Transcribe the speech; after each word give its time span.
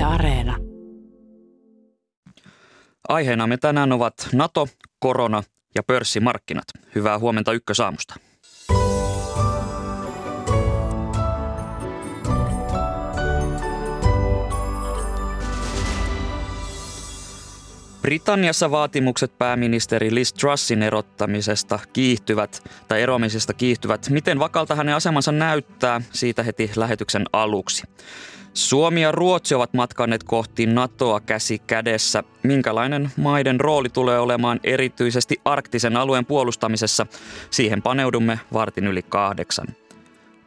Yle 0.00 0.06
Areena. 0.06 0.56
Aiheena 3.08 3.46
me 3.46 3.56
tänään 3.56 3.92
ovat 3.92 4.28
NATO, 4.32 4.68
korona 4.98 5.42
ja 5.74 5.82
pörssimarkkinat. 5.82 6.64
Hyvää 6.94 7.18
huomenta 7.18 7.52
Ykkösaamusta. 7.52 8.14
Britanniassa 18.02 18.70
vaatimukset 18.70 19.38
pääministeri 19.38 20.14
Liz 20.14 20.32
Trussin 20.32 20.82
erottamisesta 20.82 21.78
kiihtyvät 21.92 22.62
tai 22.88 23.02
eroamisesta 23.02 23.54
kiihtyvät. 23.54 24.10
Miten 24.10 24.38
vakalta 24.38 24.74
hänen 24.74 24.94
asemansa 24.94 25.32
näyttää? 25.32 26.00
Siitä 26.12 26.42
heti 26.42 26.70
lähetyksen 26.76 27.24
aluksi. 27.32 27.82
Suomi 28.54 29.02
ja 29.02 29.12
Ruotsi 29.12 29.54
ovat 29.54 29.74
matkanneet 29.74 30.24
kohti 30.24 30.66
NATOa 30.66 31.20
käsi 31.20 31.58
kädessä. 31.58 32.24
Minkälainen 32.42 33.10
maiden 33.16 33.60
rooli 33.60 33.88
tulee 33.88 34.18
olemaan 34.18 34.60
erityisesti 34.64 35.40
arktisen 35.44 35.96
alueen 35.96 36.26
puolustamisessa? 36.26 37.06
Siihen 37.50 37.82
paneudumme 37.82 38.40
vartin 38.52 38.86
yli 38.86 39.02
kahdeksan. 39.02 39.66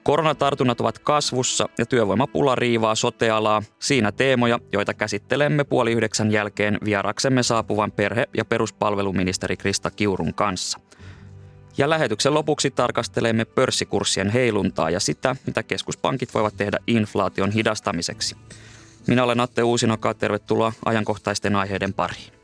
Koronatartunnat 0.03 0.81
ovat 0.81 0.99
kasvussa 0.99 1.70
ja 1.77 1.85
työvoimapula 1.85 2.55
riivaa 2.55 2.95
sotealaa. 2.95 3.63
Siinä 3.80 4.11
teemoja, 4.11 4.59
joita 4.73 4.94
käsittelemme 4.94 5.63
puoli 5.63 5.91
yhdeksän 5.91 6.31
jälkeen 6.31 6.77
vieraksemme 6.85 7.44
saapuvan 7.44 7.91
perhe- 7.91 8.30
ja 8.38 8.45
peruspalveluministeri 8.45 9.58
Krista 9.58 9.91
Kiurun 9.91 10.33
kanssa. 10.33 10.80
Ja 11.77 11.90
lähetyksen 11.90 12.34
lopuksi 12.34 12.72
tarkastelemme 12.72 13.45
pörssikurssien 13.45 14.30
heiluntaa 14.30 14.90
ja 14.90 15.00
sitä, 15.00 15.36
mitä 15.45 15.64
keskuspankit 15.64 16.34
voivat 16.34 16.58
tehdä 16.58 16.77
inflaation 16.88 17.52
hidastamiseksi. 17.52 18.36
Minä 19.08 19.23
olen 19.23 19.40
Atte 19.40 19.64
Uusinoka, 19.64 20.14
tervetuloa 20.14 20.73
ajankohtaisten 20.86 21.55
aiheiden 21.55 21.94
pariin. 21.94 22.42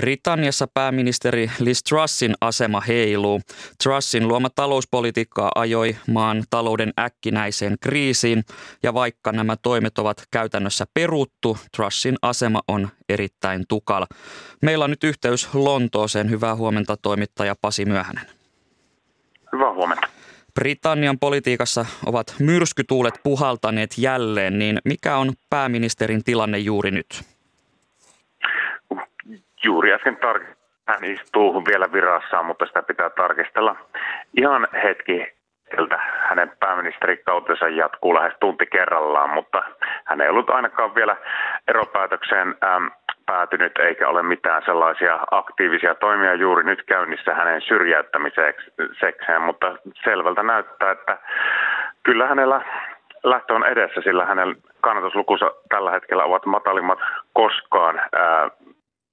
Britanniassa 0.00 0.66
pääministeri 0.74 1.50
Liz 1.58 1.80
Trussin 1.88 2.34
asema 2.40 2.80
heiluu. 2.80 3.40
Trussin 3.82 4.28
luoma 4.28 4.50
talouspolitiikka 4.50 5.50
ajoi 5.54 5.96
maan 6.08 6.44
talouden 6.50 6.92
äkkinäiseen 6.98 7.76
kriisiin 7.80 8.44
ja 8.82 8.94
vaikka 8.94 9.32
nämä 9.32 9.56
toimet 9.56 9.98
ovat 9.98 10.22
käytännössä 10.30 10.86
peruttu, 10.94 11.58
Trussin 11.76 12.16
asema 12.22 12.60
on 12.68 12.88
erittäin 13.08 13.64
tukala. 13.68 14.06
Meillä 14.62 14.84
on 14.84 14.90
nyt 14.90 15.04
yhteys 15.04 15.48
Lontooseen. 15.54 16.30
Hyvää 16.30 16.54
huomenta 16.54 16.96
toimittaja 16.96 17.54
Pasi 17.60 17.84
Myöhänen. 17.84 18.26
Hyvää 19.52 19.72
huomenta. 19.72 20.08
Britannian 20.54 21.18
politiikassa 21.18 21.86
ovat 22.06 22.34
myrskytuulet 22.38 23.14
puhaltaneet 23.22 23.98
jälleen, 23.98 24.58
niin 24.58 24.78
mikä 24.84 25.16
on 25.16 25.32
pääministerin 25.50 26.24
tilanne 26.24 26.58
juuri 26.58 26.90
nyt? 26.90 27.37
Juuri 29.64 29.92
äsken 29.92 30.18
tar- 30.24 30.56
hän 30.88 31.04
istuu 31.04 31.64
vielä 31.64 31.92
virassaan, 31.92 32.46
mutta 32.46 32.66
sitä 32.66 32.82
pitää 32.82 33.10
tarkistella 33.10 33.76
ihan 34.36 34.68
hetki 34.82 35.38
hänen 36.28 36.52
pääministerikautensa 36.60 37.68
jatkuu 37.68 38.14
lähes 38.14 38.32
tunti 38.40 38.66
kerrallaan, 38.66 39.30
mutta 39.30 39.62
hän 40.04 40.20
ei 40.20 40.28
ollut 40.28 40.50
ainakaan 40.50 40.94
vielä 40.94 41.16
eropäätökseen 41.68 42.54
äm, 42.64 42.90
päätynyt 43.26 43.78
eikä 43.78 44.08
ole 44.08 44.22
mitään 44.22 44.62
sellaisia 44.64 45.18
aktiivisia 45.30 45.94
toimia 45.94 46.34
juuri 46.34 46.64
nyt 46.64 46.82
käynnissä 46.82 47.34
hänen 47.34 47.62
syrjäyttämisekseen, 47.62 49.42
mutta 49.42 49.76
selvältä 50.04 50.42
näyttää, 50.42 50.90
että 50.90 51.18
kyllä 52.02 52.26
hänellä 52.26 52.62
lähtö 53.24 53.54
on 53.54 53.66
edessä, 53.66 54.00
sillä 54.00 54.26
hänen 54.26 54.56
kannatuslukunsa 54.80 55.52
tällä 55.68 55.90
hetkellä 55.90 56.24
ovat 56.24 56.46
matalimmat 56.46 56.98
koskaan. 57.32 58.00
Ää, 58.12 58.50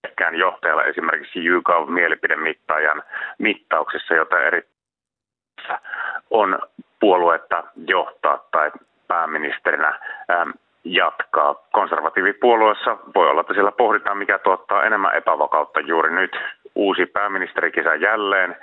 kenellekään 0.06 0.36
johtajalle 0.36 0.84
esimerkiksi 0.84 1.46
YouGov 1.46 1.90
mielipidemittaajan 1.90 3.04
mittauksissa, 3.38 4.14
jota 4.14 4.40
eri 4.40 4.62
on 6.30 6.60
puoluetta 7.00 7.64
johtaa 7.88 8.48
tai 8.52 8.72
pääministerinä 9.08 10.00
jatkaa. 10.84 11.56
Konservatiivipuolueessa 11.72 12.98
voi 13.16 13.30
olla, 13.30 13.42
että 13.42 13.54
siellä 13.54 13.72
pohditaan, 13.72 14.18
mikä 14.18 14.40
tuottaa 14.40 14.84
enemmän 14.84 15.16
epävakautta 15.16 15.80
juuri 15.80 16.12
nyt. 16.12 16.38
Uusi 16.76 17.06
pääministerikisä 17.06 17.96
jälleen. 17.96 18.56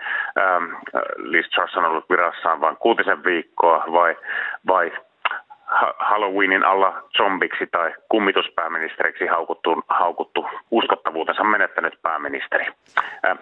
Liz 1.16 1.48
Truss 1.48 1.76
on 1.76 1.84
ollut 1.84 2.10
virassaan 2.10 2.60
vain 2.60 2.76
kuutisen 2.76 3.24
viikkoa 3.24 3.84
vai, 3.92 4.16
vai 4.66 4.92
Halloweenin 5.98 6.64
alla 6.64 7.02
zombiksi 7.16 7.66
tai 7.66 7.94
kummituspääministeriksi 8.08 9.26
haukuttu, 9.26 9.82
haukuttu 9.88 10.48
uskottavuutensa 10.70 11.44
menettänyt 11.44 11.98
pääministeri. 12.02 12.66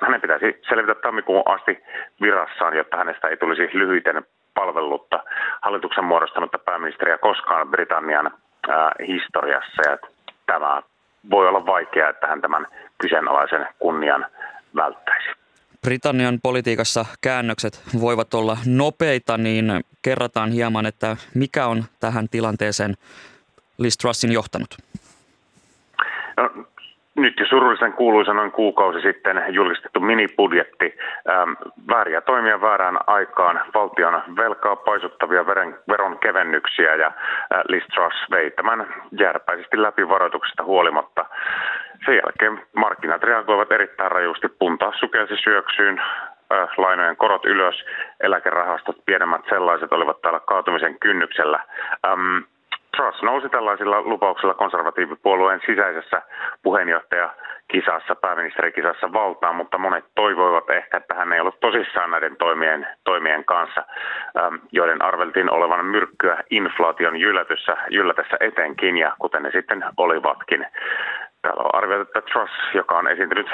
Hänen 0.01 0.21
pitäisi 0.21 0.61
selvitä 0.69 0.95
tammikuun 0.95 1.43
asti 1.47 1.83
virassaan, 2.21 2.77
jotta 2.77 2.97
hänestä 2.97 3.29
ei 3.29 3.37
tulisi 3.37 3.71
lyhyiten 3.73 4.25
palvelutta 4.55 5.23
hallituksen 5.63 6.05
muodostanutta 6.05 6.59
pääministeriä 6.59 7.19
koskaan 7.19 7.69
Britannian 7.69 8.31
historiassa. 9.07 9.91
Ja 9.91 9.99
tämä 10.47 10.83
voi 11.31 11.49
olla 11.49 11.67
vaikeaa, 11.67 12.11
että 12.11 12.27
hän 12.27 12.41
tämän 12.41 12.67
kyseenalaisen 12.99 13.69
kunnian 13.79 14.27
välttäisi. 14.77 15.40
Britannian 15.81 16.39
politiikassa 16.43 17.07
käännökset 17.21 17.83
voivat 18.01 18.35
olla 18.35 18.59
nopeita, 18.67 19.39
niin 19.39 19.85
kerrataan 20.03 20.51
hieman, 20.51 20.87
että 20.87 21.17
mikä 21.35 21.67
on 21.67 21.85
tähän 22.01 22.29
tilanteeseen 22.29 22.97
Liz 23.79 23.97
Trussin 23.97 24.33
johtanut? 24.33 24.79
No, 26.37 26.65
nyt 27.23 27.41
jo 27.41 27.47
surullisen 27.47 27.93
kuuluisa 27.93 28.35
noin 28.35 28.53
kuukausi 28.53 29.01
sitten 29.01 29.45
julkistettu 29.49 30.01
minibudjetti. 30.01 30.99
Ähm, 31.29 31.53
vääriä 31.89 32.21
toimia 32.21 32.61
väärään 32.61 32.99
aikaan, 33.07 33.61
valtion 33.75 34.23
velkaa 34.37 34.77
paisuttavia 34.77 35.47
veren, 35.47 35.79
veronkevennyksiä 35.89 36.95
ja 36.95 37.07
äh, 37.07 37.63
Liz 37.69 37.85
Truss 37.95 38.31
vei 38.31 38.51
tämän 38.51 38.87
järpäisesti 39.21 39.83
läpi 39.83 40.09
varoituksesta 40.09 40.65
huolimatta. 40.65 41.27
Sen 42.05 42.15
jälkeen 42.15 42.63
markkinat 42.77 43.23
reagoivat 43.23 43.73
erittäin 43.73 44.13
rajusti. 44.13 44.49
Punta 44.49 44.93
sukelsi 45.01 45.37
syöksyyn, 45.37 45.99
äh, 45.99 46.69
lainojen 46.77 47.17
korot 47.17 47.45
ylös, 47.45 47.85
eläkerahastot, 48.21 48.97
pienemmät 49.07 49.43
sellaiset 49.49 49.93
olivat 49.93 50.21
täällä 50.21 50.41
kaatumisen 50.41 50.99
kynnyksellä. 51.01 51.65
Ähm, 52.07 52.39
Truss 53.01 53.23
nousi 53.23 53.49
tällaisilla 53.49 54.03
lupauksilla 54.03 54.55
konservatiivipuolueen 54.55 55.61
sisäisessä 55.67 56.23
puheenjohtajakisassa, 56.63 58.15
pääministerikisassa 58.15 59.13
valtaan, 59.13 59.57
mutta 59.57 59.79
monet 59.79 60.05
toivoivat 60.15 60.71
ehkä, 60.71 60.97
että 60.97 61.15
hän 61.15 61.33
ei 61.33 61.41
ollut 61.41 61.61
tosissaan 61.61 62.11
näiden 62.11 62.37
toimien, 62.37 62.87
toimien 63.05 63.45
kanssa, 63.45 63.85
ähm, 64.39 64.55
joiden 64.73 65.03
arveltiin 65.03 65.51
olevan 65.51 65.85
myrkkyä 65.85 66.45
inflaation 66.51 67.17
jyllätyssä, 67.17 67.77
jyllätessä 67.91 68.37
etenkin, 68.41 68.97
ja 68.97 69.17
kuten 69.19 69.43
ne 69.43 69.51
sitten 69.51 69.85
olivatkin. 69.97 70.67
Täällä 71.43 71.63
on 71.63 71.75
arvioitu, 71.75 72.03
että 72.03 72.33
Truss, 72.33 72.53
joka 72.75 72.99
on 72.99 73.09
esiintynyt 73.09 73.47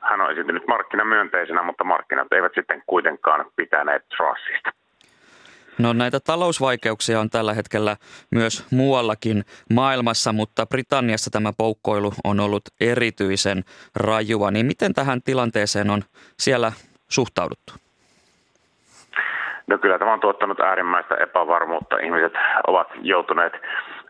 hän 0.00 0.20
on 0.20 0.30
esiintynyt 0.30 0.66
markkinamyönteisenä, 0.66 1.62
mutta 1.62 1.84
markkinat 1.84 2.32
eivät 2.32 2.54
sitten 2.54 2.82
kuitenkaan 2.86 3.44
pitäneet 3.56 4.04
Trussista. 4.16 4.81
No 5.78 5.92
näitä 5.92 6.20
talousvaikeuksia 6.20 7.20
on 7.20 7.30
tällä 7.30 7.54
hetkellä 7.54 7.96
myös 8.30 8.66
muuallakin 8.70 9.44
maailmassa, 9.74 10.32
mutta 10.32 10.66
Britanniassa 10.66 11.30
tämä 11.30 11.52
poukkoilu 11.58 12.12
on 12.24 12.40
ollut 12.40 12.62
erityisen 12.80 13.64
rajua. 13.96 14.50
Niin 14.50 14.66
miten 14.66 14.94
tähän 14.94 15.22
tilanteeseen 15.22 15.90
on 15.90 16.02
siellä 16.38 16.72
suhtauduttu? 17.08 17.72
No 19.66 19.78
kyllä 19.78 19.98
tämä 19.98 20.12
on 20.12 20.20
tuottanut 20.20 20.60
äärimmäistä 20.60 21.14
epävarmuutta. 21.14 21.98
Ihmiset 21.98 22.32
ovat 22.66 22.88
joutuneet 23.02 23.52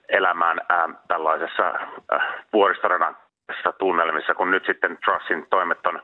elämään 0.09 0.61
ää, 0.69 0.89
tällaisessa 1.09 1.69
äh, 1.69 2.23
vuoristoradan 2.53 3.17
tunnelmissa, 3.79 4.35
kun 4.35 4.51
nyt 4.51 4.67
sitten 4.67 4.99
Trussin 5.05 5.47
toimet 5.51 5.87
on 5.87 6.03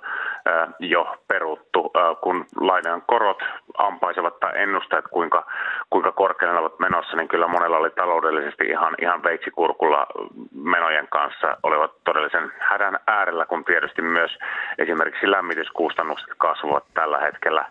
jo 0.78 1.16
peruttu, 1.28 1.92
kun 2.20 2.46
lainan 2.60 3.02
korot 3.06 3.42
ampaisevat 3.78 4.40
tai 4.40 4.52
ennusteet, 4.54 5.04
kuinka, 5.10 5.46
kuinka 5.90 6.12
korkealle 6.12 6.54
ne 6.54 6.60
ovat 6.60 6.78
menossa, 6.78 7.16
niin 7.16 7.28
kyllä 7.28 7.48
monella 7.48 7.76
oli 7.76 7.90
taloudellisesti 7.90 8.64
ihan, 8.64 8.94
ihan 9.02 9.22
veitsikurkulla 9.22 10.06
menojen 10.54 11.08
kanssa, 11.10 11.56
olivat 11.62 11.92
todellisen 12.04 12.52
hädän 12.58 12.98
äärellä, 13.06 13.46
kun 13.46 13.64
tietysti 13.64 14.02
myös 14.02 14.38
esimerkiksi 14.78 15.30
lämmityskustannukset 15.30 16.28
kasvavat 16.38 16.84
tällä 16.94 17.18
hetkellä 17.18 17.64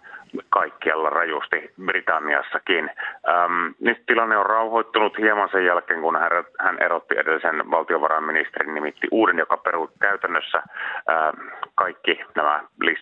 kaikkialla 0.50 1.09
rajusti 1.09 1.71
Britanniassakin. 1.85 2.91
Ähm, 3.29 3.68
nyt 3.79 4.06
tilanne 4.06 4.38
on 4.38 4.45
rauhoittunut 4.45 5.18
hieman 5.18 5.50
sen 5.51 5.65
jälkeen, 5.65 6.01
kun 6.01 6.19
hän, 6.19 6.31
hän 6.59 6.77
erotti 6.81 7.15
edellisen 7.18 7.71
valtiovarainministerin 7.71 8.74
nimitti 8.74 9.07
uuden, 9.12 9.38
joka 9.38 9.57
peruu 9.57 9.89
käytännössä 10.01 10.57
ähm, 10.57 11.47
kaikki 11.75 12.19
nämä 12.35 12.63
Liz 12.81 13.00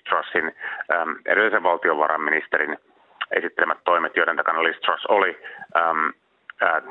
ähm, 0.93 1.11
edellisen 1.25 1.63
valtiovarainministerin 1.63 2.77
esittelemät 3.31 3.77
toimet 3.83 4.15
joiden 4.15 4.35
takana 4.35 4.63
Liz 4.63 4.79
Truss 4.79 5.05
oli. 5.05 5.39
Ähm, 5.77 6.09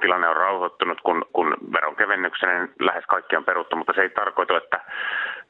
tilanne 0.00 0.28
on 0.28 0.36
rauhoittunut, 0.36 1.00
kun, 1.00 1.24
kun 1.32 1.56
veronkevennyksen 1.72 2.68
lähes 2.80 3.04
kaikki 3.06 3.36
on 3.36 3.44
peruttu, 3.44 3.76
mutta 3.76 3.92
se 3.92 4.02
ei 4.02 4.10
tarkoita, 4.10 4.56
että 4.56 4.80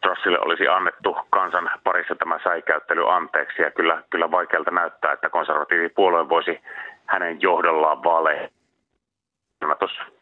Trussille 0.05 0.39
olisi 0.41 0.69
annettu 0.69 1.17
kansan 1.31 1.71
parissa 1.85 2.15
tämä 2.15 2.39
säikäyttely 2.45 3.13
anteeksi. 3.13 3.63
Ja 3.63 3.71
kyllä, 3.71 4.03
kyllä 4.11 4.31
vaikealta 4.31 4.71
näyttää, 4.71 5.13
että 5.13 5.31
konservatiivipuolue 5.31 6.29
voisi 6.29 6.61
hänen 7.07 7.43
johdollaan 7.43 8.05
vaaleihin. 8.05 8.51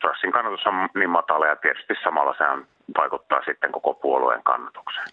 Trussin 0.00 0.32
kannatus 0.32 0.67
on 0.67 0.88
niin 0.94 1.11
matala 1.11 1.46
ja 1.46 1.56
tietysti 1.56 1.94
samalla 2.05 2.34
se 2.38 2.44
vaikuttaa 2.99 3.43
sitten 3.44 3.73
koko 3.73 3.94
puolueen 3.94 4.43
kannatukseen. 4.43 5.06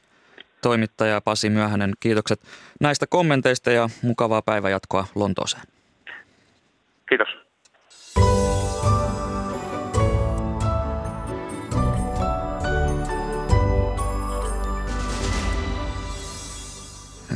Toimittaja 0.61 1.21
Pasi 1.21 1.49
Myöhänen, 1.49 1.93
kiitokset 1.99 2.39
näistä 2.81 3.05
kommenteista 3.09 3.71
ja 3.71 3.87
mukavaa 4.03 4.41
päivänjatkoa 4.41 5.05
Lontooseen. 5.15 5.63
Kiitos. 7.09 7.48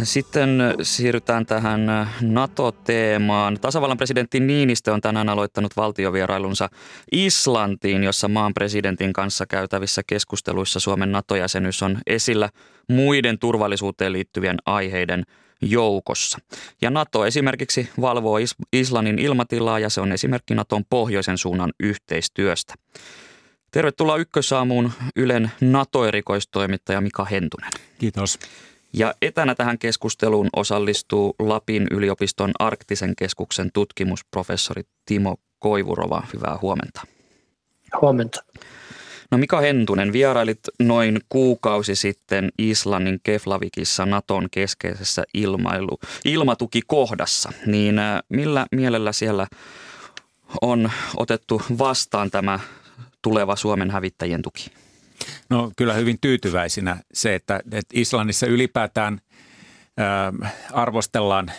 Sitten 0.04 0.60
siirrytään 0.82 1.46
tähän 1.46 2.10
NATO-teemaan. 2.22 3.60
Tasavallan 3.60 3.98
presidentti 3.98 4.40
Niinistö 4.40 4.94
on 4.94 5.02
tänään 5.02 5.30
aloittanut 5.30 5.78
valtiovierailunsa 5.78 6.70
Islantiin, 7.12 8.04
jossa 8.04 8.28
maan 8.28 8.54
presidentin 8.54 9.14
kanssa 9.14 9.46
käytävissä 9.46 10.02
keskusteluissa 10.08 10.80
Suomen 10.80 11.12
NATO-jäsenyys 11.12 11.84
on 11.84 11.98
esillä 12.08 12.50
muiden 12.90 13.40
turvallisuuteen 13.40 14.14
liittyvien 14.14 14.58
aiheiden 14.66 15.24
joukossa. 15.62 16.38
Ja 16.82 16.90
NATO 16.90 17.26
esimerkiksi 17.26 17.90
valvoo 18.02 18.38
Islannin 18.74 19.20
ilmatilaa 19.20 19.80
ja 19.80 19.90
se 19.90 20.02
on 20.02 20.12
esimerkki 20.12 20.56
Naton 20.56 20.84
pohjoisen 20.90 21.38
suunnan 21.38 21.72
yhteistyöstä. 21.80 22.74
Tervetuloa 23.72 24.18
Ykkösaamuun 24.18 24.92
Ylen 25.16 25.52
NATO-erikoistoimittaja 25.62 27.02
Mika 27.02 27.26
Hentunen. 27.26 27.72
Kiitos. 28.00 28.40
Ja 28.94 29.14
etänä 29.22 29.56
tähän 29.56 29.80
keskusteluun 29.80 30.50
osallistuu 30.56 31.36
Lapin 31.40 31.88
yliopiston 31.92 32.52
arktisen 32.60 33.14
keskuksen 33.16 33.70
tutkimusprofessori 33.74 34.84
Timo 35.06 35.36
Koivurova. 35.60 36.24
Hyvää 36.34 36.58
huomenta. 36.62 37.02
Huomenta. 38.02 38.44
No 39.32 39.38
Mika 39.38 39.60
Hentunen, 39.60 40.14
vierailit 40.14 40.60
noin 40.80 41.20
kuukausi 41.30 41.96
sitten 41.96 42.50
Islannin 42.58 43.20
Keflavikissa 43.24 44.06
Naton 44.06 44.48
keskeisessä 44.52 45.24
ilmailu, 45.34 46.00
ilmatukikohdassa. 46.26 47.52
Niin 47.66 48.00
äh, 48.00 48.20
millä 48.30 48.66
mielellä 48.72 49.12
siellä 49.12 49.48
on 50.62 50.92
otettu 51.18 51.62
vastaan 51.78 52.32
tämä 52.32 52.60
tuleva 53.22 53.56
Suomen 53.56 53.92
hävittäjien 53.92 54.42
tuki? 54.42 54.83
No 55.50 55.72
kyllä 55.78 55.94
hyvin 55.94 56.18
tyytyväisinä 56.22 56.98
se, 57.14 57.36
että, 57.36 57.60
että 57.72 57.94
Islannissa 57.94 58.48
ylipäätään 58.48 59.20
ää, 59.98 60.34
arvostellaan, 60.74 61.52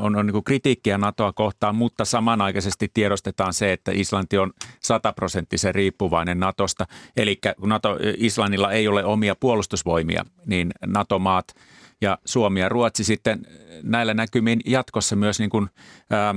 on, 0.00 0.16
on 0.16 0.26
niin 0.26 0.44
kritiikkiä 0.44 0.98
NATOa 0.98 1.32
kohtaan, 1.32 1.76
mutta 1.76 2.04
samanaikaisesti 2.04 2.90
tiedostetaan 2.94 3.54
se, 3.54 3.72
että 3.72 3.92
Islanti 3.94 4.38
on 4.38 4.52
sataprosenttisen 4.80 5.74
riippuvainen 5.74 6.40
NATOsta. 6.40 6.86
Eli 7.16 7.38
kun 7.60 7.68
NATO, 7.68 7.98
Islannilla 8.16 8.72
ei 8.72 8.88
ole 8.88 9.04
omia 9.04 9.34
puolustusvoimia, 9.40 10.24
niin 10.46 10.72
NATO-maat– 10.86 11.46
ja 12.00 12.18
Suomi 12.24 12.60
ja 12.60 12.68
Ruotsi 12.68 13.04
sitten 13.04 13.46
näillä 13.82 14.14
näkymin 14.14 14.60
jatkossa 14.64 15.16
myös 15.16 15.38
niin 15.38 15.50
kuin, 15.50 15.68
ä, 16.12 16.34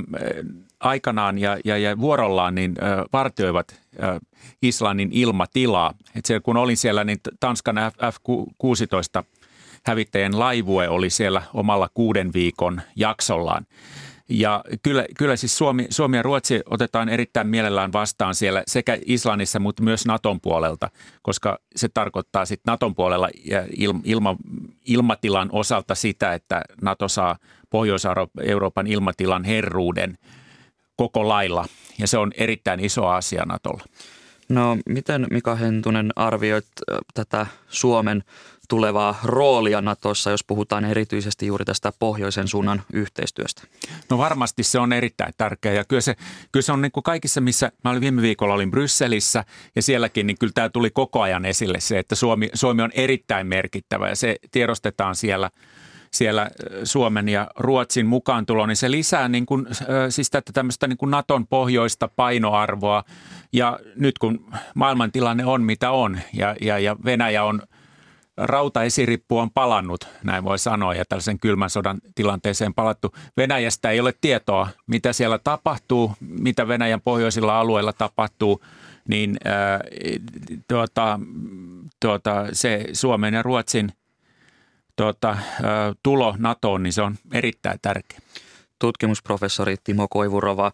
aikanaan 0.80 1.38
ja, 1.38 1.58
ja, 1.66 1.78
ja 1.78 2.00
vuorollaan 2.00 2.56
niin 2.56 2.76
ä, 2.84 3.06
vartioivat 3.14 3.82
ä, 4.04 4.20
Islannin 4.62 5.10
ilmatilaa. 5.12 5.94
Et 6.16 6.26
siellä, 6.26 6.42
kun 6.42 6.58
olin 6.58 6.78
siellä, 6.78 7.04
niin 7.04 7.20
Tanskan 7.40 7.76
F-16 8.12 9.24
hävittäjien 9.86 10.40
laivue 10.40 10.90
oli 10.90 11.10
siellä 11.10 11.42
omalla 11.54 11.90
kuuden 11.94 12.34
viikon 12.34 12.82
jaksollaan. 12.96 13.66
Ja 14.30 14.64
kyllä, 14.84 15.06
kyllä 15.18 15.36
siis 15.36 15.58
Suomi, 15.58 15.88
Suomi 15.90 16.18
ja 16.18 16.24
Ruotsi 16.24 16.62
otetaan 16.66 17.10
erittäin 17.10 17.48
mielellään 17.48 17.94
vastaan 17.94 18.36
siellä 18.36 18.64
sekä 18.68 18.98
Islannissa, 19.06 19.60
mutta 19.60 19.84
myös 19.84 20.06
Naton 20.06 20.42
puolelta, 20.42 20.90
koska 21.22 21.60
se 21.76 21.90
tarkoittaa 21.94 22.46
sitten 22.46 22.72
Naton 22.72 22.96
puolella 22.96 23.30
ilma, 24.04 24.36
ilmatilan 24.86 25.50
osalta 25.52 25.96
sitä, 25.96 26.34
että 26.34 26.62
Nato 26.82 27.08
saa 27.08 27.38
Pohjois-Euroopan 27.70 28.88
ilmatilan 28.88 29.44
herruuden 29.44 30.18
koko 30.98 31.28
lailla. 31.28 31.66
Ja 32.00 32.08
se 32.08 32.18
on 32.18 32.32
erittäin 32.38 32.86
iso 32.86 33.08
asia 33.08 33.46
Natolla. 33.46 33.84
No 34.50 34.78
miten 34.86 35.28
Mika 35.32 35.56
Hentunen 35.56 36.12
arvioit 36.16 36.66
tätä 37.14 37.46
Suomen 37.70 38.24
tulevaa 38.68 39.20
roolia 39.24 39.82
Natossa, 39.82 40.32
jos 40.32 40.44
puhutaan 40.44 40.86
erityisesti 40.86 41.48
juuri 41.48 41.66
tästä 41.66 41.94
pohjoisen 42.00 42.48
suunnan 42.48 42.84
yhteistyöstä? 42.94 43.64
No 44.10 44.18
varmasti 44.18 44.64
se 44.64 44.80
on 44.80 44.94
erittäin 44.94 45.34
tärkeä 45.38 45.74
ja 45.74 45.86
kyllä 45.86 46.02
se, 46.02 46.16
kyllä 46.52 46.64
se 46.64 46.72
on 46.72 46.82
niin 46.82 46.92
kuin 46.92 47.04
kaikissa, 47.04 47.42
missä 47.42 47.72
mä 47.84 47.90
olin 47.90 48.02
viime 48.02 48.22
viikolla 48.22 48.54
olin 48.54 48.72
Brysselissä 48.72 49.44
ja 49.76 49.82
sielläkin, 49.82 50.28
niin 50.28 50.38
kyllä 50.40 50.54
tämä 50.54 50.70
tuli 50.70 50.90
koko 50.90 51.22
ajan 51.22 51.46
esille 51.46 51.80
se, 51.80 52.00
että 52.00 52.16
Suomi, 52.16 52.50
Suomi 52.54 52.82
on 52.82 52.92
erittäin 52.94 53.48
merkittävä 53.48 54.10
ja 54.10 54.16
se 54.16 54.36
tiedostetaan 54.52 55.16
siellä 55.16 55.50
siellä 56.18 56.50
Suomen 56.84 57.30
ja 57.30 57.48
Ruotsin 57.58 58.06
mukaan 58.06 58.46
tulo, 58.46 58.66
niin 58.66 58.76
se 58.76 58.92
lisää 58.92 59.28
niin 59.28 59.46
kuin, 59.46 59.68
siis 60.10 60.30
tätä 60.30 60.52
tämmöistä 60.54 60.88
niin 60.88 60.98
kuin 60.98 61.12
Naton 61.12 61.48
pohjoista 61.48 62.08
painoarvoa. 62.16 63.04
Ja 63.54 63.80
nyt 63.96 64.20
kun 64.20 64.54
maailmantilanne 64.76 65.46
on 65.46 65.64
mitä 65.64 65.92
on 65.92 66.20
ja, 66.34 66.56
ja, 66.62 66.80
ja 66.80 66.96
Venäjä 67.06 67.44
on– 67.44 67.62
rautaesirippu 68.38 69.38
on 69.38 69.52
palannut, 69.52 70.08
näin 70.24 70.44
voi 70.44 70.60
sanoa, 70.60 70.94
ja 70.94 71.06
tällaisen 71.10 71.40
kylmän 71.40 71.70
sodan 71.70 72.02
tilanteeseen 72.16 72.74
palattu. 72.74 73.16
Venäjästä 73.38 73.90
ei 73.90 74.00
ole 74.00 74.14
tietoa, 74.22 74.68
mitä 74.88 75.14
siellä 75.14 75.38
tapahtuu, 75.38 76.14
mitä 76.20 76.68
Venäjän 76.68 77.02
pohjoisilla 77.02 77.60
alueilla 77.60 77.94
tapahtuu, 77.94 78.64
niin 79.08 79.38
ää, 79.46 79.82
tuota, 80.68 81.20
tuota, 82.02 82.46
se 82.54 82.86
Suomen 82.94 83.34
ja 83.34 83.44
Ruotsin 83.44 83.92
tuota, 84.98 85.38
tulo 86.04 86.36
NATOon, 86.38 86.84
niin 86.84 86.94
se 86.94 87.02
on 87.02 87.16
erittäin 87.34 87.80
tärkeä 87.82 88.20
tutkimusprofessori 88.80 89.76
Timo 89.84 90.08
Koivurova. 90.10 90.72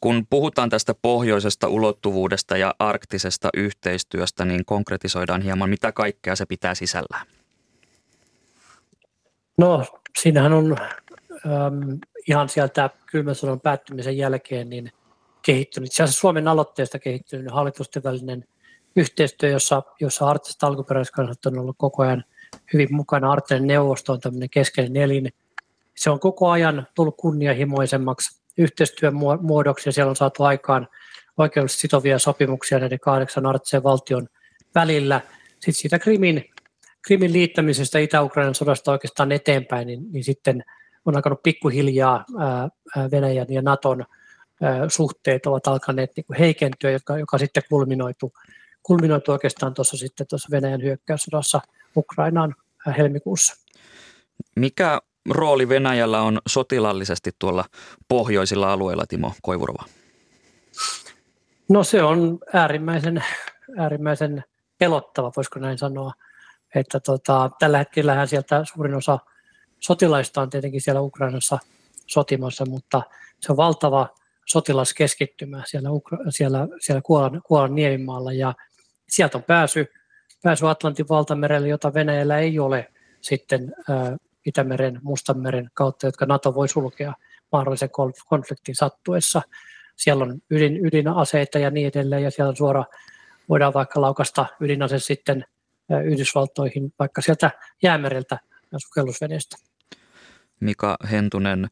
Kun 0.00 0.26
puhutaan 0.30 0.70
tästä 0.70 0.94
pohjoisesta 1.02 1.68
ulottuvuudesta 1.68 2.56
ja 2.56 2.74
arktisesta 2.78 3.48
yhteistyöstä, 3.56 4.44
niin 4.44 4.64
konkretisoidaan 4.64 5.42
hieman, 5.42 5.70
mitä 5.70 5.92
kaikkea 5.92 6.36
se 6.36 6.46
pitää 6.46 6.74
sisällään. 6.74 7.26
No, 9.58 9.84
siinähän 10.18 10.52
on 10.52 10.76
äm, 11.46 11.98
ihan 12.28 12.48
sieltä 12.48 12.90
kylmän 13.06 13.34
sodan 13.34 13.60
päättymisen 13.60 14.16
jälkeen 14.16 14.70
niin 14.70 14.92
kehittynyt, 15.42 15.86
itse 15.86 16.02
asiassa 16.02 16.20
Suomen 16.20 16.48
aloitteesta 16.48 16.98
kehittynyt 16.98 17.52
hallitusten 17.52 18.02
välinen 18.02 18.44
yhteistyö, 18.96 19.50
jossa, 19.50 19.82
jossa 20.00 20.28
arktiset 20.28 20.62
alkuperäiskansat 20.62 21.46
on 21.46 21.58
ollut 21.58 21.76
koko 21.78 22.02
ajan 22.02 22.24
hyvin 22.72 22.88
mukana. 22.90 23.32
Arktinen 23.32 23.66
neuvosto 23.66 24.12
on 24.12 24.20
tämmöinen 24.20 24.50
keskeinen 24.50 25.02
elin– 25.02 25.32
se 25.96 26.10
on 26.10 26.20
koko 26.20 26.50
ajan 26.50 26.86
tullut 26.94 27.16
kunnianhimoisemmaksi 27.16 28.42
yhteistyön 28.58 29.14
muodoksi 29.40 29.88
ja 29.88 29.92
siellä 29.92 30.10
on 30.10 30.16
saatu 30.16 30.42
aikaan 30.42 30.88
oikeudellisesti 31.36 31.80
sitovia 31.80 32.18
sopimuksia 32.18 32.78
näiden 32.78 33.00
kahdeksan 33.00 33.46
arktisen 33.46 33.82
valtion 33.82 34.28
välillä. 34.74 35.20
Sitten 35.50 35.74
siitä 35.74 35.98
Krimin, 35.98 36.44
Krimin 37.02 37.32
liittämisestä 37.32 37.98
Itä-Ukrainan 37.98 38.54
sodasta 38.54 38.92
oikeastaan 38.92 39.32
eteenpäin, 39.32 39.86
niin, 39.86 40.12
niin 40.12 40.24
sitten 40.24 40.64
on 41.04 41.16
alkanut 41.16 41.42
pikkuhiljaa 41.42 42.24
Venäjän 43.10 43.46
ja 43.48 43.62
Naton 43.62 44.04
suhteet 44.88 45.46
ovat 45.46 45.66
alkaneet 45.66 46.10
niin 46.16 46.38
heikentyä, 46.38 46.90
joka, 46.90 47.18
joka 47.18 47.38
sitten 47.38 47.62
kulminoitu, 47.68 48.32
kulminoitu 48.82 49.32
oikeastaan 49.32 49.74
tuossa 49.74 49.96
sitten 49.96 50.26
tuossa 50.26 50.48
Venäjän 50.50 50.82
hyökkäyssodassa 50.82 51.60
Ukrainaan 51.96 52.54
helmikuussa. 52.98 53.54
Mikä 54.56 55.00
rooli 55.30 55.68
Venäjällä 55.68 56.22
on 56.22 56.40
sotilallisesti 56.48 57.30
tuolla 57.38 57.64
pohjoisilla 58.08 58.72
alueilla, 58.72 59.06
Timo 59.06 59.32
Koivurova? 59.42 59.84
No 61.68 61.84
se 61.84 62.02
on 62.02 62.38
äärimmäisen, 62.52 63.24
äärimmäisen 63.78 64.44
pelottava, 64.78 65.32
voisiko 65.36 65.60
näin 65.60 65.78
sanoa. 65.78 66.12
Että 66.74 67.00
tota, 67.00 67.50
tällä 67.58 67.78
hetkellähän 67.78 68.28
sieltä 68.28 68.64
suurin 68.64 68.94
osa 68.94 69.18
sotilaista 69.80 70.42
on 70.42 70.50
tietenkin 70.50 70.80
siellä 70.80 71.00
Ukrainassa 71.00 71.58
sotimassa, 72.06 72.66
mutta 72.66 73.02
se 73.40 73.52
on 73.52 73.56
valtava 73.56 74.08
sotilaskeskittymä 74.46 75.62
siellä, 75.66 75.88
Ukra- 75.88 76.30
siellä, 76.30 76.68
siellä 76.80 77.02
Kuolan, 77.02 77.42
Kuolan 77.46 77.74
niemimaalla 77.74 78.32
ja 78.32 78.54
sieltä 79.08 79.38
on 79.38 79.44
pääsy, 79.44 79.86
pääsy 80.44 80.68
Atlantin 80.68 81.08
valtamerelle, 81.08 81.68
jota 81.68 81.94
Venäjällä 81.94 82.38
ei 82.38 82.58
ole 82.58 82.92
sitten 83.20 83.74
Itämeren, 84.46 85.00
Mustanmeren 85.02 85.70
kautta, 85.74 86.06
jotka 86.06 86.26
NATO 86.26 86.54
voi 86.54 86.68
sulkea. 86.68 87.14
mahdollisen 87.52 87.90
konfliktin 88.28 88.74
sattuessa. 88.74 89.42
Siellä 89.96 90.24
on 90.24 90.38
ydin, 90.50 90.86
ydinaseita 90.86 91.58
ja 91.58 91.70
niin 91.70 91.88
edelleen, 91.88 92.22
ja 92.22 92.30
siellä 92.30 92.54
suora, 92.54 92.84
voidaan 93.48 93.74
vaikka 93.74 94.00
laukasta 94.00 94.46
ydinase 94.60 94.98
sitten 94.98 95.44
Yhdysvaltoihin, 96.04 96.92
vaikka 96.98 97.20
sieltä 97.20 97.50
jäämereltä 97.82 98.38
ja 98.72 98.78
sukellusveneestä. 98.78 99.56
Mika 100.60 100.96
Hentunen, 101.10 101.68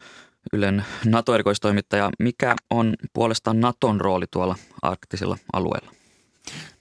Ylen 0.53 0.85
NATO-erikoistoimittaja. 1.07 2.11
Mikä 2.19 2.55
on 2.71 2.95
puolestaan 3.13 3.61
Naton 3.61 4.01
rooli 4.01 4.27
tuolla 4.31 4.57
arktisilla 4.83 5.37
alueilla? 5.53 5.91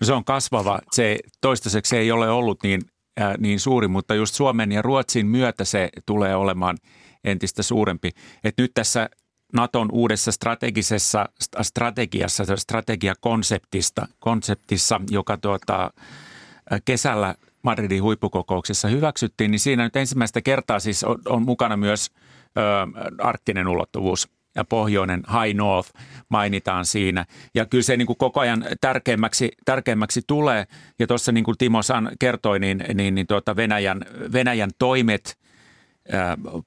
No 0.01 0.05
se 0.05 0.13
on 0.13 0.25
kasvava. 0.25 0.79
Se 0.91 1.19
toistaiseksi 1.41 1.97
ei 1.97 2.11
ole 2.11 2.29
ollut 2.29 2.63
niin, 2.63 2.81
äh, 3.21 3.33
niin 3.37 3.59
suuri, 3.59 3.87
mutta 3.87 4.15
just 4.15 4.35
Suomen 4.35 4.71
ja 4.71 4.81
Ruotsin 4.81 5.27
myötä 5.27 5.65
se 5.65 5.89
tulee 6.05 6.35
olemaan 6.35 6.77
entistä 7.23 7.63
suurempi. 7.63 8.11
Et 8.43 8.57
nyt 8.57 8.71
tässä 8.73 9.09
Naton 9.53 9.89
uudessa 9.91 10.31
strategisessa 10.31 11.29
strategiassa, 11.61 12.55
strategiakonseptista, 12.55 14.07
konseptissa, 14.19 15.01
joka 15.09 15.37
tuota, 15.37 15.91
kesällä 16.85 17.35
Madridin 17.61 18.03
huippukokouksessa 18.03 18.87
hyväksyttiin, 18.87 19.51
niin 19.51 19.59
siinä 19.59 19.83
nyt 19.83 19.95
ensimmäistä 19.95 20.41
kertaa 20.41 20.79
siis 20.79 21.03
on, 21.03 21.19
on 21.25 21.41
mukana 21.41 21.77
myös 21.77 22.11
ö, 22.57 22.61
arktinen 23.17 23.67
ulottuvuus 23.67 24.29
ja 24.55 24.63
pohjoinen 24.63 25.23
High 25.27 25.57
North 25.57 25.91
mainitaan 26.29 26.85
siinä. 26.85 27.25
Ja 27.55 27.65
kyllä 27.65 27.83
se 27.83 27.97
niin 27.97 28.05
kuin 28.05 28.17
koko 28.17 28.39
ajan 28.39 28.65
tärkeämmäksi, 28.81 29.51
tärkeämmäksi 29.65 30.21
tulee. 30.27 30.65
Ja 30.99 31.07
tuossa 31.07 31.31
niin 31.31 31.43
kuin 31.43 31.57
Timo 31.57 31.81
San 31.81 32.11
kertoi, 32.19 32.59
niin, 32.59 32.83
niin, 32.93 33.15
niin 33.15 33.27
tuota 33.27 33.55
Venäjän, 33.55 34.05
Venäjän 34.33 34.69
toimet 34.79 35.41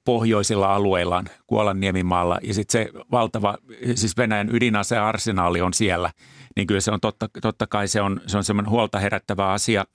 pohjoisilla 0.04 0.74
alueillaan, 0.74 1.24
Kuolanniemimaalla 1.46 2.38
ja 2.42 2.54
sitten 2.54 2.72
se 2.82 2.90
valtava, 3.12 3.58
siis 3.94 4.16
Venäjän 4.16 4.54
ydinasearsenaali 4.54 5.60
on 5.60 5.74
siellä, 5.74 6.10
niin 6.56 6.66
kyllä 6.66 6.80
se 6.80 6.90
on 6.90 7.00
totta, 7.00 7.28
totta 7.42 7.66
kai 7.66 7.88
se 7.88 8.00
on, 8.00 8.20
se 8.26 8.36
on 8.36 8.44
semmoinen 8.44 8.70
huolta 8.70 8.98
herättävä 8.98 9.52
asia– 9.52 9.84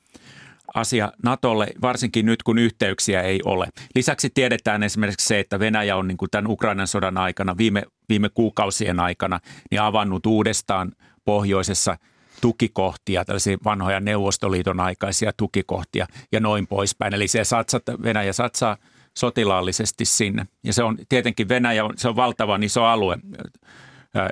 asia 0.74 1.12
Natolle, 1.24 1.68
varsinkin 1.82 2.26
nyt 2.26 2.44
kun 2.44 2.58
yhteyksiä 2.58 3.22
ei 3.22 3.40
ole. 3.46 3.68
Lisäksi 3.96 4.30
tiedetään 4.30 4.84
esimerkiksi 4.84 5.28
se, 5.28 5.40
että 5.40 5.60
Venäjä 5.60 5.96
on 5.96 6.08
niin 6.08 6.18
kuin 6.18 6.32
tämän 6.32 6.52
Ukrainan 6.52 6.88
sodan 6.88 7.18
aikana, 7.18 7.58
viime, 7.58 7.84
viime 8.10 8.30
kuukausien 8.30 9.00
aikana, 9.00 9.40
niin 9.72 9.82
avannut 9.82 10.26
uudestaan 10.26 10.92
pohjoisessa 11.26 11.98
tukikohtia, 12.42 13.26
tällaisia 13.26 13.58
vanhoja 13.64 14.00
Neuvostoliiton 14.00 14.80
aikaisia 14.80 15.32
tukikohtia 15.38 16.08
ja 16.32 16.40
noin 16.40 16.68
poispäin. 16.68 17.14
Eli 17.14 17.28
se 17.28 17.44
satsat, 17.44 17.84
Venäjä 18.04 18.34
satsaa 18.34 18.78
sotilaallisesti 19.18 20.06
sinne. 20.06 20.48
Ja 20.64 20.74
se 20.74 20.84
on 20.84 20.98
tietenkin 21.10 21.50
Venäjä, 21.50 21.84
se 21.96 22.08
on 22.08 22.16
valtavan 22.16 22.64
iso 22.64 22.84
alue, 22.84 23.18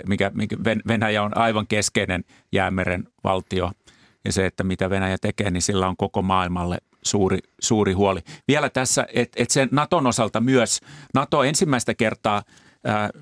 mikä, 0.08 0.32
mikä 0.34 0.58
Venäjä 0.88 1.24
on 1.24 1.38
aivan 1.38 1.67
keskeinen 1.67 2.24
jäämeren 2.51 3.08
valtio– 3.24 3.72
ja 4.25 4.31
se, 4.31 4.45
että 4.45 4.63
mitä 4.63 4.89
Venäjä 4.89 5.17
tekee, 5.21 5.51
niin 5.51 5.62
sillä 5.62 5.88
on 5.88 5.97
koko 5.97 6.21
maailmalle 6.21 6.77
suuri, 7.03 7.39
suuri 7.62 7.93
huoli. 7.93 8.19
Vielä 8.47 8.69
tässä, 8.69 9.07
että 9.13 9.43
et 9.43 9.50
sen 9.50 9.69
Naton 9.71 10.07
osalta 10.07 10.39
myös, 10.41 10.81
Nato 11.13 11.43
ensimmäistä 11.43 11.93
kertaa 11.93 12.43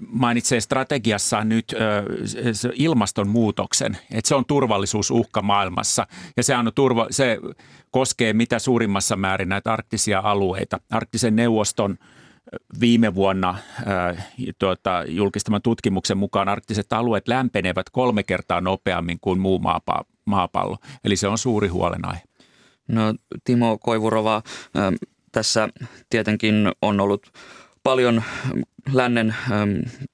mainitsee 0.07 0.61
strategiassaan 0.61 1.49
nyt 1.49 1.75
ilmastonmuutoksen, 2.73 3.97
että 4.11 4.27
se 4.27 4.35
on 4.35 4.45
turvallisuusuhka 4.45 5.41
maailmassa 5.41 6.07
ja 6.37 6.43
se, 6.43 6.55
on 6.55 6.71
turva, 6.75 7.07
se 7.09 7.39
koskee 7.91 8.33
mitä 8.33 8.59
suurimmassa 8.59 9.15
määrin 9.15 9.49
näitä 9.49 9.73
arktisia 9.73 10.19
alueita. 10.19 10.79
Arktisen 10.91 11.35
neuvoston 11.35 11.97
viime 12.79 13.15
vuonna 13.15 13.49
äh, 13.49 14.27
tuota, 14.59 15.03
julkistaman 15.07 15.61
tutkimuksen 15.61 16.17
mukaan 16.17 16.49
arktiset 16.49 16.93
alueet 16.93 17.27
lämpenevät 17.27 17.89
kolme 17.89 18.23
kertaa 18.23 18.61
nopeammin 18.61 19.17
kuin 19.21 19.39
muu 19.39 19.59
maapallo. 20.25 20.77
Eli 21.03 21.15
se 21.15 21.27
on 21.27 21.37
suuri 21.37 21.67
huolenaihe. 21.67 22.21
No 22.87 23.13
Timo 23.43 23.77
Koivurova, 23.77 24.41
tässä 25.31 25.69
tietenkin 26.09 26.71
on 26.81 26.99
ollut 26.99 27.31
paljon 27.83 28.23
lännen 28.93 29.35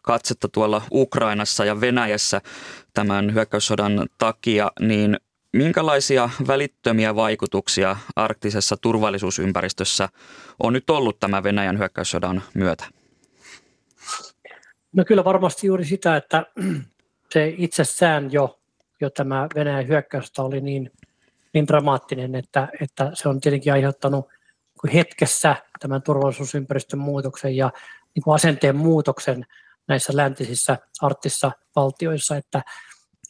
katsetta 0.02 0.48
tuolla 0.50 0.82
Ukrainassa 0.92 1.66
ja 1.66 1.82
Venäjässä 1.82 2.42
tämän 2.94 3.34
hyökkäyssodan 3.34 4.08
takia, 4.18 4.72
niin 4.80 5.18
minkälaisia 5.54 6.30
välittömiä 6.48 7.16
vaikutuksia 7.16 7.98
arktisessa 8.16 8.78
turvallisuusympäristössä 8.78 10.10
on 10.64 10.74
nyt 10.74 10.90
ollut 10.90 11.20
tämä 11.20 11.44
Venäjän 11.44 11.78
hyökkäyssodan 11.78 12.44
myötä? 12.54 12.86
No 14.96 15.06
kyllä 15.06 15.24
varmasti 15.24 15.68
juuri 15.68 15.86
sitä, 15.86 16.18
että 16.18 16.46
se 17.30 17.54
itsessään 17.58 18.32
jo 18.32 18.61
jo 19.02 19.10
tämä 19.10 19.48
Venäjän 19.56 19.88
hyökkäystä 19.88 20.44
oli 20.44 20.62
niin, 20.62 20.92
niin 21.54 21.68
dramaattinen, 21.68 22.36
että, 22.36 22.68
että 22.82 23.12
se 23.14 23.30
on 23.30 23.42
tietenkin 23.42 23.74
aiheuttanut 23.74 24.26
hetkessä 24.94 25.56
tämän 25.80 26.02
turvallisuusympäristön 26.02 27.00
muutoksen 27.00 27.56
ja 27.56 27.72
niin 28.16 28.24
kuin 28.24 28.36
asenteen 28.36 28.76
muutoksen 28.76 29.46
näissä 29.88 30.14
läntisissä 30.16 30.78
arktissa 31.02 31.52
valtioissa, 31.76 32.38
että 32.38 32.62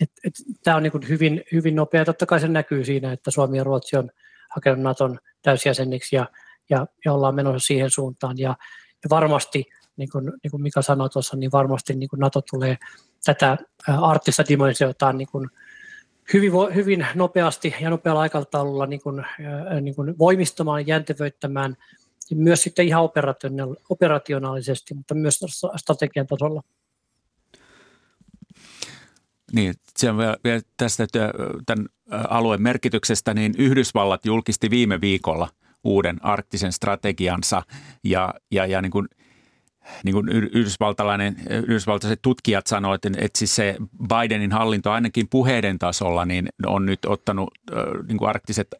et, 0.01 0.11
et, 0.25 0.33
tämä 0.63 0.77
on 0.77 0.83
niin 0.83 0.91
kuin 0.91 1.09
hyvin, 1.09 1.43
hyvin 1.51 1.75
nopea. 1.75 2.05
Totta 2.05 2.25
kai 2.25 2.39
se 2.39 2.47
näkyy 2.47 2.85
siinä, 2.85 3.11
että 3.11 3.31
Suomi 3.31 3.57
ja 3.57 3.63
Ruotsi 3.63 3.97
on 3.97 4.09
hakenut 4.55 4.79
Naton 4.79 5.19
täysjäseniksi 5.41 6.15
ja, 6.15 6.25
ja, 6.69 6.87
ja 7.05 7.13
ollaan 7.13 7.35
menossa 7.35 7.67
siihen 7.67 7.89
suuntaan. 7.89 8.37
Ja, 8.37 8.55
ja 9.03 9.09
varmasti, 9.09 9.65
niin 9.97 10.09
kuin, 10.11 10.31
niin 10.43 10.51
kuin 10.51 10.63
Mika 10.63 10.81
sanoi 10.81 11.09
tuossa, 11.09 11.37
niin 11.37 11.51
varmasti 11.51 11.93
niin 11.93 12.09
kuin 12.09 12.19
NATO 12.19 12.41
tulee 12.41 12.77
tätä 13.25 13.57
arktista 14.01 14.43
dimensiotaan 14.49 15.17
niin 15.17 15.27
kuin 15.31 15.49
hyvin, 16.33 16.51
hyvin 16.75 17.07
nopeasti 17.15 17.75
ja 17.81 17.89
nopealla 17.89 18.21
aikataululla 18.21 18.85
niin 18.85 19.01
kuin, 19.01 19.25
niin 19.81 19.95
kuin 19.95 20.17
voimistamaan, 20.17 20.87
jäntevöittämään 20.87 21.77
myös 22.35 22.63
sitten 22.63 22.87
ihan 22.87 23.09
operationaalisesti, 23.89 24.93
mutta 24.93 25.15
myös 25.15 25.39
strategian 25.75 26.27
tasolla. 26.27 26.61
Niin, 29.53 29.73
se 29.97 30.09
on 30.09 30.17
vielä 30.17 30.61
tästä 30.77 31.07
tämän 31.65 31.85
alueen 32.09 32.61
merkityksestä, 32.61 33.33
niin 33.33 33.53
Yhdysvallat 33.57 34.25
julkisti 34.25 34.69
viime 34.69 35.01
viikolla 35.01 35.49
uuden 35.83 36.25
arktisen 36.25 36.71
strategiansa 36.71 37.61
ja, 38.03 38.33
ja, 38.51 38.65
ja 38.65 38.81
niin 38.81 38.91
kuin– 38.91 39.07
niin 40.03 40.13
kuin 40.13 40.29
yhdysvaltalainen, 40.29 41.35
yhdysvaltaiset 41.49 42.19
tutkijat 42.21 42.67
sanoivat, 42.67 43.05
että, 43.05 43.19
että 43.21 43.39
siis 43.39 43.55
se 43.55 43.75
Bidenin 44.07 44.51
hallinto 44.51 44.91
ainakin 44.91 45.27
puheiden 45.29 45.79
tasolla 45.79 46.25
niin 46.25 46.49
on 46.65 46.85
nyt 46.85 47.05
ottanut 47.05 47.49
niin 48.07 48.17
kuin 48.17 48.29
arktiset, 48.29 48.75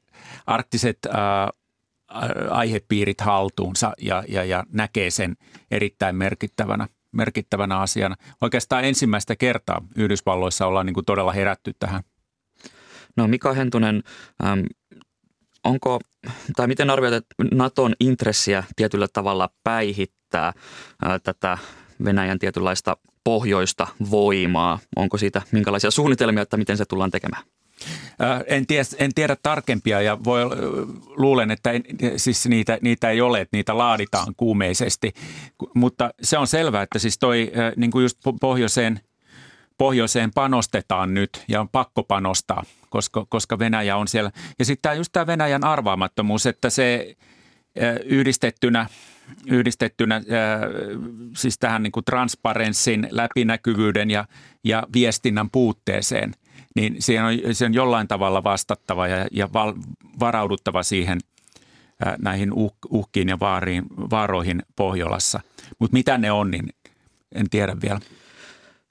arktiset 0.48 0.98
ää, 1.06 1.50
aihepiirit 2.50 3.22
haltuunsa 3.22 3.94
ja, 4.02 4.24
ja, 4.28 4.44
ja 4.44 4.64
näkee 4.74 5.10
sen 5.10 5.38
erittäin 5.72 6.16
merkittävänä, 6.16 6.88
merkittävänä 7.12 7.78
asiana. 7.78 8.16
Oikeastaan 8.42 8.84
ensimmäistä 8.84 9.36
kertaa 9.36 9.82
Yhdysvalloissa 9.96 10.68
ollaan 10.68 10.86
niin 10.86 10.94
kuin 10.94 11.06
todella 11.06 11.32
herätty 11.32 11.74
tähän. 11.80 12.04
No 13.18 13.28
Mika 13.28 13.54
Hentunen, 13.54 14.04
onko, 15.64 16.00
tai 16.56 16.68
miten 16.68 16.90
arvioit 16.90 17.26
Naton 17.52 17.94
intressiä 18.00 18.64
tietyllä 18.76 19.08
tavalla 19.14 19.50
päihittää 19.64 20.54
ää, 21.02 21.20
tätä 21.20 21.58
Venäjän 22.06 22.40
tietynlaista 22.40 22.98
pohjoista 23.24 23.88
voimaa? 24.12 24.80
Onko 24.96 25.18
siitä 25.18 25.42
minkälaisia 25.52 25.92
suunnitelmia, 25.92 26.44
että 26.44 26.58
miten 26.58 26.78
se 26.78 26.86
tullaan 26.86 27.12
tekemään? 27.12 27.44
En 28.46 28.68
tiedä, 28.68 28.84
en 28.98 29.14
tiedä 29.14 29.38
tarkempia 29.44 30.02
ja 30.02 30.24
voi, 30.24 30.42
luulen, 31.16 31.52
että 31.52 31.72
en, 31.72 31.84
siis 32.18 32.48
niitä, 32.48 32.78
niitä 32.82 33.10
ei 33.10 33.22
ole, 33.22 33.42
että 33.42 33.58
niitä 33.58 33.78
laaditaan 33.78 34.34
kuumeisesti, 34.38 35.14
mutta 35.76 36.10
se 36.22 36.38
on 36.38 36.48
selvää, 36.48 36.82
että 36.82 37.00
siis 37.00 37.20
toi 37.20 37.52
niin 37.76 37.92
kuin 37.92 38.04
just 38.04 38.18
pohjoiseen– 38.42 39.00
pohjoiseen 39.82 40.32
panostetaan 40.36 41.14
nyt 41.14 41.44
ja 41.48 41.62
on 41.62 41.70
pakko 41.70 42.04
panostaa, 42.04 42.64
koska, 42.92 43.26
koska 43.30 43.60
Venäjä 43.60 43.98
on 43.98 44.08
siellä. 44.08 44.32
Ja 44.60 44.66
sitten 44.66 44.82
tämä 44.82 44.96
just 44.96 45.10
tämä 45.12 45.28
Venäjän 45.28 45.64
arvaamattomuus, 45.64 46.46
että 46.46 46.70
se 46.70 47.16
yhdistettynä, 48.06 48.86
yhdistettynä 49.48 50.22
siis 51.38 51.60
tähän 51.60 51.84
niin 51.84 51.92
kuin 51.92 52.06
transparenssin, 52.06 53.08
läpinäkyvyyden 53.12 54.12
ja, 54.12 54.26
ja 54.64 54.84
viestinnän 54.94 55.50
puutteeseen, 55.50 56.34
niin 56.76 56.96
siihen 57.00 57.26
on, 57.26 57.34
se 57.52 57.66
on 57.66 57.74
jollain 57.74 58.08
tavalla 58.08 58.44
vastattava 58.44 59.08
ja, 59.08 59.28
ja 59.32 59.50
val, 59.54 59.74
varauduttava 60.20 60.84
siihen 60.84 61.20
näihin 62.22 62.54
uh, 62.54 62.76
uhkiin 62.90 63.30
ja 63.30 63.40
vaariin, 63.40 63.84
vaaroihin 63.90 64.64
Pohjolassa. 64.76 65.40
Mutta 65.80 65.94
mitä 65.94 66.18
ne 66.18 66.32
on, 66.32 66.52
niin 66.52 66.70
en 67.32 67.50
tiedä 67.50 67.76
vielä. 67.82 68.00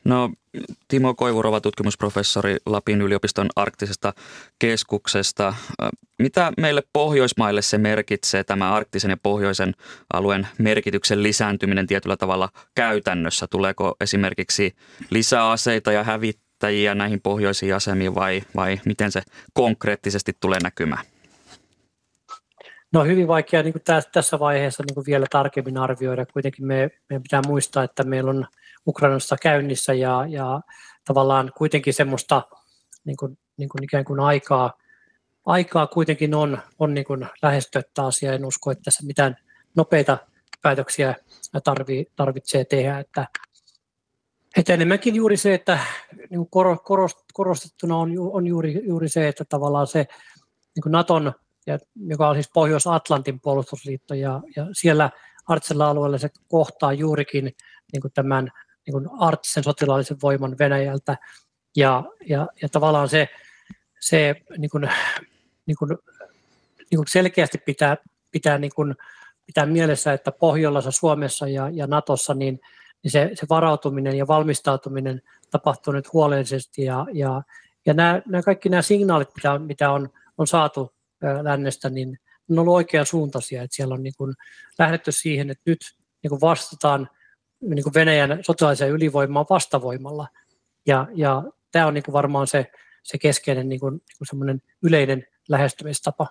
No 0.04 0.32
Timo 0.88 1.14
Koivurova, 1.14 1.60
tutkimusprofessori 1.60 2.56
Lapin 2.66 3.02
yliopiston 3.02 3.48
arktisesta 3.56 4.12
keskuksesta. 4.58 5.54
Mitä 6.18 6.52
meille 6.56 6.82
Pohjoismaille 6.92 7.62
se 7.62 7.78
merkitsee, 7.78 8.44
tämä 8.44 8.74
arktisen 8.74 9.10
ja 9.10 9.16
pohjoisen 9.22 9.74
alueen 10.12 10.48
merkityksen 10.58 11.22
lisääntyminen 11.22 11.86
tietyllä 11.86 12.16
tavalla 12.16 12.48
käytännössä? 12.74 13.46
Tuleeko 13.46 13.96
esimerkiksi 14.00 14.76
lisäaseita 15.10 15.92
ja 15.92 16.04
hävittäjiä 16.04 16.94
näihin 16.94 17.20
pohjoisiin 17.20 17.74
asemiin 17.74 18.14
vai, 18.14 18.42
vai 18.56 18.80
miten 18.84 19.12
se 19.12 19.22
konkreettisesti 19.52 20.32
tulee 20.40 20.58
näkymään? 20.62 21.04
No 22.92 23.04
hyvin 23.04 23.28
vaikea 23.28 23.62
niin 23.62 23.72
kuin 23.72 23.82
tässä 24.12 24.38
vaiheessa 24.38 24.82
niin 24.82 25.06
vielä 25.06 25.26
tarkemmin 25.30 25.78
arvioida. 25.78 26.26
Kuitenkin 26.26 26.66
me, 26.66 26.90
meidän 27.08 27.22
pitää 27.22 27.42
muistaa, 27.46 27.84
että 27.84 28.04
meillä 28.04 28.30
on 28.30 28.46
Ukrainassa 28.86 29.36
käynnissä 29.42 29.94
ja, 29.94 30.26
ja 30.28 30.60
tavallaan 31.04 31.52
kuitenkin 31.56 31.94
semmoista 31.94 32.42
niin 33.04 33.16
kuin, 33.16 33.38
niin 33.56 33.68
kuin 33.68 33.84
ikään 33.84 34.04
kuin 34.04 34.20
aikaa, 34.20 34.72
aikaa 35.46 35.86
kuitenkin 35.86 36.34
on, 36.34 36.58
on 36.78 36.94
niin 36.94 37.04
kuin 37.04 37.26
lähestyä 37.42 37.82
taas 37.94 38.22
ja 38.22 38.32
en 38.32 38.44
usko, 38.44 38.70
että 38.70 38.82
tässä 38.82 39.06
mitään 39.06 39.36
nopeita 39.76 40.18
päätöksiä 40.62 41.14
tarvii, 41.64 42.06
tarvitsee 42.16 42.64
tehdä. 42.64 42.98
Että, 42.98 43.26
että 44.56 44.74
enemmänkin 44.74 45.14
juuri 45.14 45.36
se, 45.36 45.54
että 45.54 45.78
niin 46.30 46.48
korostettuna 47.32 47.96
on, 47.96 48.12
on 48.18 48.46
juuri, 48.46 48.80
juuri 48.86 49.08
se, 49.08 49.28
että 49.28 49.44
tavallaan 49.44 49.86
se 49.86 50.06
niin 50.74 50.82
kuin 50.82 50.92
Naton, 50.92 51.32
ja, 51.66 51.78
joka 52.06 52.28
on 52.28 52.34
siis 52.34 52.50
Pohjois-Atlantin 52.54 53.40
puolustusliitto, 53.40 54.14
ja, 54.14 54.40
ja 54.56 54.66
siellä 54.72 55.10
arktisella 55.46 55.90
alueella 55.90 56.18
se 56.18 56.30
kohtaa 56.48 56.92
juurikin 56.92 57.44
niin 57.92 58.00
kuin 58.00 58.12
tämän 58.12 58.50
niin 58.86 58.92
kuin 58.92 59.08
arktisen 59.18 59.64
sotilaallisen 59.64 60.16
voiman 60.22 60.56
Venäjältä. 60.58 61.16
Ja, 61.76 62.04
ja, 62.28 62.48
ja 62.62 62.68
tavallaan 62.68 63.08
se, 63.08 63.28
se 64.00 64.34
niin 64.58 64.70
kuin, 64.70 64.90
niin 65.66 65.76
kuin, 65.78 65.90
niin 66.90 66.96
kuin 66.96 67.08
selkeästi 67.08 67.58
pitää, 67.58 67.96
pitää, 68.30 68.58
niin 68.58 68.72
kuin, 68.74 68.94
pitää 69.46 69.66
mielessä, 69.66 70.12
että 70.12 70.32
Pohjolassa, 70.32 70.90
Suomessa 70.90 71.48
ja, 71.48 71.70
ja 71.72 71.86
Natossa 71.86 72.34
niin, 72.34 72.60
niin 73.02 73.10
se, 73.10 73.30
se 73.34 73.46
varautuminen 73.48 74.16
ja 74.16 74.26
valmistautuminen 74.26 75.22
tapahtuu 75.50 75.92
nyt 75.92 76.12
huolellisesti 76.12 76.84
ja, 76.84 77.06
ja, 77.12 77.42
ja 77.86 77.94
nämä, 77.94 78.22
nämä 78.26 78.42
kaikki 78.42 78.68
nämä 78.68 78.82
signaalit, 78.82 79.28
mitä 79.36 79.58
mitä 79.58 79.90
on, 79.90 80.08
on 80.38 80.46
saatu 80.46 80.92
lännestä, 81.42 81.90
niin 81.90 82.18
ne 82.48 82.54
on 82.54 82.58
ollut 82.58 82.74
oikean 82.74 83.06
suuntaisia, 83.06 83.62
että 83.62 83.76
siellä 83.76 83.94
on 83.94 84.02
niin 84.02 84.14
kuin 84.18 84.34
lähdetty 84.78 85.12
siihen, 85.12 85.50
että 85.50 85.62
nyt 85.66 85.78
niin 86.22 86.28
kuin 86.28 86.40
vastataan 86.40 87.08
niin 87.60 87.82
kuin 87.82 87.94
Venäjän 87.94 88.38
sotilaiseen 88.46 88.90
ylivoimaan 88.90 89.46
vastavoimalla. 89.50 90.28
Ja, 90.86 91.06
ja 91.14 91.42
tämä 91.72 91.86
on 91.86 91.94
niin 91.94 92.04
kuin 92.04 92.12
varmaan 92.12 92.46
se, 92.46 92.66
se 93.02 93.18
keskeinen 93.18 93.68
niin 93.68 93.80
kuin, 93.80 93.94
niin 93.94 94.28
kuin 94.28 94.62
yleinen 94.82 95.26
lähestymistapa. 95.48 96.26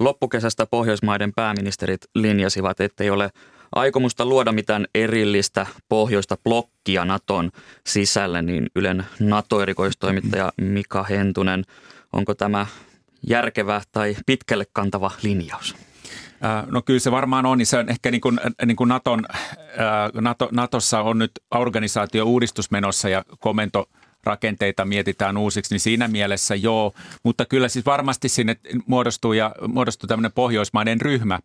Loppukesästä 0.00 0.66
Pohjoismaiden 0.66 1.32
pääministerit 1.32 2.00
linjasivat, 2.14 2.80
ettei 2.80 3.10
ole 3.10 3.30
aikomusta 3.74 4.26
luoda 4.26 4.52
mitään 4.52 4.86
erillistä 4.94 5.66
pohjoista 5.88 6.36
blokkia 6.44 7.04
Naton 7.04 7.50
sisälle, 7.86 8.42
niin 8.42 8.66
Ylen 8.76 9.06
NATO-erikoistoimittaja 9.20 10.52
Mika 10.60 11.02
Hentunen, 11.02 11.64
onko 12.12 12.34
tämä 12.34 12.66
järkevä 13.26 13.80
tai 13.92 14.16
pitkälle 14.26 14.66
kantava 14.72 15.10
linjaus? 15.22 15.76
No 16.70 16.82
kyllä 16.82 17.00
se 17.00 17.10
varmaan 17.10 17.46
on, 17.46 17.58
niin 17.58 17.66
se 17.66 17.78
on 17.78 17.88
ehkä 17.88 18.10
niin 18.10 18.20
kuin, 18.20 18.40
niin 18.66 18.76
kuin 18.76 18.88
Naton, 18.88 19.24
NATO, 20.14 20.48
Natossa 20.52 21.00
on 21.00 21.18
nyt 21.18 21.30
organisaatio-uudistus 21.54 22.70
menossa 22.70 23.08
ja 23.08 23.24
komento 23.38 23.88
rakenteita 24.24 24.84
mietitään 24.84 25.36
uusiksi, 25.36 25.74
niin 25.74 25.80
siinä 25.80 26.08
mielessä 26.08 26.54
joo, 26.54 26.92
mutta 27.22 27.44
kyllä 27.44 27.68
siis 27.68 27.86
varmasti 27.86 28.28
sinne 28.28 28.56
muodostuu 28.86 29.32
ja 29.32 29.54
muodostuu 29.68 30.06
tämmöinen 30.06 30.32
pohjoismainen 30.32 31.00
ryhmä. 31.00 31.38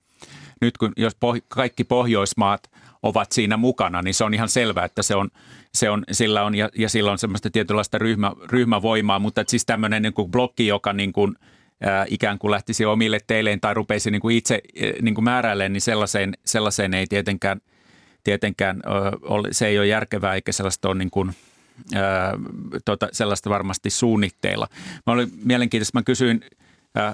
Nyt 0.61 0.77
kun 0.77 0.93
jos 0.97 1.13
poh- 1.13 1.45
kaikki 1.47 1.83
Pohjoismaat 1.83 2.71
ovat 3.03 3.31
siinä 3.31 3.57
mukana, 3.57 4.01
niin 4.01 4.13
se 4.13 4.23
on 4.23 4.33
ihan 4.33 4.49
selvää, 4.49 4.85
että 4.85 5.03
se 5.03 5.15
on, 5.15 5.29
se 5.73 5.89
on, 5.89 6.03
sillä 6.11 6.43
on 6.43 6.55
ja, 6.55 6.69
ja 6.77 6.89
sillä 6.89 7.11
on 7.11 7.17
semmoista 7.17 7.49
tietynlaista 7.49 7.97
ryhmä, 7.97 8.31
ryhmävoimaa, 8.45 9.19
mutta 9.19 9.43
siis 9.47 9.65
tämmöinen 9.65 10.01
niin 10.01 10.13
kuin 10.13 10.31
blokki, 10.31 10.67
joka 10.67 10.93
niin 10.93 11.13
kuin– 11.13 11.36
ikään 12.08 12.39
kuin 12.39 12.52
lähtisi 12.52 12.86
omille 12.86 13.19
teilleen 13.28 13.60
tai 13.60 13.74
rupeisi 13.74 14.12
niin 14.12 14.22
kuin 14.22 14.36
itse 14.36 14.62
niin 15.02 15.15
kuin 15.15 15.26
määräilleen, 15.26 15.74
niin 15.74 15.82
sellaiseen, 15.82 16.34
sellaiseen 16.46 16.93
ei 16.93 17.08
tietenkään, 17.08 17.62
tietenkään 18.24 18.82
se 19.52 19.67
ei 19.67 19.80
ole 19.80 19.88
järkevää 19.88 20.36
eikä 20.36 20.52
sellaista 20.52 20.89
ole 20.89 20.98
niin 20.98 21.12
kuin, 21.12 21.32
tota, 22.86 23.08
sellaista 23.12 23.50
varmasti 23.50 23.89
suunnitteilla. 23.89 24.67
Mä 25.08 25.13
olin 25.13 25.32
mielenkiintoista, 25.43 26.00
mä 26.00 26.04
kysyin 26.04 26.46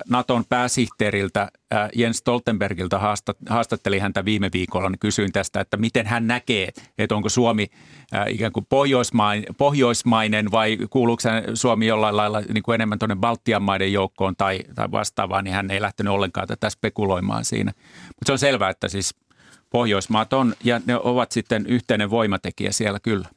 Naton 0.10 0.46
pääsihteeriltä 0.50 1.52
Jens 1.96 2.18
Stoltenbergilta 2.18 3.00
haastatteli 3.50 4.00
häntä 4.00 4.26
viime 4.26 4.50
viikolla, 4.54 4.90
niin 4.90 5.00
kysyin 5.00 5.32
tästä, 5.32 5.62
että 5.62 5.78
miten 5.78 6.06
hän 6.06 6.28
näkee, 6.28 6.70
että 6.98 7.16
onko 7.16 7.30
Suomi 7.30 7.68
ikään 8.28 8.52
kuin 8.52 8.66
pohjoismainen, 8.70 9.56
pohjoismainen 9.58 10.52
vai 10.52 10.78
kuuluuko 10.90 11.22
Suomi 11.54 11.88
jollain 11.88 12.18
lailla 12.18 12.42
niin 12.42 12.64
kuin 12.64 12.76
enemmän 12.76 13.00
tuonne 13.00 13.16
Baltian 13.16 13.64
maiden 13.64 13.94
joukkoon 13.94 14.36
tai, 14.36 14.60
tai 14.76 14.92
vastaavaa, 14.92 15.42
niin 15.42 15.54
hän 15.54 15.72
ei 15.72 15.82
lähtenyt 15.82 16.14
ollenkaan 16.14 16.48
tätä 16.48 16.70
spekuloimaan 16.70 17.46
siinä. 17.46 17.72
Mutta 18.08 18.26
se 18.26 18.32
on 18.32 18.40
selvää, 18.40 18.70
että 18.70 18.88
siis 18.88 19.16
Pohjoismaat 19.70 20.34
on 20.34 20.54
ja 20.64 20.82
ne 20.86 20.96
ovat 20.96 21.32
sitten 21.32 21.66
yhteinen 21.66 22.10
voimatekijä 22.10 22.72
siellä 22.72 23.00
kyllä. 23.00 23.28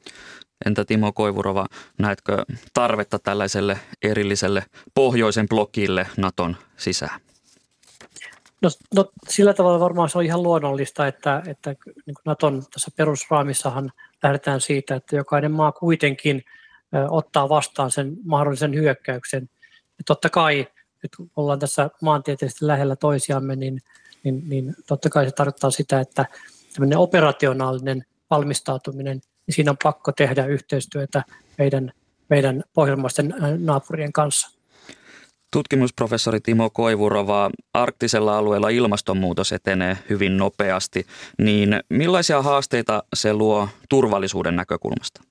Entä 0.65 0.85
Timo 0.85 1.11
Koivurova, 1.11 1.65
näetkö 1.97 2.43
tarvetta 2.73 3.19
tällaiselle 3.19 3.79
erilliselle 4.03 4.63
pohjoisen 4.93 5.49
blokille 5.49 6.07
Naton 6.17 6.57
sisään? 6.77 7.19
No, 8.61 8.69
no 8.95 9.11
sillä 9.29 9.53
tavalla 9.53 9.79
varmaan 9.79 10.09
se 10.09 10.17
on 10.17 10.25
ihan 10.25 10.43
luonnollista, 10.43 11.07
että, 11.07 11.43
että 11.47 11.75
niin 12.05 12.15
Naton 12.25 12.63
tässä 12.73 12.91
perusraamissahan 12.95 13.91
lähdetään 14.23 14.61
siitä, 14.61 14.95
että 14.95 15.15
jokainen 15.15 15.51
maa 15.51 15.71
kuitenkin 15.71 16.43
ottaa 17.09 17.49
vastaan 17.49 17.91
sen 17.91 18.17
mahdollisen 18.25 18.73
hyökkäyksen. 18.73 19.49
Ja 19.97 20.03
totta 20.05 20.29
kai, 20.29 20.67
nyt 21.03 21.15
kun 21.15 21.31
ollaan 21.35 21.59
tässä 21.59 21.89
maantieteellisesti 22.01 22.67
lähellä 22.67 22.95
toisiamme, 22.95 23.55
niin, 23.55 23.81
niin, 24.23 24.49
niin 24.49 24.75
totta 24.87 25.09
kai 25.09 25.25
se 25.25 25.31
tarkoittaa 25.31 25.71
sitä, 25.71 25.99
että 25.99 26.25
tämmöinen 26.73 26.97
operationaalinen 26.97 28.05
valmistautuminen– 28.29 29.21
niin 29.47 29.55
siinä 29.55 29.71
on 29.71 29.77
pakko 29.83 30.11
tehdä 30.11 30.45
yhteistyötä 30.45 31.23
meidän, 31.57 31.91
meidän 32.29 32.63
pohjoismaisten 32.73 33.35
naapurien 33.57 34.13
kanssa. 34.13 34.59
Tutkimusprofessori 35.51 36.39
Timo 36.39 36.69
Koivurova, 36.69 37.49
arktisella 37.73 38.37
alueella 38.37 38.69
ilmastonmuutos 38.69 39.51
etenee 39.51 39.97
hyvin 40.09 40.37
nopeasti, 40.37 41.05
niin 41.37 41.79
millaisia 41.89 42.41
haasteita 42.41 43.03
se 43.15 43.33
luo 43.33 43.69
turvallisuuden 43.89 44.55
näkökulmasta? 44.55 45.21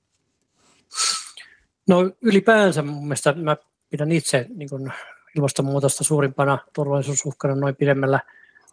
No 1.89 2.11
ylipäänsä 2.21 2.83
mun 2.83 3.03
mielestä 3.03 3.33
mä 3.33 3.57
pidän 3.91 4.13
itse 4.13 4.47
niin 4.55 4.69
kuin 4.69 4.93
ilmastonmuutosta 5.37 6.05
suurimpana 6.05 6.59
turvallisuusuhkana 6.73 7.55
noin 7.55 7.77
pidemmällä 7.77 8.21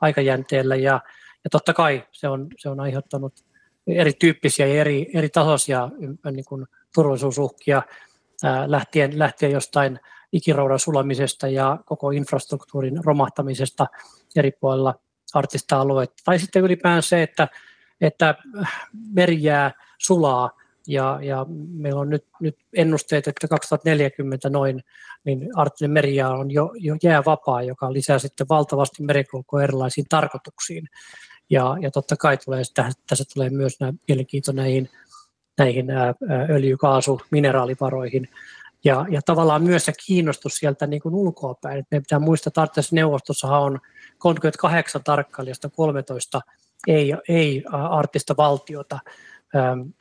aikajänteellä 0.02 0.76
ja, 0.76 1.02
ja 1.44 1.50
totta 1.52 1.74
kai 1.74 2.04
se 2.12 2.28
on, 2.28 2.48
se 2.58 2.70
on 2.70 2.80
aiheuttanut 2.80 3.34
erityyppisiä 3.92 4.68
ja 4.68 4.82
eri, 4.82 5.08
eri 5.14 5.30
tasoisia 5.30 5.90
niin 6.32 6.46
kuin 6.46 6.66
turvallisuusuhkia 6.96 7.82
ää, 8.44 8.72
lähtien, 8.72 9.20
lähtien 9.20 9.52
jostain 9.52 10.00
ikiroudan 10.32 10.80
sulamisesta 10.80 11.48
ja 11.48 11.80
koko 11.86 12.12
infrastruktuurin 12.12 13.04
romahtamisesta 13.06 13.88
eri 14.36 14.52
puolilla 14.52 14.96
artista 15.34 15.82
alueita. 15.82 16.14
Tai 16.26 16.40
sitten 16.40 16.64
ylipäänsä 16.64 17.10
se, 17.10 17.24
että, 17.24 17.48
että 18.02 18.36
merijää 19.14 19.72
sulaa 19.98 20.52
ja, 20.88 21.20
ja 21.22 21.46
meillä 21.68 22.00
on 22.00 22.10
nyt, 22.10 22.26
nyt 22.40 22.58
ennusteet, 22.74 23.28
että 23.28 23.48
2040 23.48 24.50
noin, 24.50 24.84
niin 25.24 25.50
arktinen 25.56 25.92
merijää 25.92 26.30
on 26.30 26.52
jo, 26.52 26.72
jo 26.76 26.96
jäävapaa, 27.04 27.64
joka 27.64 27.94
lisää 27.94 28.20
sitten 28.20 28.48
valtavasti 28.50 29.04
merikulkua 29.04 29.64
erilaisiin 29.64 30.06
tarkoituksiin. 30.10 30.88
Ja, 31.50 31.78
ja 31.82 31.92
totta 31.92 32.18
kai 32.18 32.38
tulee, 32.38 32.64
tässä 33.08 33.24
tulee 33.34 33.50
myös 33.50 33.80
nämä 33.80 33.94
mielenkiinto 34.08 34.52
näihin, 34.52 34.90
näihin 35.58 35.88
öljy-, 36.50 36.78
kaasu-, 36.78 37.22
mineraalivaroihin. 37.32 38.30
Ja, 38.84 39.06
ja 39.10 39.22
tavallaan 39.26 39.64
myös 39.64 39.86
se 39.86 39.94
kiinnostus 40.06 40.56
sieltä 40.56 40.88
niin 40.88 41.02
kuin 41.02 41.16
ulkoapäin. 41.16 41.86
Meidän 41.92 42.04
pitää 42.04 42.20
muistaa, 42.20 42.50
että 42.50 42.62
Arktisen 42.62 42.96
neuvostossahan 42.96 43.62
on 43.62 43.80
38 44.18 45.04
tarkkailijasta 45.04 45.70
13 45.70 46.42
ei, 46.88 47.14
ei 47.30 47.64
arktista 47.90 48.38
valtiota, 48.38 49.00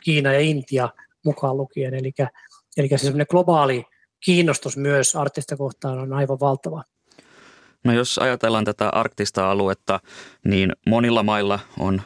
Kiina 0.04 0.32
ja 0.32 0.40
Intia 0.40 0.88
mukaan 1.24 1.56
lukien. 1.56 1.94
Eli, 1.94 2.12
eli 2.76 2.88
se 2.96 3.12
globaali 3.30 3.84
kiinnostus 4.24 4.76
myös 4.76 5.16
arktista 5.16 5.56
kohtaan 5.56 5.98
on 5.98 6.12
aivan 6.12 6.40
valtava. 6.40 6.82
No 7.88 7.94
jos 7.94 8.18
ajatellaan 8.18 8.64
tätä 8.64 8.88
arktista 8.88 9.50
aluetta, 9.50 10.00
niin 10.44 10.72
monilla 10.86 11.22
mailla 11.22 11.58
on 11.78 12.02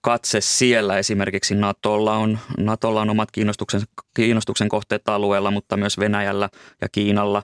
katse 0.00 0.40
siellä. 0.40 0.98
Esimerkiksi 0.98 1.54
Natolla 1.54 2.16
on, 2.16 2.38
Natolla 2.58 3.00
on 3.00 3.10
omat 3.10 3.30
kiinnostuksen, 3.30 3.82
kiinnostuksen 4.14 4.68
kohteet 4.68 5.08
alueella, 5.08 5.50
mutta 5.50 5.76
myös 5.76 5.98
Venäjällä 5.98 6.48
ja 6.80 6.88
Kiinalla. 6.88 7.42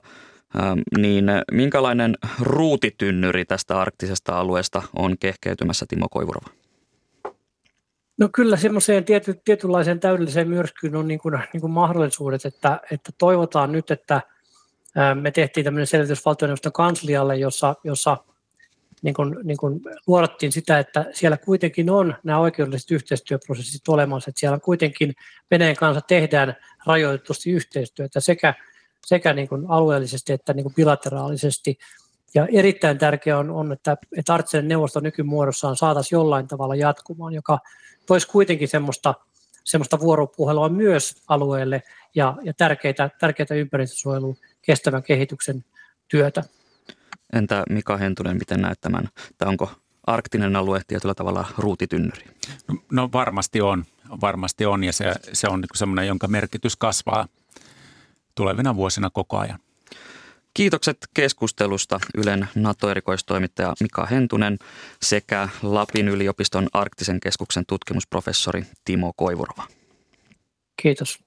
Ähm, 0.61 0.79
niin 0.97 1.25
minkälainen 1.51 2.17
ruutitynnyri 2.41 3.45
tästä 3.45 3.81
arktisesta 3.81 4.39
alueesta 4.39 4.81
on 4.95 5.15
kehkeytymässä 5.19 5.85
Timo 5.89 6.07
Koivurova? 6.11 6.49
No 8.17 8.29
kyllä 8.33 8.57
semmoiseen 8.57 9.05
tiety, 9.05 9.41
tietynlaiseen 9.45 9.99
täydelliseen 9.99 10.49
myrskyyn 10.49 10.95
on 10.95 11.07
niin 11.07 11.19
kuin, 11.19 11.39
niin 11.53 11.61
kuin 11.61 11.71
mahdollisuudet, 11.71 12.45
että, 12.45 12.79
että 12.91 13.11
toivotaan 13.17 13.71
nyt, 13.71 13.91
että 13.91 14.21
me 15.21 15.31
tehtiin 15.31 15.63
tämmöinen 15.63 15.87
selvitys 15.87 16.25
valtioneuvoston 16.25 16.71
kanslialle, 16.71 17.37
jossa, 17.37 17.75
jossa 17.83 18.17
niin 19.01 19.13
kuin, 19.13 19.35
niin 19.43 19.57
kuin 19.57 19.81
luodattiin 20.07 20.51
sitä, 20.51 20.79
että 20.79 21.05
siellä 21.13 21.37
kuitenkin 21.37 21.89
on 21.89 22.15
nämä 22.23 22.39
oikeudelliset 22.39 22.91
yhteistyöprosessit 22.91 23.87
olemassa, 23.87 24.29
että 24.29 24.39
siellä 24.39 24.59
kuitenkin 24.59 25.13
Venäjän 25.51 25.75
kanssa 25.75 26.01
tehdään 26.01 26.55
rajoitetusti 26.85 27.51
yhteistyötä 27.51 28.19
sekä, 28.19 28.53
sekä 29.05 29.33
niin 29.33 29.47
kuin 29.47 29.65
alueellisesti 29.69 30.33
että 30.33 30.53
niin 30.53 30.63
kuin 30.63 30.75
bilateraalisesti. 30.75 31.77
Ja 32.33 32.47
erittäin 32.51 32.97
tärkeää 32.97 33.37
on, 33.37 33.49
on 33.49 33.71
että, 33.71 33.97
että 34.17 34.33
Artsenen 34.33 34.67
neuvosto 34.67 34.99
nykymuodossaan 34.99 35.75
saataisiin 35.75 36.17
jollain 36.17 36.47
tavalla 36.47 36.75
jatkumaan, 36.75 37.33
joka 37.33 37.59
toisi 38.05 38.27
kuitenkin 38.27 38.67
semmoista, 38.67 39.13
semmoista 39.63 39.99
vuoropuhelua 39.99 40.69
myös 40.69 41.15
alueelle 41.27 41.83
ja, 42.15 42.35
ja 42.43 42.53
tärkeitä, 42.53 43.09
tärkeitä 43.19 43.55
ympäristösuojelun 43.55 44.37
kestävän 44.61 45.03
kehityksen 45.03 45.65
työtä. 46.07 46.43
Entä 47.33 47.63
Mika 47.69 47.97
Hentunen, 47.97 48.37
miten 48.37 48.61
näet 48.61 48.81
tämän, 48.81 49.09
tai 49.37 49.47
onko 49.47 49.71
arktinen 50.07 50.55
alue 50.55 50.81
tietyllä 50.87 51.15
tavalla 51.15 51.47
ruutitynnyri? 51.57 52.25
No, 52.67 52.75
no 52.91 53.09
varmasti 53.13 53.61
on, 53.61 53.85
varmasti 54.21 54.65
on 54.65 54.83
ja 54.83 54.93
se, 54.93 55.13
se 55.33 55.47
on 55.47 55.61
niin 55.61 55.69
semmoinen, 55.75 56.07
jonka 56.07 56.27
merkitys 56.27 56.75
kasvaa 56.75 57.27
tulevina 58.35 58.75
vuosina 58.75 59.09
koko 59.09 59.37
ajan. 59.37 59.59
Kiitokset 60.53 60.97
keskustelusta 61.13 61.99
Ylen 62.17 62.47
NATO-erikoistoimittaja 62.55 63.73
Mika 63.79 64.05
Hentunen 64.05 64.57
sekä 65.01 65.49
Lapin 65.61 66.07
yliopiston 66.07 66.67
arktisen 66.73 67.19
keskuksen 67.19 67.63
tutkimusprofessori 67.67 68.65
Timo 68.85 69.13
Koivurova. 69.15 69.63
Kiitos. 70.81 71.19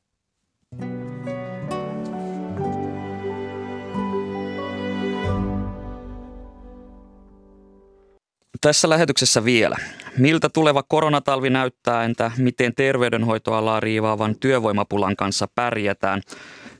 Tässä 8.60 8.88
lähetyksessä 8.88 9.44
vielä. 9.44 9.76
Miltä 10.18 10.48
tuleva 10.48 10.82
koronatalvi 10.82 11.50
näyttää, 11.50 12.04
entä 12.04 12.30
miten 12.36 12.74
terveydenhoitoalaa 12.74 13.80
riivaavan 13.80 14.36
työvoimapulan 14.36 15.16
kanssa 15.16 15.48
pärjätään? 15.54 16.22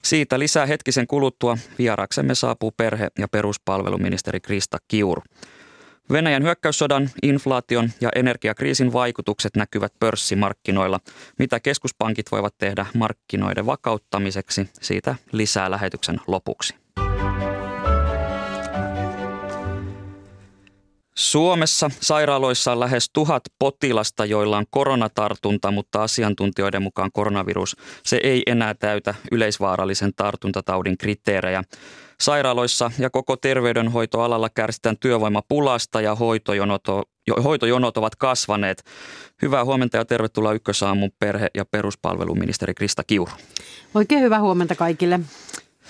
Siitä 0.04 0.38
lisää 0.38 0.66
hetkisen 0.66 1.06
kuluttua 1.06 1.58
vieraksemme 1.78 2.35
saapuu 2.35 2.70
perhe- 2.70 3.08
ja 3.18 3.28
peruspalveluministeri 3.28 4.40
Krista 4.40 4.78
Kiuru. 4.88 5.22
Venäjän 6.12 6.42
hyökkäyssodan, 6.42 7.11
inflaation 7.22 7.90
ja 8.00 8.08
energiakriisin 8.14 8.92
vaikutukset 8.92 9.56
näkyvät 9.56 9.92
pörssimarkkinoilla. 10.00 11.00
Mitä 11.38 11.61
keskuspankit 11.61 12.32
voivat 12.32 12.54
tehdä 12.58 12.87
markkinoiden 12.94 13.66
vakauttamiseksi? 13.66 14.68
Siitä 14.80 15.14
lisää 15.32 15.70
lähetyksen 15.70 16.20
lopuksi. 16.26 16.82
Suomessa 21.16 21.90
sairaaloissa 22.01 22.72
on 22.72 22.81
lähes 22.81 23.11
tuhat 23.12 23.42
potilasta, 23.59 24.25
joilla 24.25 24.59
on 24.59 24.64
koronatartunta, 24.70 25.70
mutta 25.70 26.03
asiantuntijoiden 26.03 26.83
mukaan 26.83 27.11
koronavirus 27.12 27.77
se 28.05 28.20
ei 28.22 28.42
enää 28.46 28.75
täytä 28.75 29.14
yleisvaarallisen 29.33 30.12
tartuntataudin 30.16 30.98
kriteerejä. 30.98 31.62
Sairaaloissa 32.20 32.90
ja 32.98 33.11
koko 33.11 33.37
terveydenhoitoalalla 33.37 34.48
kärsitään 34.51 34.96
työvoimapulasta 34.98 36.01
ja 36.01 36.14
hoitojonot, 36.14 36.83
hoitojonot 37.44 37.96
ovat 37.96 38.16
kasvaneet. 38.16 38.85
Hyvää 39.42 39.64
huomenta 39.64 39.96
ja 39.96 40.05
tervetuloa 40.05 40.53
Ykkösaamun 40.53 41.11
perhe- 41.18 41.51
ja 41.55 41.64
peruspalveluministeri 41.64 42.75
Krista 42.75 43.05
Kiuru. 43.05 43.33
Oikein 43.94 44.22
hyvää 44.22 44.40
huomenta 44.40 44.75
kaikille. 44.75 45.20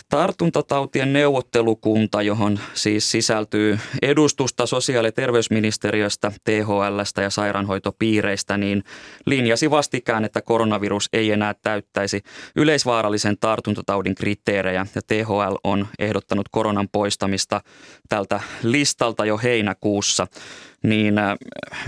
Tartuntatautien 0.09 1.13
neuvottelukunta, 1.13 2.23
johon 2.23 2.59
siis 2.75 3.11
sisältyy 3.11 3.79
edustusta 4.03 4.67
sosiaali- 4.67 5.09
ja 5.09 5.13
terveysministeriöstä, 5.13 6.33
THLstä 6.45 7.23
ja 7.23 7.31
sairaanhoitopiireistä, 7.31 8.57
niin 8.57 8.85
linjasi 9.27 9.71
vastikään, 9.71 10.25
että 10.25 10.43
koronavirus 10.43 11.09
ei 11.13 11.31
enää 11.31 11.55
täyttäisi 11.63 12.23
yleisvaarallisen 12.57 13.39
tartuntataudin 13.39 14.15
kriteerejä 14.15 14.87
ja 14.95 15.03
THL 15.07 15.55
on 15.65 15.87
ehdottanut 15.99 16.49
koronan 16.49 16.89
poistamista 16.93 17.61
tältä 18.09 18.41
listalta 18.63 19.25
jo 19.25 19.39
heinäkuussa. 19.39 20.27
Niin 20.83 21.19
äh, 21.19 21.37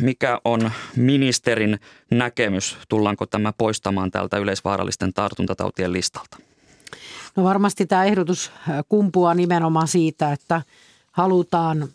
mikä 0.00 0.40
on 0.44 0.70
ministerin 0.96 1.78
näkemys, 2.10 2.78
tullaanko 2.88 3.26
tämä 3.26 3.52
poistamaan 3.58 4.10
tältä 4.10 4.38
yleisvaarallisten 4.38 5.12
tartuntatautien 5.12 5.92
listalta? 5.92 6.36
No 7.36 7.44
varmasti 7.44 7.86
tämä 7.86 8.04
ehdotus 8.04 8.50
äh, 8.68 8.84
kumpuaa 8.88 9.34
nimenomaan 9.34 9.88
siitä, 9.88 10.32
että 10.32 10.62
halutaan 11.12 11.88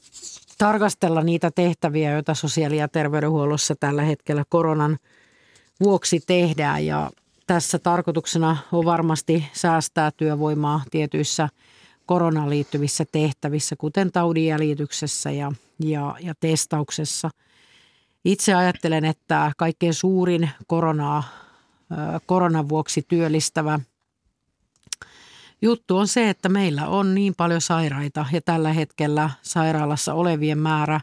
tarkastella 0.57 1.21
niitä 1.21 1.51
tehtäviä, 1.51 2.11
joita 2.11 2.33
sosiaali- 2.33 2.77
ja 2.77 2.87
terveydenhuollossa 2.87 3.75
tällä 3.79 4.01
hetkellä 4.01 4.43
koronan 4.49 4.97
vuoksi 5.79 6.19
tehdään. 6.27 6.85
Ja 6.85 7.11
tässä 7.47 7.79
tarkoituksena 7.79 8.57
on 8.71 8.85
varmasti 8.85 9.45
säästää 9.53 10.11
työvoimaa 10.11 10.81
tietyissä 10.91 11.49
koronaan 12.05 12.49
liittyvissä 12.49 13.05
tehtävissä, 13.11 13.75
kuten 13.75 14.11
taudinjäljityksessä 14.11 15.31
ja, 15.31 15.51
ja, 15.79 16.15
ja 16.19 16.33
testauksessa. 16.39 17.29
Itse 18.25 18.53
ajattelen, 18.53 19.05
että 19.05 19.51
kaikkein 19.57 19.93
suurin 19.93 20.49
koronaa, 20.67 21.17
äh, 21.17 22.21
koronan 22.25 22.69
vuoksi 22.69 23.05
työllistävä 23.07 23.79
Juttu 25.61 25.97
on 25.97 26.07
se, 26.07 26.29
että 26.29 26.49
meillä 26.49 26.87
on 26.87 27.15
niin 27.15 27.35
paljon 27.37 27.61
sairaita 27.61 28.25
ja 28.31 28.41
tällä 28.41 28.73
hetkellä 28.73 29.29
sairaalassa 29.41 30.13
olevien 30.13 30.57
määrä 30.57 30.99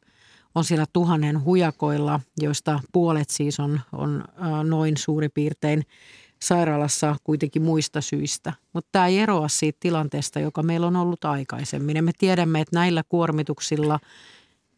on 0.55 0.65
siellä 0.65 0.87
tuhannen 0.93 1.45
hujakoilla, 1.45 2.21
joista 2.41 2.81
puolet 2.93 3.31
siis 3.31 3.61
on, 3.61 3.81
on 3.93 4.25
noin 4.63 4.97
suuri 4.97 5.29
piirtein 5.29 5.87
sairaalassa 6.43 7.17
kuitenkin 7.25 7.63
muista 7.63 8.01
syistä. 8.01 8.53
Mutta 8.73 8.89
tämä 8.93 9.07
ei 9.07 9.19
eroa 9.19 9.49
siitä 9.49 9.77
tilanteesta, 9.81 10.41
joka 10.41 10.63
meillä 10.63 10.87
on 10.87 10.97
ollut 10.97 11.25
aikaisemmin. 11.25 11.97
Ja 11.97 12.03
me 12.03 12.13
tiedämme, 12.19 12.61
että 12.61 12.77
näillä 12.77 13.03
kuormituksilla 13.09 14.01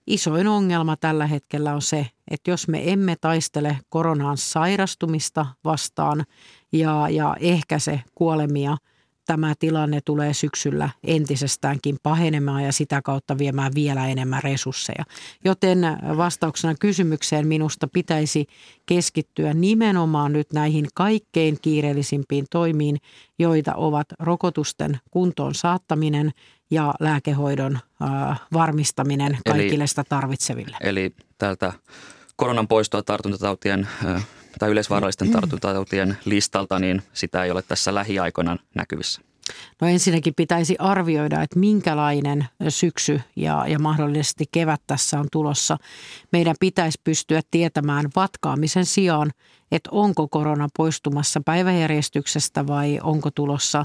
isoin 0.06 0.46
ongelma 0.46 0.96
tällä 0.96 1.26
hetkellä 1.26 1.74
on 1.74 1.82
se, 1.82 2.06
että 2.30 2.50
jos 2.50 2.68
me 2.68 2.92
emme 2.92 3.16
taistele 3.20 3.78
koronaan 3.88 4.36
sairastumista 4.36 5.46
vastaan 5.64 6.24
ja, 6.72 7.08
ja 7.10 7.36
ehkäise 7.40 8.00
kuolemia– 8.14 8.76
tämä 9.28 9.54
tilanne 9.58 10.00
tulee 10.00 10.34
syksyllä 10.34 10.90
entisestäänkin 11.04 11.96
pahenemaan 12.02 12.64
ja 12.64 12.72
sitä 12.72 13.02
kautta 13.02 13.38
viemään 13.38 13.72
vielä 13.74 14.08
enemmän 14.08 14.42
resursseja. 14.42 15.04
Joten 15.44 15.78
vastauksena 16.16 16.74
kysymykseen 16.80 17.46
minusta 17.46 17.88
pitäisi 17.88 18.46
keskittyä 18.86 19.54
nimenomaan 19.54 20.32
nyt 20.32 20.52
näihin 20.52 20.86
kaikkein 20.94 21.58
kiireellisimpiin 21.62 22.46
toimiin, 22.50 22.96
joita 23.38 23.74
ovat 23.74 24.06
rokotusten 24.18 24.98
kuntoon 25.10 25.54
saattaminen 25.54 26.30
ja 26.70 26.94
lääkehoidon 27.00 27.78
äh, 28.02 28.40
varmistaminen 28.52 29.38
kaikille 29.48 29.86
sitä 29.86 30.04
tarvitseville. 30.04 30.76
Eli 30.80 31.14
tältä 31.38 31.72
koronan 32.36 32.68
poistoa 32.68 33.02
tartuntatautien 33.02 33.88
äh, 34.06 34.26
tai 34.58 34.70
yleisvaarallisten 34.70 35.30
tartuntatautien 35.30 36.18
listalta, 36.24 36.78
niin 36.78 37.02
sitä 37.12 37.44
ei 37.44 37.50
ole 37.50 37.62
tässä 37.62 37.94
lähiaikoina 37.94 38.56
näkyvissä? 38.74 39.20
No 39.80 39.88
ensinnäkin 39.88 40.34
pitäisi 40.34 40.76
arvioida, 40.78 41.42
että 41.42 41.58
minkälainen 41.58 42.46
syksy 42.68 43.20
ja, 43.36 43.64
ja 43.68 43.78
mahdollisesti 43.78 44.44
kevät 44.52 44.80
tässä 44.86 45.20
on 45.20 45.26
tulossa. 45.32 45.76
Meidän 46.32 46.56
pitäisi 46.60 47.00
pystyä 47.04 47.40
tietämään 47.50 48.04
vatkaamisen 48.16 48.86
sijaan, 48.86 49.30
että 49.72 49.90
onko 49.92 50.28
korona 50.28 50.68
poistumassa 50.76 51.40
päiväjärjestyksestä 51.44 52.66
vai 52.66 52.98
onko 53.02 53.30
tulossa 53.30 53.84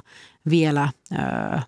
vielä 0.49 0.89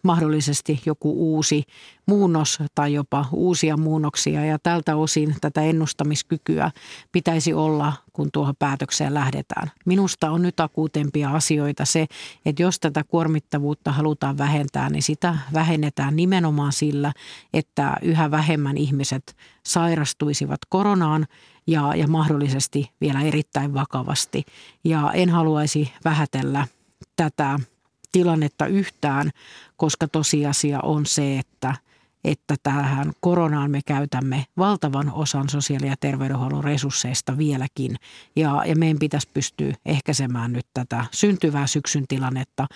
mahdollisesti 0.04 0.82
joku 0.86 1.34
uusi 1.34 1.64
muunnos 2.06 2.60
tai 2.76 2.94
jopa 2.94 3.26
uusia 3.32 3.78
muunnoksia. 3.78 4.46
Ja 4.46 4.60
tältä 4.60 4.96
osin 4.96 5.36
tätä 5.42 5.62
ennustamiskykyä 5.62 6.72
pitäisi 7.12 7.54
olla, 7.54 7.94
kun 8.14 8.30
tuohon 8.34 8.56
päätökseen 8.60 9.14
lähdetään. 9.14 9.72
Minusta 9.86 10.32
on 10.32 10.42
nyt 10.42 10.60
akuutempia 10.60 11.30
asioita 11.30 11.86
se, 11.86 12.06
että 12.46 12.62
jos 12.62 12.80
tätä 12.80 13.04
kuormittavuutta 13.04 13.92
halutaan 13.92 14.38
vähentää, 14.38 14.90
niin 14.90 15.04
sitä 15.04 15.38
vähennetään 15.54 16.16
nimenomaan 16.16 16.74
sillä, 16.74 17.14
että 17.54 17.98
yhä 18.02 18.32
vähemmän 18.32 18.78
ihmiset 18.78 19.36
sairastuisivat 19.66 20.60
koronaan 20.70 21.26
ja, 21.68 21.96
ja 21.96 22.08
mahdollisesti 22.08 22.92
vielä 23.02 23.22
erittäin 23.22 23.74
vakavasti. 23.74 24.44
Ja 24.84 25.12
en 25.14 25.30
haluaisi 25.30 25.92
vähätellä 26.06 26.68
tätä 27.16 27.60
tilannetta 28.12 28.66
yhtään, 28.66 29.32
koska 29.78 30.08
tosiasia 30.08 30.80
on 30.84 31.06
se, 31.06 31.40
että, 31.40 31.76
että 32.24 32.56
tähän 32.64 33.14
koronaan 33.20 33.72
me 33.72 33.80
käytämme 33.86 34.46
valtavan 34.58 35.12
osan 35.14 35.50
sosiaali- 35.50 35.88
ja 35.88 35.96
terveydenhuollon 36.00 36.64
resursseista 36.64 37.38
vieläkin. 37.38 37.96
Ja, 38.36 38.64
ja 38.66 38.76
meidän 38.76 39.00
pitäisi 39.00 39.30
pystyä 39.34 39.74
ehkäisemään 39.86 40.54
nyt 40.54 40.66
tätä 40.74 41.06
syntyvää 41.12 41.68
syksyn 41.68 42.08
tilannetta 42.08 42.68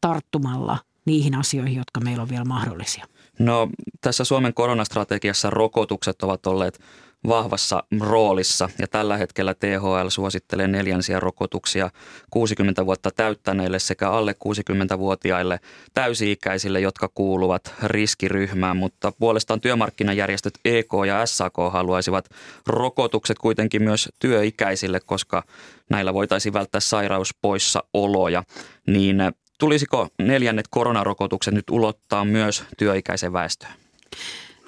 tarttumalla 0.00 0.78
niihin 1.04 1.34
asioihin, 1.34 1.76
jotka 1.76 2.00
meillä 2.00 2.22
on 2.22 2.28
vielä 2.28 2.44
mahdollisia. 2.44 3.06
No 3.38 3.68
tässä 4.00 4.24
Suomen 4.24 4.54
koronastrategiassa 4.54 5.50
rokotukset 5.50 6.22
ovat 6.22 6.46
olleet 6.46 6.80
vahvassa 7.28 7.82
roolissa 8.00 8.68
ja 8.78 8.88
tällä 8.88 9.16
hetkellä 9.16 9.54
THL 9.54 10.08
suosittelee 10.08 10.68
neljänsiä 10.68 11.20
rokotuksia 11.20 11.90
60 12.30 12.86
vuotta 12.86 13.10
täyttäneille 13.10 13.78
sekä 13.78 14.10
alle 14.10 14.34
60-vuotiaille 14.44 15.60
täysi-ikäisille, 15.94 16.80
jotka 16.80 17.08
kuuluvat 17.14 17.74
riskiryhmään, 17.82 18.76
mutta 18.76 19.12
puolestaan 19.18 19.60
työmarkkinajärjestöt 19.60 20.58
EK 20.64 20.90
ja 21.06 21.26
SAK 21.26 21.54
haluaisivat 21.72 22.28
rokotukset 22.66 23.38
kuitenkin 23.38 23.82
myös 23.82 24.08
työikäisille, 24.18 25.00
koska 25.06 25.42
näillä 25.90 26.14
voitaisiin 26.14 26.52
välttää 26.52 26.80
sairauspoissaoloja. 26.80 28.42
Niin 28.86 29.16
tulisiko 29.58 30.08
neljännet 30.18 30.68
koronarokotukset 30.70 31.54
nyt 31.54 31.70
ulottaa 31.70 32.24
myös 32.24 32.64
työikäisen 32.78 33.32
väestöön? 33.32 33.72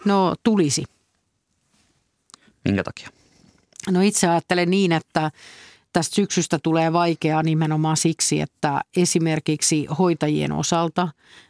No 0.04 0.34
tulisi. 0.42 0.84
Minkä 2.64 2.82
takia? 2.82 3.08
No 3.90 4.00
itse 4.00 4.28
ajattelen 4.28 4.70
niin, 4.70 4.92
että 4.92 5.30
tästä 5.92 6.14
syksystä 6.14 6.58
tulee 6.62 6.92
vaikeaa 6.92 7.42
nimenomaan 7.42 7.96
siksi, 7.96 8.40
että 8.40 8.80
esimerkiksi 8.96 9.86
hoitajien 9.98 10.52
osalta 10.52 11.08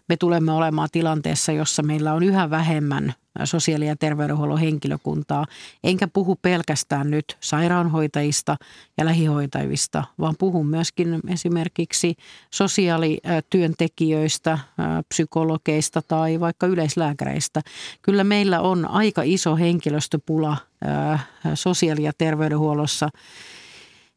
me 0.09 0.17
tulemme 0.17 0.53
olemaan 0.53 0.89
tilanteessa, 0.93 1.53
jossa 1.53 1.83
meillä 1.83 2.15
on 2.15 2.23
yhä 2.23 2.51
vähemmän 2.51 3.15
sosiaali- 3.45 3.87
ja 3.87 3.97
terveydenhuollon 3.97 4.59
henkilökuntaa. 4.59 5.47
Enkä 5.85 6.09
puhu 6.09 6.37
pelkästään 6.43 7.11
nyt 7.11 7.37
sairaanhoitajista 7.41 8.57
ja 8.99 9.05
lähihoitajista, 9.05 10.05
vaan 10.19 10.35
puhun 10.39 10.67
myöskin 10.67 11.21
esimerkiksi 11.29 12.17
sosiaalityöntekijöistä, 12.51 14.59
psykologeista 15.09 16.03
tai 16.03 16.41
vaikka 16.41 16.67
yleislääkäreistä. 16.67 17.61
Kyllä 18.03 18.25
meillä 18.25 18.61
on 18.61 18.91
aika 18.91 19.23
iso 19.25 19.57
henkilöstöpula 19.57 20.57
sosiaali- 21.55 22.03
ja 22.03 22.13
terveydenhuollossa– 22.19 23.09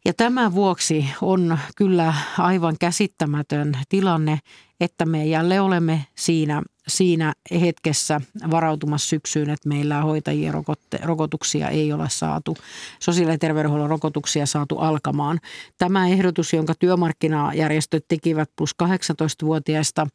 ja 0.06 0.14
tämän 0.14 0.54
vuoksi 0.54 1.06
on 1.22 1.58
kyllä 1.76 2.14
aivan 2.38 2.76
käsittämätön 2.80 3.78
tilanne, 3.90 4.40
että 4.80 5.06
me 5.06 5.26
jälleen 5.26 5.62
olemme 5.62 6.06
siinä, 6.16 6.62
siinä 6.88 7.34
hetkessä 7.62 8.22
varautumassa 8.52 9.10
syksyyn, 9.10 9.50
että 9.50 9.70
meillä 9.70 10.02
hoitajien 10.02 10.54
rokotte, 10.54 11.00
rokotuksia 11.04 11.70
ei 11.70 11.94
ole 11.94 12.10
saatu, 12.10 12.58
sosiaali- 13.00 13.34
ja 13.34 13.38
terveydenhuollon 13.38 13.90
rokotuksia 13.90 14.46
saatu 14.46 14.78
alkamaan. 14.78 15.40
Tämä 15.78 16.08
ehdotus, 16.08 16.54
jonka 16.54 16.74
työmarkkinajärjestöt 16.80 18.06
tekivät 18.08 18.50
plus 18.56 18.76
18-vuotiaista, 18.84 20.08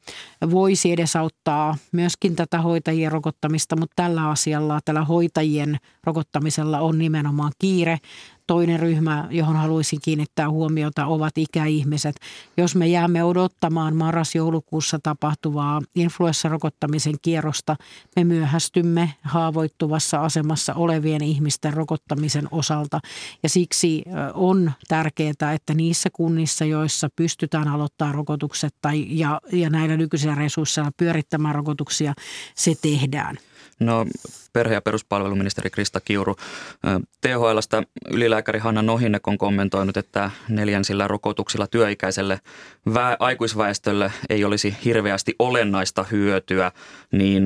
voisi 0.51 0.93
edesauttaa 0.93 1.77
myöskin 1.93 2.37
tätä 2.37 2.61
hoitajien 2.61 3.13
rokottamista, 3.13 3.77
mutta 3.77 4.03
tällä 4.03 4.29
asialla, 4.29 4.81
tällä 4.85 5.05
hoitajien 5.05 5.77
rokottamisella 6.05 6.81
on 6.81 6.99
nimenomaan 6.99 7.53
kiire. 7.59 7.99
Toinen 8.49 8.81
ryhmä, 8.81 9.29
johon 9.31 9.57
haluaisin 9.57 10.01
kiinnittää 10.03 10.51
huomiota, 10.51 11.07
ovat 11.07 11.39
ikäihmiset. 11.39 12.17
Jos 12.57 12.75
me 12.75 12.87
jäämme 12.87 13.25
odottamaan 13.25 13.97
marras-joulukuussa 13.97 14.99
tapahtuvaa 15.03 15.83
influenssarokottamisen 15.95 17.15
kierrosta, 17.23 17.77
me 18.17 18.25
myöhästymme 18.25 19.15
haavoittuvassa 19.23 20.19
asemassa 20.19 20.75
olevien 20.75 21.25
ihmisten 21.25 21.73
rokottamisen 21.73 22.49
osalta. 22.51 23.01
Ja 23.43 23.49
siksi 23.49 24.03
on 24.35 24.73
tärkeää, 24.89 25.53
että 25.55 25.75
niissä 25.75 26.09
kunnissa, 26.13 26.65
joissa 26.65 27.09
pystytään 27.17 27.69
aloittamaan 27.69 28.15
rokotukset 28.15 28.75
tai, 28.83 29.07
ja, 29.09 29.41
ja 29.53 29.71
näillä 29.71 29.97
nykyisillä 29.97 30.35
resursseilla 30.35 30.93
pyörittämään 30.97 31.55
rokotuksia, 31.55 32.15
se 32.55 32.75
tehdään. 32.83 33.39
No 33.81 34.07
perhe- 34.53 34.75
ja 34.75 34.83
peruspalveluministeri 34.83 35.71
Krista 35.71 36.01
Kiuru. 36.01 36.37
THLstä 37.21 37.83
ylilääkäri 38.11 38.59
Hanna 38.59 38.83
Nohinek 38.83 39.29
on 39.29 39.39
kommentoinut, 39.39 39.97
että 39.97 40.31
neljänsillä 40.49 41.09
rokotuksilla 41.09 41.67
työikäiselle 41.67 42.41
vä- 42.89 43.17
aikuisväestölle 43.19 44.13
ei 44.31 44.45
olisi 44.45 44.77
hirveästi 44.85 45.35
olennaista 45.39 46.05
hyötyä, 46.11 46.73
niin 47.13 47.45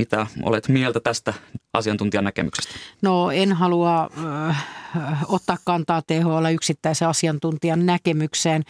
mitä 0.00 0.26
olet 0.42 0.68
mieltä 0.68 1.00
tästä 1.00 1.34
asiantuntijan 1.72 2.24
näkemyksestä? 2.24 2.72
No 3.02 3.30
en 3.30 3.52
halua 3.52 4.10
äh, 4.48 5.24
ottaa 5.28 5.56
kantaa 5.64 6.02
THL 6.02 6.46
yksittäisen 6.52 7.08
asiantuntijan 7.08 7.86
näkemykseen. 7.86 8.62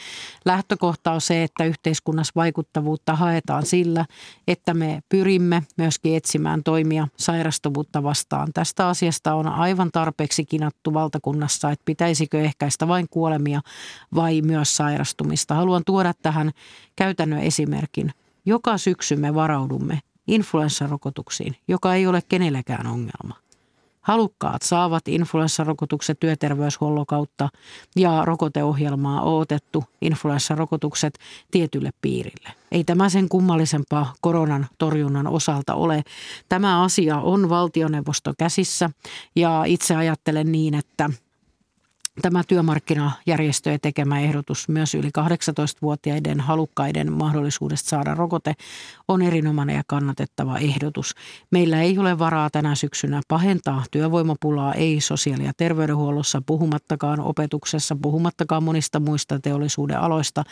Lähtökohta 0.44 1.12
on 1.12 1.20
se, 1.20 1.42
että 1.42 1.64
yhteiskunnassa 1.64 2.32
vaikuttavuutta 2.36 3.14
haetaan 3.14 3.66
sillä, 3.66 4.06
että 4.48 4.74
me 4.74 5.00
pyrimme 5.08 5.62
myöskin 5.76 6.16
etsimään 6.16 6.62
toimia 6.62 7.08
sairastuvuutta 7.16 8.02
vastaan. 8.02 8.48
Tästä 8.54 8.88
asiasta 8.88 9.34
on 9.34 9.46
aivan 9.46 9.90
tarpeeksi 9.92 10.44
kinattu 10.44 10.94
valtakunnassa, 10.94 11.70
että 11.70 11.82
pitäisikö 11.84 12.40
ehkäistä 12.40 12.88
vain 12.88 13.06
kuolemia 13.10 13.60
vai 14.14 14.42
myös 14.42 14.76
sairastumista. 14.76 15.54
Haluan 15.54 15.82
tuoda 15.86 16.14
tähän 16.22 16.50
käytännön 16.96 17.40
esimerkin. 17.40 18.12
Joka 18.46 18.78
syksy 18.78 19.16
me 19.16 19.34
varaudumme 19.34 20.00
influenssarokotuksiin, 20.26 21.56
joka 21.68 21.94
ei 21.94 22.06
ole 22.06 22.22
kenellekään 22.28 22.86
ongelma. 22.86 23.36
Halukkaat 24.00 24.62
saavat 24.62 25.08
influenssarokotukset 25.08 26.20
työterveyshuollon 26.20 27.06
kautta 27.06 27.48
ja 27.96 28.24
rokoteohjelmaa 28.24 29.22
on 29.22 29.40
otettu 29.40 29.84
influenssarokotukset 30.00 31.18
tietylle 31.50 31.90
piirille. 32.02 32.52
Ei 32.72 32.84
tämä 32.84 33.08
sen 33.08 33.28
kummallisempaa 33.28 34.14
koronan 34.20 34.66
torjunnan 34.78 35.26
osalta 35.26 35.74
ole. 35.74 36.02
Tämä 36.48 36.82
asia 36.82 37.16
on 37.18 37.48
valtioneuvosto 37.48 38.34
käsissä 38.38 38.90
ja 39.36 39.64
itse 39.66 39.96
ajattelen 39.96 40.52
niin, 40.52 40.74
että– 40.74 41.10
Tämä 42.22 42.42
työmarkkinajärjestöjen 42.48 43.80
tekemä 43.82 44.20
ehdotus 44.20 44.68
myös 44.68 44.94
yli 44.94 45.08
18-vuotiaiden 45.08 46.40
halukkaiden 46.40 47.12
mahdollisuudesta 47.12 47.88
saada 47.88 48.14
rokote 48.14 48.54
on 49.08 49.22
erinomainen 49.22 49.76
ja 49.76 49.82
kannatettava 49.86 50.58
ehdotus. 50.58 51.14
Meillä 51.50 51.82
ei 51.82 51.98
ole 51.98 52.18
varaa 52.18 52.50
tänä 52.50 52.74
syksynä 52.74 53.20
pahentaa 53.28 53.84
työvoimapulaa, 53.90 54.74
ei 54.74 55.00
sosiaali- 55.00 55.44
ja 55.44 55.52
terveydenhuollossa, 55.56 56.42
puhumattakaan 56.46 57.20
opetuksessa, 57.20 57.96
puhumattakaan 58.02 58.62
monista 58.62 59.00
muista 59.00 59.40
teollisuuden 59.40 60.00
aloista. 60.00 60.44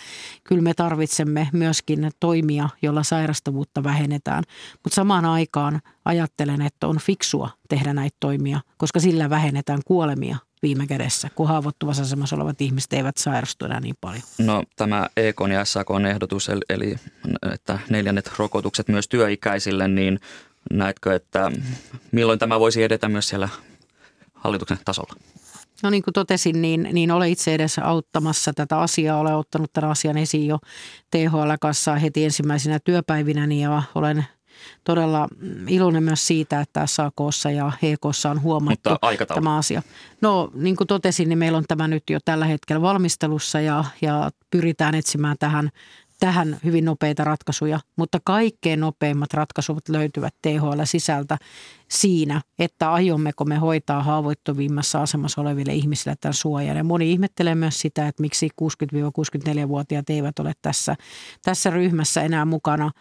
Kyllä 0.45 0.63
me 0.63 0.75
tarvitsemme 0.75 1.49
myöskin 1.53 2.11
toimia, 2.21 2.69
jolla 2.83 3.03
sairastavuutta 3.03 3.85
vähennetään, 3.85 4.45
mutta 4.85 4.95
samaan 4.95 5.25
aikaan 5.25 5.81
ajattelen, 6.05 6.63
että 6.63 6.87
on 6.87 6.99
fiksua 6.99 7.51
tehdä 7.69 7.93
näitä 7.93 8.17
toimia, 8.21 8.61
koska 8.77 9.01
sillä 9.01 9.31
vähennetään 9.31 9.81
kuolemia 9.87 10.37
viime 10.63 10.87
kädessä, 10.87 11.29
kun 11.35 11.49
haavoittuvassa 11.49 12.03
asemassa 12.03 12.37
olevat 12.37 12.61
ihmiset 12.61 12.93
eivät 12.93 13.17
sairastu 13.17 13.65
enää 13.65 13.81
niin 13.81 13.97
paljon? 14.01 14.23
No 14.39 14.63
tämä 14.77 15.09
EK 15.17 15.37
ja 15.53 15.65
SAK 15.65 15.91
on 15.91 16.07
ehdotus, 16.07 16.51
eli 16.69 16.97
että 17.53 17.79
neljännet 17.91 18.31
rokotukset 18.39 18.89
myös 18.89 19.09
työikäisille, 19.09 19.89
niin 19.89 20.21
näetkö, 20.71 21.15
että 21.15 21.53
milloin 22.13 22.39
tämä 22.39 22.61
voisi 22.61 22.83
edetä 22.83 23.09
myös 23.09 23.29
siellä 23.29 23.49
hallituksen 24.35 24.79
tasolla? 24.85 25.15
No 25.83 25.91
niin 25.91 26.03
kuin 26.03 26.15
totesin, 26.15 26.63
niin, 26.63 26.89
niin 26.93 27.11
olen 27.11 27.31
itse 27.31 27.55
edessä 27.55 27.85
auttamassa 27.85 28.53
tätä 28.53 28.79
asiaa. 28.79 29.21
Olen 29.21 29.35
ottanut 29.35 29.73
tämän 29.73 29.91
asian 29.91 30.19
esiin 30.19 30.47
jo 30.47 30.59
THL 31.11 31.53
kanssa 31.61 31.95
heti 31.95 32.25
ensimmäisenä 32.25 32.79
työpäivinä 32.85 33.45
ja 33.55 33.83
olen– 33.95 34.25
todella 34.85 35.29
iloinen 35.69 36.03
myös 36.03 36.27
siitä, 36.27 36.61
että 36.61 36.87
SAKssa 36.87 37.51
ja 37.51 37.71
HKssa 37.71 38.31
on 38.31 38.43
huomattu 38.43 38.91
tämä 39.35 39.57
asia. 39.57 39.83
No 40.21 40.51
niin 40.55 40.77
kuin 40.77 40.87
totesin, 40.87 41.29
niin 41.29 41.39
meillä 41.39 41.59
on 41.59 41.65
tämä 41.69 41.89
nyt 41.89 42.03
jo 42.11 42.19
tällä 42.25 42.45
hetkellä 42.45 42.83
valmistelussa 42.83 43.61
ja, 43.61 43.85
ja 44.03 44.31
pyritään 44.51 44.95
etsimään 44.95 45.37
tähän 45.39 45.71
tähän 46.21 46.59
hyvin 46.65 46.85
nopeita 46.85 47.25
ratkaisuja, 47.25 47.81
mutta 47.97 48.19
kaikkein 48.25 48.81
nopeimmat 48.81 49.35
ratkaisut 49.35 49.89
löytyvät 49.89 50.35
THL 50.43 50.81
sisältä 50.85 51.39
siinä, 51.89 52.41
että 52.59 52.93
aiommeko 52.93 53.45
me 53.45 53.57
hoitaa 53.57 54.03
haavoittuvimmassa 54.03 55.03
asemassa 55.03 55.41
oleville 55.41 55.75
ihmisille 55.75 56.17
tämän 56.21 56.35
suojan. 56.35 56.77
Ja 56.77 56.85
moni 56.85 57.13
ihmettelee 57.13 57.55
myös 57.55 57.81
sitä, 57.81 58.09
että 58.09 58.23
miksi 58.23 58.49
60-64-vuotiaat 58.63 60.11
eivät 60.11 60.39
ole 60.39 60.53
tässä, 60.63 60.97
tässä 61.43 61.71
ryhmässä 61.71 62.23
enää 62.23 62.45
mukana– 62.45 62.91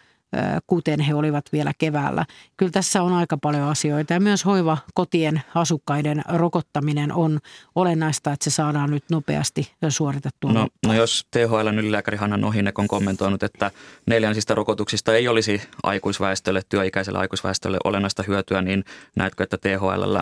kuten 0.68 1.00
he 1.00 1.16
olivat 1.16 1.46
vielä 1.52 1.74
keväällä. 1.78 2.26
Kyllä 2.58 2.72
tässä 2.72 3.02
on 3.02 3.14
aika 3.14 3.38
paljon 3.38 3.64
asioita 3.64 4.14
ja 4.14 4.20
myös 4.20 4.46
hoivakotien 4.46 5.42
asukkaiden 5.56 6.22
rokottaminen 6.28 7.12
on 7.12 7.40
olennaista, 7.76 8.32
että 8.32 8.44
se 8.44 8.50
saadaan 8.50 8.92
nyt 8.92 9.04
nopeasti 9.12 9.72
suoritettua. 9.90 10.52
No, 10.52 10.68
no 10.86 10.94
jos 10.94 11.28
THL 11.32 11.78
ylilääkäri 11.78 12.18
Hanna 12.18 12.38
Nohinek 12.38 12.80
on 12.80 12.88
kommentoinut, 12.88 13.44
että 13.44 13.72
neljänsistä 14.06 14.56
rokotuksista 14.56 15.16
ei 15.16 15.28
olisi 15.28 15.62
aikuisväestölle, 15.84 16.62
työikäiselle 16.70 17.20
aikuisväestölle 17.20 17.78
olennaista 17.84 18.24
hyötyä, 18.28 18.62
niin 18.62 18.84
näetkö, 19.16 19.44
että 19.44 19.58
THL 19.58 20.18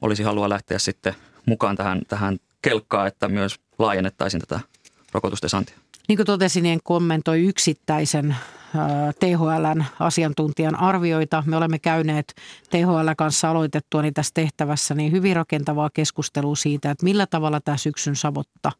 olisi 0.00 0.22
halua 0.22 0.48
lähteä 0.48 0.78
sitten 0.78 1.14
mukaan 1.46 1.76
tähän, 1.76 2.02
tähän 2.08 2.38
kelkkaan, 2.62 3.06
että 3.06 3.28
myös 3.28 3.60
laajennettaisiin 3.78 4.40
tätä 4.40 4.60
rokotusten 5.12 5.50
saantia? 5.50 5.76
Niin 6.08 6.16
kuin 6.16 6.26
totesin, 6.26 6.62
niin 6.62 6.80
kommentoi 6.84 7.44
yksittäisen 7.44 8.36
THLn 9.20 9.84
asiantuntijan 10.00 10.80
arvioita. 10.80 11.42
Me 11.46 11.56
olemme 11.56 11.78
käyneet 11.78 12.34
THL 12.70 13.08
kanssa 13.16 13.50
aloitettua 13.50 14.02
niin 14.02 14.14
tässä 14.14 14.30
tehtävässä 14.34 14.94
niin 14.94 15.12
hyvin 15.12 15.36
rakentavaa 15.36 15.90
keskustelua 15.90 16.56
siitä, 16.56 16.90
että 16.90 17.04
millä 17.04 17.26
tavalla 17.26 17.60
tämä 17.60 17.76
syksyn 17.76 18.16
savotta 18.16 18.72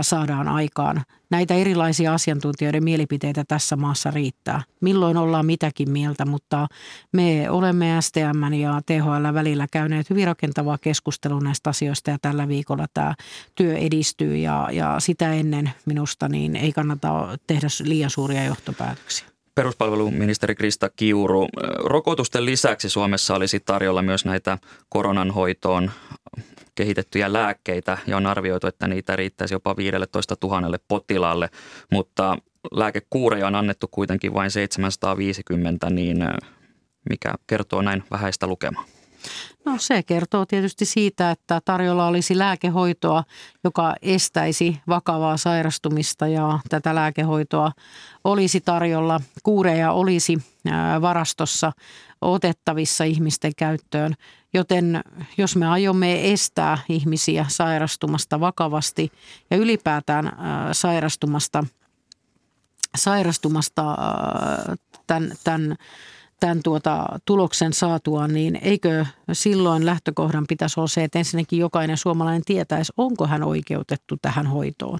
saadaan 0.00 0.48
aikaan. 0.48 1.02
Näitä 1.34 1.54
erilaisia 1.54 2.14
asiantuntijoiden 2.14 2.84
mielipiteitä 2.84 3.44
tässä 3.48 3.76
maassa 3.76 4.10
riittää. 4.10 4.62
Milloin 4.80 5.16
ollaan 5.16 5.46
mitäkin 5.46 5.90
mieltä, 5.90 6.24
mutta 6.24 6.66
me 7.12 7.50
olemme 7.50 7.96
STM 8.00 8.52
ja 8.60 8.80
THL 8.86 9.34
välillä 9.34 9.66
käyneet 9.72 10.10
hyvin 10.10 10.26
rakentavaa 10.26 10.78
keskustelua 10.78 11.40
näistä 11.40 11.70
asioista 11.70 12.10
ja 12.10 12.18
tällä 12.22 12.48
viikolla 12.48 12.86
tämä 12.94 13.14
työ 13.54 13.76
edistyy 13.76 14.36
ja, 14.36 14.68
ja 14.72 14.96
sitä 14.98 15.32
ennen 15.32 15.72
minusta 15.86 16.28
niin 16.28 16.56
ei 16.56 16.72
kannata 16.72 17.38
tehdä 17.46 17.66
liian 17.84 18.10
suuria 18.10 18.44
johtopäätöksiä 18.44 19.26
peruspalveluministeri 19.54 20.54
Krista 20.54 20.90
Kiuru. 20.96 21.48
Rokotusten 21.84 22.44
lisäksi 22.44 22.88
Suomessa 22.88 23.34
olisi 23.34 23.60
tarjolla 23.60 24.02
myös 24.02 24.24
näitä 24.24 24.58
koronan 24.88 25.30
hoitoon 25.30 25.90
kehitettyjä 26.74 27.32
lääkkeitä 27.32 27.98
ja 28.06 28.16
on 28.16 28.26
arvioitu, 28.26 28.66
että 28.66 28.88
niitä 28.88 29.16
riittäisi 29.16 29.54
jopa 29.54 29.76
15 29.76 30.36
000 30.42 30.78
potilaalle, 30.88 31.48
mutta 31.92 32.38
lääkekuureja 32.72 33.46
on 33.46 33.54
annettu 33.54 33.88
kuitenkin 33.90 34.34
vain 34.34 34.50
750, 34.50 35.90
niin 35.90 36.16
mikä 37.10 37.34
kertoo 37.46 37.82
näin 37.82 38.04
vähäistä 38.10 38.46
lukemaa? 38.46 38.84
No 39.64 39.74
se 39.78 40.02
kertoo 40.02 40.46
tietysti 40.46 40.84
siitä, 40.84 41.30
että 41.30 41.60
tarjolla 41.64 42.06
olisi 42.06 42.38
lääkehoitoa, 42.38 43.24
joka 43.64 43.94
estäisi 44.02 44.80
vakavaa 44.88 45.36
sairastumista 45.36 46.26
ja 46.26 46.58
tätä 46.68 46.94
lääkehoitoa 46.94 47.72
olisi 48.24 48.60
tarjolla. 48.60 49.20
Kuureja 49.42 49.92
olisi 49.92 50.38
varastossa 51.00 51.72
otettavissa 52.20 53.04
ihmisten 53.04 53.52
käyttöön, 53.56 54.14
joten 54.54 55.00
jos 55.38 55.56
me 55.56 55.66
aiomme 55.66 56.32
estää 56.32 56.78
ihmisiä 56.88 57.46
sairastumasta 57.48 58.40
vakavasti 58.40 59.12
ja 59.50 59.56
ylipäätään 59.56 60.32
sairastumasta, 60.72 61.64
sairastumasta 62.96 63.96
tämän, 65.06 65.32
tämän 65.44 65.76
tämän 66.40 66.60
tuota, 66.64 67.06
tuloksen 67.24 67.72
saatua, 67.72 68.28
niin 68.28 68.58
eikö 68.62 69.06
silloin 69.32 69.86
lähtökohdan 69.86 70.44
pitäisi 70.48 70.80
olla 70.80 70.88
se, 70.88 71.04
että 71.04 71.18
ensinnäkin 71.18 71.58
jokainen 71.58 71.96
suomalainen 71.96 72.44
tietäisi, 72.44 72.92
onko 72.96 73.26
hän 73.26 73.42
oikeutettu 73.42 74.16
tähän 74.22 74.46
hoitoon. 74.46 74.98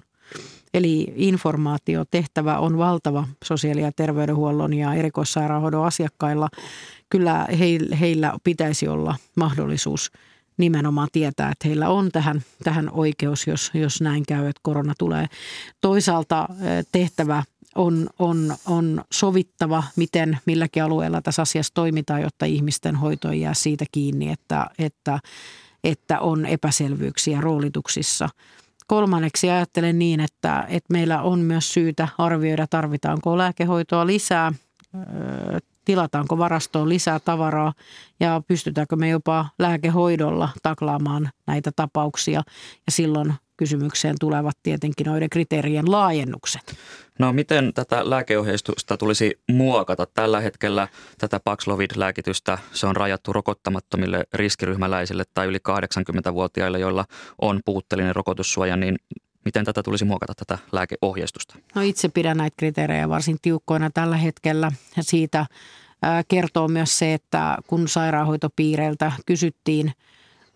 Eli 0.73 1.13
informaatiotehtävä 1.15 2.59
on 2.59 2.77
valtava 2.77 3.27
sosiaali- 3.43 3.81
ja 3.81 3.91
terveydenhuollon 3.91 4.73
ja 4.73 4.93
erikoissairaanhoidon 4.93 5.85
asiakkailla. 5.85 6.49
Kyllä 7.09 7.47
heillä 7.99 8.33
pitäisi 8.43 8.87
olla 8.87 9.15
mahdollisuus 9.35 10.11
nimenomaan 10.57 11.07
tietää, 11.11 11.51
että 11.51 11.67
heillä 11.67 11.89
on 11.89 12.11
tähän, 12.11 12.41
tähän 12.63 12.89
oikeus, 12.91 13.47
jos, 13.47 13.71
jos 13.73 14.01
näin 14.01 14.23
käy, 14.27 14.47
että 14.47 14.59
korona 14.63 14.93
tulee. 14.97 15.27
Toisaalta 15.81 16.47
eh, 16.61 16.85
tehtävä 16.91 17.43
on, 17.75 18.09
on, 18.19 18.55
on 18.65 19.01
sovittava, 19.11 19.83
miten 19.95 20.37
milläkin 20.45 20.83
alueella 20.83 21.21
tässä 21.21 21.41
asiassa 21.41 21.73
toimitaan, 21.73 22.21
jotta 22.21 22.45
ihmisten 22.45 22.95
hoito 22.95 23.31
ei 23.31 23.41
jää 23.41 23.53
siitä 23.53 23.85
kiinni, 23.91 24.31
että, 24.31 24.67
että, 24.79 25.19
että 25.83 26.19
on 26.19 26.45
epäselvyyksiä 26.45 27.41
roolituksissa. 27.41 28.29
Kolmanneksi 28.87 29.49
ajattelen 29.49 29.99
niin, 29.99 30.19
että, 30.19 30.65
että 30.69 30.93
meillä 30.93 31.21
on 31.21 31.39
myös 31.39 31.73
syytä 31.73 32.07
arvioida, 32.17 32.67
tarvitaanko 32.67 33.37
lääkehoitoa 33.37 34.07
lisää, 34.07 34.53
tilataanko 35.85 36.37
varastoon 36.37 36.89
lisää 36.89 37.19
tavaraa 37.19 37.73
ja 38.19 38.41
pystytäänkö 38.47 38.95
me 38.95 39.09
jopa 39.09 39.49
lääkehoidolla 39.59 40.49
taklaamaan 40.63 41.29
näitä 41.47 41.71
tapauksia. 41.75 42.41
Ja 42.85 42.91
silloin 42.91 43.33
kysymykseen 43.57 44.15
tulevat 44.19 44.57
tietenkin 44.63 45.05
noiden 45.05 45.29
kriteerien 45.29 45.91
laajennukset. 45.91 46.75
No 47.19 47.33
miten 47.33 47.73
tätä 47.73 48.09
lääkeohjeistusta 48.09 48.97
tulisi 48.97 49.39
muokata? 49.51 50.05
Tällä 50.13 50.39
hetkellä 50.39 50.87
tätä 51.17 51.39
Paxlovid-lääkitystä 51.39 52.57
se 52.73 52.87
on 52.87 52.95
rajattu 52.95 53.33
rokottamattomille 53.33 54.23
riskiryhmäläisille 54.33 55.23
tai 55.33 55.47
yli 55.47 55.57
80-vuotiaille, 55.69 56.79
joilla 56.79 57.05
on 57.41 57.59
puutteellinen 57.65 58.15
rokotussuoja, 58.15 58.77
niin 58.77 58.95
miten 59.45 59.65
tätä 59.65 59.83
tulisi 59.83 60.05
muokata 60.05 60.33
tätä 60.35 60.57
lääkeohjeistusta? 60.71 61.55
No 61.75 61.81
itse 61.81 62.09
pidän 62.09 62.37
näitä 62.37 62.55
kriteerejä 62.57 63.09
varsin 63.09 63.37
tiukkoina 63.41 63.89
tällä 63.93 64.17
hetkellä 64.17 64.71
ja 64.97 65.03
siitä 65.03 65.45
kertoo 66.27 66.67
myös 66.67 66.99
se, 66.99 67.13
että 67.13 67.57
kun 67.67 67.87
sairaanhoitopiireiltä 67.87 69.11
kysyttiin– 69.25 69.91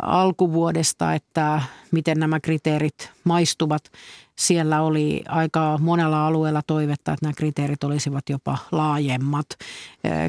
alkuvuodesta, 0.01 1.13
että 1.13 1.61
miten 1.91 2.19
nämä 2.19 2.39
kriteerit 2.39 3.11
maistuvat. 3.23 3.83
Siellä 4.35 4.81
oli 4.81 5.23
aika 5.27 5.77
monella 5.81 6.27
alueella 6.27 6.61
toivetta, 6.67 7.13
että 7.13 7.25
nämä 7.25 7.33
kriteerit 7.33 7.83
olisivat 7.83 8.29
jopa 8.29 8.57
laajemmat. 8.71 9.45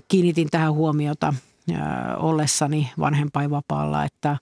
Kiinnitin 0.09 0.49
tähän 0.51 0.73
huomiota 0.73 1.35
ollessani 2.17 2.91
vanhempainvapaalla, 2.99 4.05
että 4.05 4.37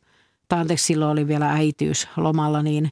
tai 0.48 0.60
anteeksi, 0.60 0.86
silloin 0.86 1.12
oli 1.12 1.28
vielä 1.28 1.50
äitiys 1.50 2.08
lomalla, 2.16 2.62
niin 2.62 2.88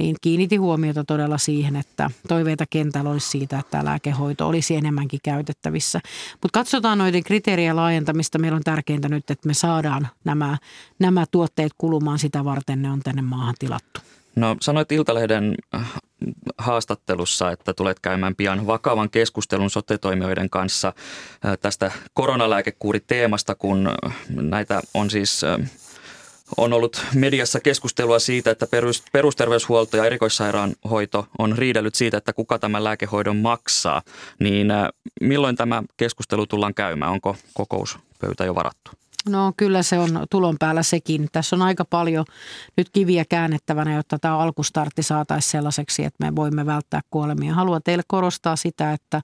niin 0.00 0.16
kiinniti 0.20 0.56
huomiota 0.56 1.04
todella 1.04 1.38
siihen, 1.38 1.76
että 1.76 2.10
toiveita 2.28 2.64
kentällä 2.70 3.10
olisi 3.10 3.28
siitä, 3.28 3.58
että 3.58 3.70
tämä 3.70 3.84
lääkehoito 3.84 4.48
olisi 4.48 4.76
enemmänkin 4.76 5.20
käytettävissä. 5.22 6.00
Mutta 6.32 6.58
katsotaan 6.58 6.98
noiden 6.98 7.24
kriteerien 7.24 7.76
laajentamista. 7.76 8.38
Meillä 8.38 8.56
on 8.56 8.62
tärkeintä 8.62 9.08
nyt, 9.08 9.30
että 9.30 9.46
me 9.46 9.54
saadaan 9.54 10.08
nämä, 10.24 10.58
nämä 10.98 11.24
tuotteet 11.30 11.72
kulumaan 11.78 12.18
sitä 12.18 12.44
varten, 12.44 12.82
ne 12.82 12.90
on 12.90 13.00
tänne 13.00 13.22
maahan 13.22 13.54
tilattu. 13.58 14.00
No 14.36 14.56
sanoit 14.60 14.92
Iltalehden 14.92 15.54
äh, 15.74 15.92
haastattelussa, 16.58 17.50
että 17.50 17.74
tulet 17.74 18.00
käymään 18.00 18.36
pian 18.36 18.66
vakavan 18.66 19.10
keskustelun 19.10 19.70
sotetoimijoiden 19.70 20.50
kanssa 20.50 20.88
äh, 20.88 21.58
tästä 21.58 21.92
koronalääkekuuriteemasta, 22.14 23.54
kun 23.54 23.86
äh, 24.06 24.16
näitä 24.28 24.80
on 24.94 25.10
siis 25.10 25.42
on 26.56 26.72
ollut 26.72 27.06
mediassa 27.14 27.60
keskustelua 27.60 28.18
siitä, 28.18 28.50
että 28.50 28.66
perusterveyshuolto 29.12 29.96
ja 29.96 30.04
erikoissairaanhoito 30.04 31.26
on 31.38 31.58
riidellyt 31.58 31.94
siitä, 31.94 32.16
että 32.16 32.32
kuka 32.32 32.58
tämän 32.58 32.84
lääkehoidon 32.84 33.36
maksaa. 33.36 34.02
Niin 34.38 34.70
äh, 34.70 34.88
milloin 35.20 35.56
tämä 35.56 35.82
keskustelu 35.96 36.46
tullaan 36.46 36.74
käymään? 36.74 37.12
Onko 37.12 37.36
kokouspöytä 37.54 38.44
jo 38.44 38.54
varattu? 38.54 38.90
No 39.28 39.52
kyllä 39.56 39.82
se 39.82 39.98
on 39.98 40.26
tulon 40.30 40.56
päällä 40.58 40.82
sekin. 40.82 41.28
Tässä 41.32 41.56
on 41.56 41.62
aika 41.62 41.84
paljon 41.84 42.24
nyt 42.76 42.90
kiviä 42.90 43.24
käännettävänä, 43.28 43.94
jotta 43.94 44.18
tämä 44.18 44.38
alkustartti 44.38 45.02
saataisiin 45.02 45.50
sellaiseksi, 45.50 46.04
että 46.04 46.26
me 46.26 46.36
voimme 46.36 46.66
välttää 46.66 47.00
kuolemia. 47.10 47.54
Haluan 47.54 47.80
teille 47.84 48.02
korostaa 48.06 48.56
sitä, 48.56 48.92
että, 48.92 49.20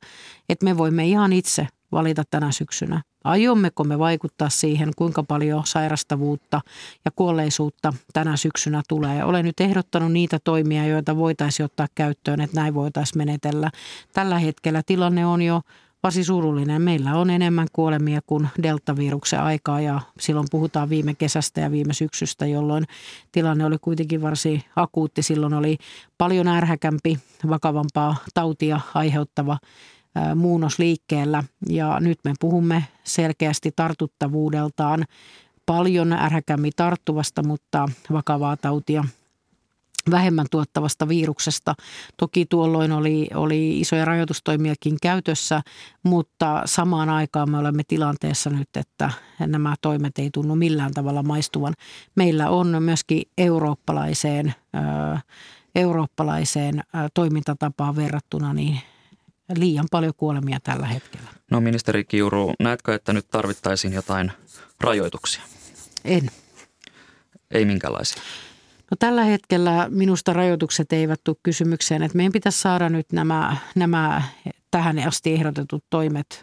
että 0.48 0.64
me 0.64 0.78
voimme 0.78 1.06
ihan 1.06 1.32
itse 1.32 1.66
valita 1.92 2.22
tänä 2.30 2.52
syksynä. 2.52 3.02
Aiommeko 3.24 3.84
me 3.84 3.98
vaikuttaa 3.98 4.48
siihen, 4.48 4.90
kuinka 4.96 5.22
paljon 5.22 5.62
sairastavuutta 5.66 6.60
ja 7.04 7.10
kuolleisuutta 7.16 7.92
tänä 8.12 8.36
syksynä 8.36 8.82
tulee? 8.88 9.24
Olen 9.24 9.44
nyt 9.44 9.60
ehdottanut 9.60 10.12
niitä 10.12 10.38
toimia, 10.44 10.86
joita 10.86 11.16
voitaisiin 11.16 11.64
ottaa 11.64 11.86
käyttöön, 11.94 12.40
että 12.40 12.60
näin 12.60 12.74
voitaisiin 12.74 13.18
menetellä. 13.18 13.70
Tällä 14.12 14.38
hetkellä 14.38 14.82
tilanne 14.86 15.26
on 15.26 15.42
jo 15.42 15.60
varsin 16.02 16.24
surullinen. 16.24 16.82
Meillä 16.82 17.14
on 17.14 17.30
enemmän 17.30 17.66
kuolemia 17.72 18.20
kuin 18.26 18.48
deltaviruksen 18.62 19.40
aikaa 19.40 19.80
ja 19.80 20.00
silloin 20.20 20.46
puhutaan 20.50 20.90
viime 20.90 21.14
kesästä 21.14 21.60
ja 21.60 21.70
viime 21.70 21.94
syksystä, 21.94 22.46
jolloin 22.46 22.84
tilanne 23.32 23.64
oli 23.64 23.76
kuitenkin 23.80 24.22
varsin 24.22 24.62
akuutti. 24.76 25.22
Silloin 25.22 25.54
oli 25.54 25.78
paljon 26.18 26.48
ärhäkämpi, 26.48 27.18
vakavampaa 27.48 28.16
tautia 28.34 28.80
aiheuttava 28.94 29.58
muunnos 30.34 30.78
liikkeellä 30.78 31.44
ja 31.68 32.00
nyt 32.00 32.18
me 32.24 32.34
puhumme 32.40 32.84
selkeästi 33.04 33.72
tartuttavuudeltaan 33.76 35.04
paljon 35.66 36.12
ärhäkämmin 36.12 36.72
tarttuvasta, 36.76 37.42
mutta 37.42 37.88
vakavaa 38.12 38.56
tautia 38.56 39.04
vähemmän 40.10 40.46
tuottavasta 40.50 41.08
viruksesta. 41.08 41.74
Toki 42.16 42.46
tuolloin 42.46 42.92
oli, 42.92 43.28
oli 43.34 43.80
isoja 43.80 44.04
rajoitustoimiakin 44.04 44.96
käytössä, 45.02 45.62
mutta 46.02 46.62
samaan 46.64 47.08
aikaan 47.08 47.50
me 47.50 47.58
olemme 47.58 47.82
tilanteessa 47.88 48.50
nyt, 48.50 48.68
että 48.76 49.10
nämä 49.38 49.74
toimet 49.80 50.18
ei 50.18 50.30
tunnu 50.32 50.54
millään 50.56 50.92
tavalla 50.92 51.22
maistuvan. 51.22 51.74
Meillä 52.14 52.50
on 52.50 52.82
myöskin 52.82 53.22
eurooppalaiseen, 53.38 54.54
ö, 54.74 55.18
eurooppalaiseen 55.74 56.82
toimintatapaan 57.14 57.96
verrattuna 57.96 58.52
niin 58.52 58.80
liian 59.54 59.86
paljon 59.90 60.12
kuolemia 60.16 60.58
tällä 60.62 60.86
hetkellä. 60.86 61.30
No 61.50 61.60
ministeri 61.60 62.04
Kiuru, 62.04 62.54
näetkö, 62.60 62.94
että 62.94 63.12
nyt 63.12 63.26
tarvittaisiin 63.30 63.92
jotain 63.92 64.32
rajoituksia? 64.80 65.42
En. 66.04 66.30
Ei 67.50 67.64
minkälaisia? 67.64 68.22
No 68.90 68.96
tällä 68.98 69.24
hetkellä 69.24 69.86
minusta 69.90 70.32
rajoitukset 70.32 70.92
eivät 70.92 71.20
tule 71.24 71.36
kysymykseen, 71.42 72.02
että 72.02 72.16
meidän 72.16 72.32
pitäisi 72.32 72.60
saada 72.60 72.88
nyt 72.88 73.12
nämä, 73.12 73.56
nämä 73.74 74.22
tähän 74.70 74.98
asti 74.98 75.32
ehdotetut 75.32 75.84
toimet 75.90 76.42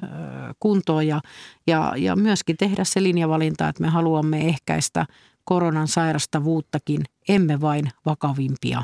kuntoon 0.60 1.08
ja, 1.08 1.22
ja, 1.68 1.94
ja 1.98 2.16
myöskin 2.16 2.58
tehdä 2.58 2.84
se 2.84 3.04
linjavalinta, 3.04 3.68
että 3.68 3.82
me 3.82 3.90
haluamme 3.90 4.48
ehkäistä 4.48 5.06
koronan 5.44 5.88
sairastavuuttakin, 5.88 7.04
emme 7.30 7.62
vain 7.62 7.92
vakavimpia 8.06 8.84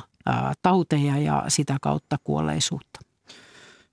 tauteja 0.61 1.17
ja 1.17 1.45
sitä 1.47 1.77
kautta 1.81 2.17
kuolleisuutta. 2.23 2.99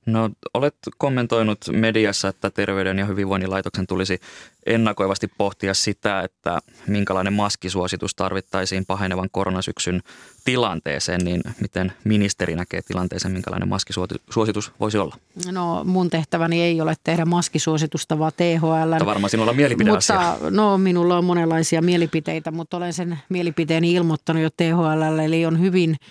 No 0.06 0.30
olet 0.54 0.74
kommentoinut 0.98 1.58
mediassa, 1.72 2.28
että 2.28 2.50
Terveyden 2.50 2.98
ja 2.98 3.04
hyvinvoinnin 3.04 3.50
laitoksen 3.50 3.86
tulisi 3.86 4.20
ennakoivasti 4.66 5.28
pohtia 5.38 5.74
sitä, 5.74 6.22
että 6.22 6.58
minkälainen 6.86 7.32
maskisuositus 7.32 8.14
tarvittaisiin 8.14 8.86
pahenevan 8.86 9.28
koronasyksyn 9.32 10.02
tilanteeseen, 10.44 11.20
niin 11.24 11.40
miten 11.60 11.92
ministeri 12.04 12.56
näkee 12.56 12.82
tilanteeseen, 12.82 13.32
minkälainen 13.32 13.68
maskisuositus 13.68 14.72
voisi 14.80 14.98
olla? 14.98 15.16
No 15.52 15.84
mun 15.84 16.10
tehtäväni 16.10 16.62
ei 16.62 16.80
ole 16.80 16.94
tehdä 17.04 17.24
maskisuositusta, 17.24 18.18
vaan 18.18 18.32
THL. 18.36 18.90
Mutta 18.90 19.06
varmaan 19.06 19.30
sinulla 19.30 19.50
on 19.50 19.56
mielipideasia. 19.56 20.30
Mutta, 20.30 20.50
no 20.50 20.78
minulla 20.78 21.18
on 21.18 21.24
monenlaisia 21.24 21.82
mielipiteitä, 21.82 22.50
mutta 22.50 22.76
olen 22.76 22.92
sen 22.92 23.18
mielipiteeni 23.28 23.92
ilmoittanut 23.92 24.42
jo 24.42 24.50
THL, 24.50 25.18
eli 25.18 25.46
on 25.46 25.60
hyvin– 25.60 25.96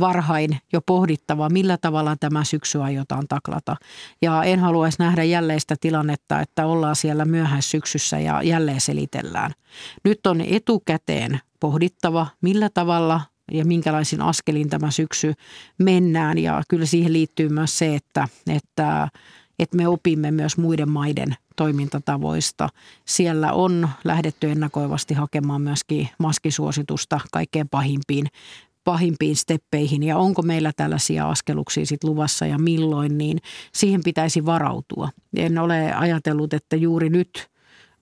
varhain 0.00 0.58
jo 0.72 0.80
pohdittava, 0.80 1.48
millä 1.48 1.76
tavalla 1.76 2.16
tämä 2.20 2.44
syksy 2.44 2.82
aiotaan 2.82 3.28
taklata. 3.28 3.76
Ja 4.22 4.44
en 4.44 4.60
haluaisi 4.60 4.98
nähdä 4.98 5.24
jälleen 5.24 5.60
sitä 5.60 5.76
tilannetta, 5.80 6.40
että 6.40 6.66
ollaan 6.66 6.96
siellä 6.96 7.24
myöhäissyksyssä 7.24 8.18
ja 8.18 8.42
jälleen 8.42 8.80
selitellään. 8.80 9.52
Nyt 10.04 10.26
on 10.26 10.40
etukäteen 10.40 11.40
pohdittava, 11.60 12.26
millä 12.40 12.70
tavalla 12.74 13.20
ja 13.52 13.64
minkälaisin 13.64 14.22
askelin 14.22 14.70
tämä 14.70 14.90
syksy 14.90 15.34
mennään. 15.78 16.38
Ja 16.38 16.62
kyllä 16.68 16.86
siihen 16.86 17.12
liittyy 17.12 17.48
myös 17.48 17.78
se, 17.78 17.94
että, 17.94 18.28
että, 18.48 19.08
että 19.58 19.76
me 19.76 19.88
opimme 19.88 20.30
myös 20.30 20.58
muiden 20.58 20.90
maiden 20.90 21.36
toimintatavoista. 21.56 22.68
Siellä 23.04 23.52
on 23.52 23.88
lähdetty 24.04 24.50
ennakoivasti 24.50 25.14
hakemaan 25.14 25.62
myöskin 25.62 26.08
maskisuositusta 26.18 27.20
kaikkein 27.32 27.68
pahimpiin 27.68 28.26
pahimpiin 28.86 29.36
steppeihin 29.36 30.02
ja 30.02 30.18
onko 30.18 30.42
meillä 30.42 30.72
tällaisia 30.76 31.28
askeluksia 31.28 31.86
sit 31.86 32.04
luvassa 32.04 32.46
ja 32.46 32.58
milloin, 32.58 33.18
niin 33.18 33.38
siihen 33.74 34.00
pitäisi 34.04 34.46
varautua. 34.46 35.08
En 35.36 35.58
ole 35.58 35.92
ajatellut, 35.92 36.54
että 36.54 36.76
juuri 36.76 37.10
nyt 37.10 37.48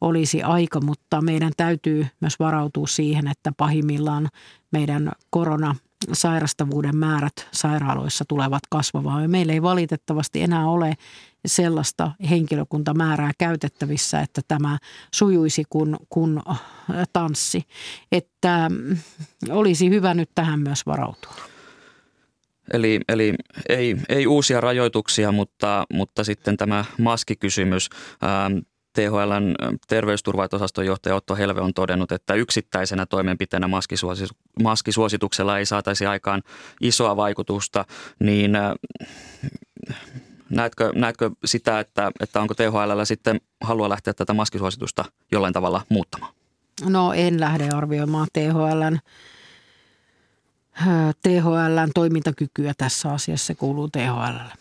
olisi 0.01 0.43
aika, 0.43 0.81
mutta 0.81 1.21
meidän 1.21 1.53
täytyy 1.57 2.07
myös 2.21 2.39
varautua 2.39 2.87
siihen, 2.87 3.29
että 3.29 3.53
pahimmillaan 3.57 4.29
meidän 4.71 5.13
korona 5.31 5.77
sairastavuuden 6.13 6.97
määrät 6.97 7.49
sairaaloissa 7.53 8.25
tulevat 8.29 8.63
kasvamaan. 8.71 9.31
Meillä 9.31 9.53
ei 9.53 9.63
valitettavasti 9.63 10.43
enää 10.43 10.67
ole 10.67 10.95
sellaista 11.47 12.13
henkilökuntamäärää 12.31 13.31
käytettävissä, 13.39 14.21
että 14.21 14.41
tämä 14.49 14.79
sujuisi 15.15 15.63
kuin, 15.71 15.97
kuin 16.09 16.41
tanssi. 17.13 17.63
Että 18.13 18.69
mm, 18.69 18.97
olisi 19.51 19.91
hyvä 19.91 20.15
nyt 20.15 20.31
tähän 20.35 20.61
myös 20.61 20.87
varautua. 20.87 21.35
Eli, 22.73 23.01
eli 23.09 23.35
ei, 23.69 23.97
ei 24.09 24.27
uusia 24.27 24.61
rajoituksia, 24.61 25.33
mutta, 25.33 25.85
mutta 25.93 26.25
sitten 26.25 26.57
tämä 26.57 26.85
maskikysymys. 26.99 27.89
Ähm, 28.25 28.59
THLn 28.95 29.55
terveysturvaitosaston 29.89 30.87
johtaja 30.87 31.15
Otto 31.15 31.37
Helve 31.37 31.61
on 31.61 31.75
todennut, 31.75 32.13
että 32.13 32.35
yksittäisenä 32.35 33.07
toimenpiteenä 33.07 33.69
maskisuosituksella 34.63 35.59
ei 35.59 35.67
saataisi 35.67 36.07
aikaan 36.07 36.43
isoa 36.81 37.17
vaikutusta, 37.17 37.85
niin 38.19 38.53
näetkö, 40.51 40.93
näetkö 40.95 41.31
sitä, 41.45 41.81
että, 41.81 42.13
että 42.21 42.41
onko 42.41 42.55
THL 42.55 43.05
sitten 43.05 43.41
halua 43.61 43.89
lähteä 43.89 44.15
tätä 44.15 44.35
maskisuositusta 44.35 45.05
jollain 45.33 45.53
tavalla 45.53 45.83
muuttamaan? 45.89 46.35
No 46.89 47.13
en 47.13 47.41
lähde 47.41 47.69
arvioimaan 47.69 48.27
THLn 48.33 48.99
THLn 51.23 51.91
toimintakykyä 51.95 52.75
tässä 52.79 53.13
asiassa, 53.13 53.55
kuuluu 53.55 53.89
THLlle. 53.89 54.53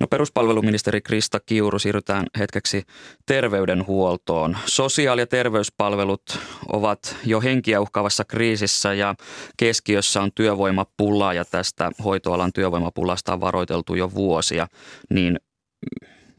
No 0.00 0.06
peruspalveluministeri 0.06 1.00
Krista 1.00 1.40
Kiuru, 1.40 1.78
siirrytään 1.78 2.26
hetkeksi 2.38 2.82
terveydenhuoltoon. 3.26 4.56
Sosiaali- 4.66 5.20
ja 5.20 5.26
terveyspalvelut 5.26 6.38
ovat 6.72 7.16
jo 7.24 7.40
henkiä 7.40 7.80
uhkaavassa 7.80 8.24
kriisissä 8.24 8.94
ja 8.94 9.14
keskiössä 9.56 10.22
on 10.22 10.32
työvoimapula 10.34 11.34
ja 11.34 11.44
tästä 11.44 11.90
hoitoalan 12.04 12.52
työvoimapulasta 12.52 13.32
on 13.32 13.40
varoiteltu 13.40 13.94
jo 13.94 14.14
vuosia. 14.14 14.66
Niin 15.10 15.40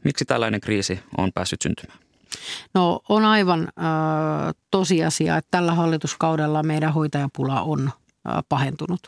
miksi 0.04 0.24
tällainen 0.24 0.60
kriisi 0.60 1.00
on 1.18 1.32
päässyt 1.32 1.62
syntymään? 1.62 1.98
No 2.74 3.00
on 3.08 3.24
aivan 3.24 3.60
äh, 3.60 3.64
tosiasia, 4.70 5.36
että 5.36 5.48
tällä 5.50 5.74
hallituskaudella 5.74 6.62
meidän 6.62 6.92
hoitajapula 6.92 7.62
on 7.62 7.90
pahentunut. 8.48 9.00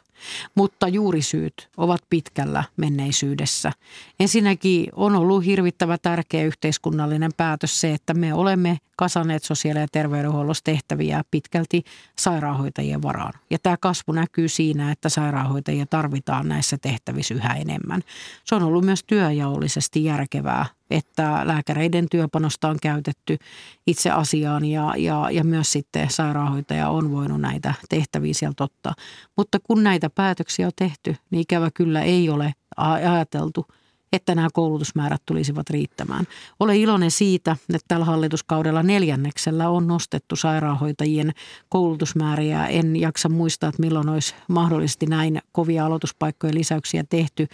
Mutta 0.55 0.89
juurisyyt 0.89 1.69
ovat 1.77 2.01
pitkällä 2.11 2.65
menneisyydessä. 2.77 3.73
Ensinnäkin 4.21 4.87
on 4.93 5.17
ollut 5.17 5.45
hirvittävä 5.45 5.99
tärkeä 5.99 6.45
yhteiskunnallinen 6.45 7.31
päätös 7.37 7.81
se, 7.81 7.95
että 7.95 8.15
me 8.15 8.35
olemme 8.35 8.79
kasaneet 8.97 9.43
sosiaali- 9.43 9.81
ja 9.81 9.87
terveydenhuollossa 9.93 10.65
tehtäviä 10.65 11.23
pitkälti 11.31 11.85
sairaanhoitajien 12.19 13.03
varaan. 13.03 13.33
Ja 13.51 13.59
tämä 13.59 13.77
kasvu 13.81 14.13
näkyy 14.13 14.49
siinä, 14.49 14.91
että 14.91 15.09
sairaanhoitajia 15.09 15.87
tarvitaan 15.87 16.49
näissä 16.49 16.79
tehtävissä 16.79 17.35
yhä 17.35 17.55
enemmän. 17.55 18.03
Se 18.45 18.55
on 18.55 18.63
ollut 18.63 18.85
myös 18.85 19.05
työjaollisesti 19.05 20.05
järkevää 20.05 20.67
että 20.91 21.41
lääkäreiden 21.45 22.07
työpanosta 22.11 22.69
on 22.69 22.77
käytetty 22.83 23.39
itse 23.87 24.11
asiaan 24.11 24.65
ja, 24.65 24.95
ja, 24.97 25.29
ja 25.31 25.45
myös 25.45 25.73
sitten 25.73 26.11
sairaanhoitaja 26.11 26.89
on 26.89 27.13
voinut 27.13 27.41
näitä 27.41 27.75
tehtäviä 27.89 28.35
sieltä 28.35 28.65
ottaa. 28.65 28.95
Mutta 29.37 29.59
kun 29.63 29.83
näitä 29.83 30.11
päätöksiä 30.15 30.67
on 30.67 30.73
tehty, 30.77 31.17
niin 31.31 31.41
ikävä 31.41 31.71
kyllä 31.75 32.03
ei 32.03 32.31
ole 32.31 32.53
ajateltu– 32.77 33.67
että 34.15 34.35
nämä 34.35 34.49
koulutusmäärät 34.53 35.23
tulisivat 35.27 35.71
riittämään. 35.71 36.27
Olen 36.61 36.77
iloinen 36.77 37.11
siitä, 37.11 37.57
että 37.75 37.85
tällä 37.89 38.05
hallituskaudella 38.05 38.83
neljänneksellä 38.83 39.69
on 39.69 39.87
nostettu 39.87 40.37
sairaanhoitajien 40.37 41.33
koulutusmääriä. 41.69 42.67
En 42.67 42.97
jaksa 42.97 43.29
muistaa, 43.29 43.69
että 43.69 43.83
milloin 43.83 44.09
olisi 44.09 44.35
mahdollisesti 44.49 45.07
näin 45.07 45.43
kovia 45.53 45.87
aloituspaikkojen 45.87 46.55
lisäyksiä 46.55 47.05
tehty. 47.11 47.47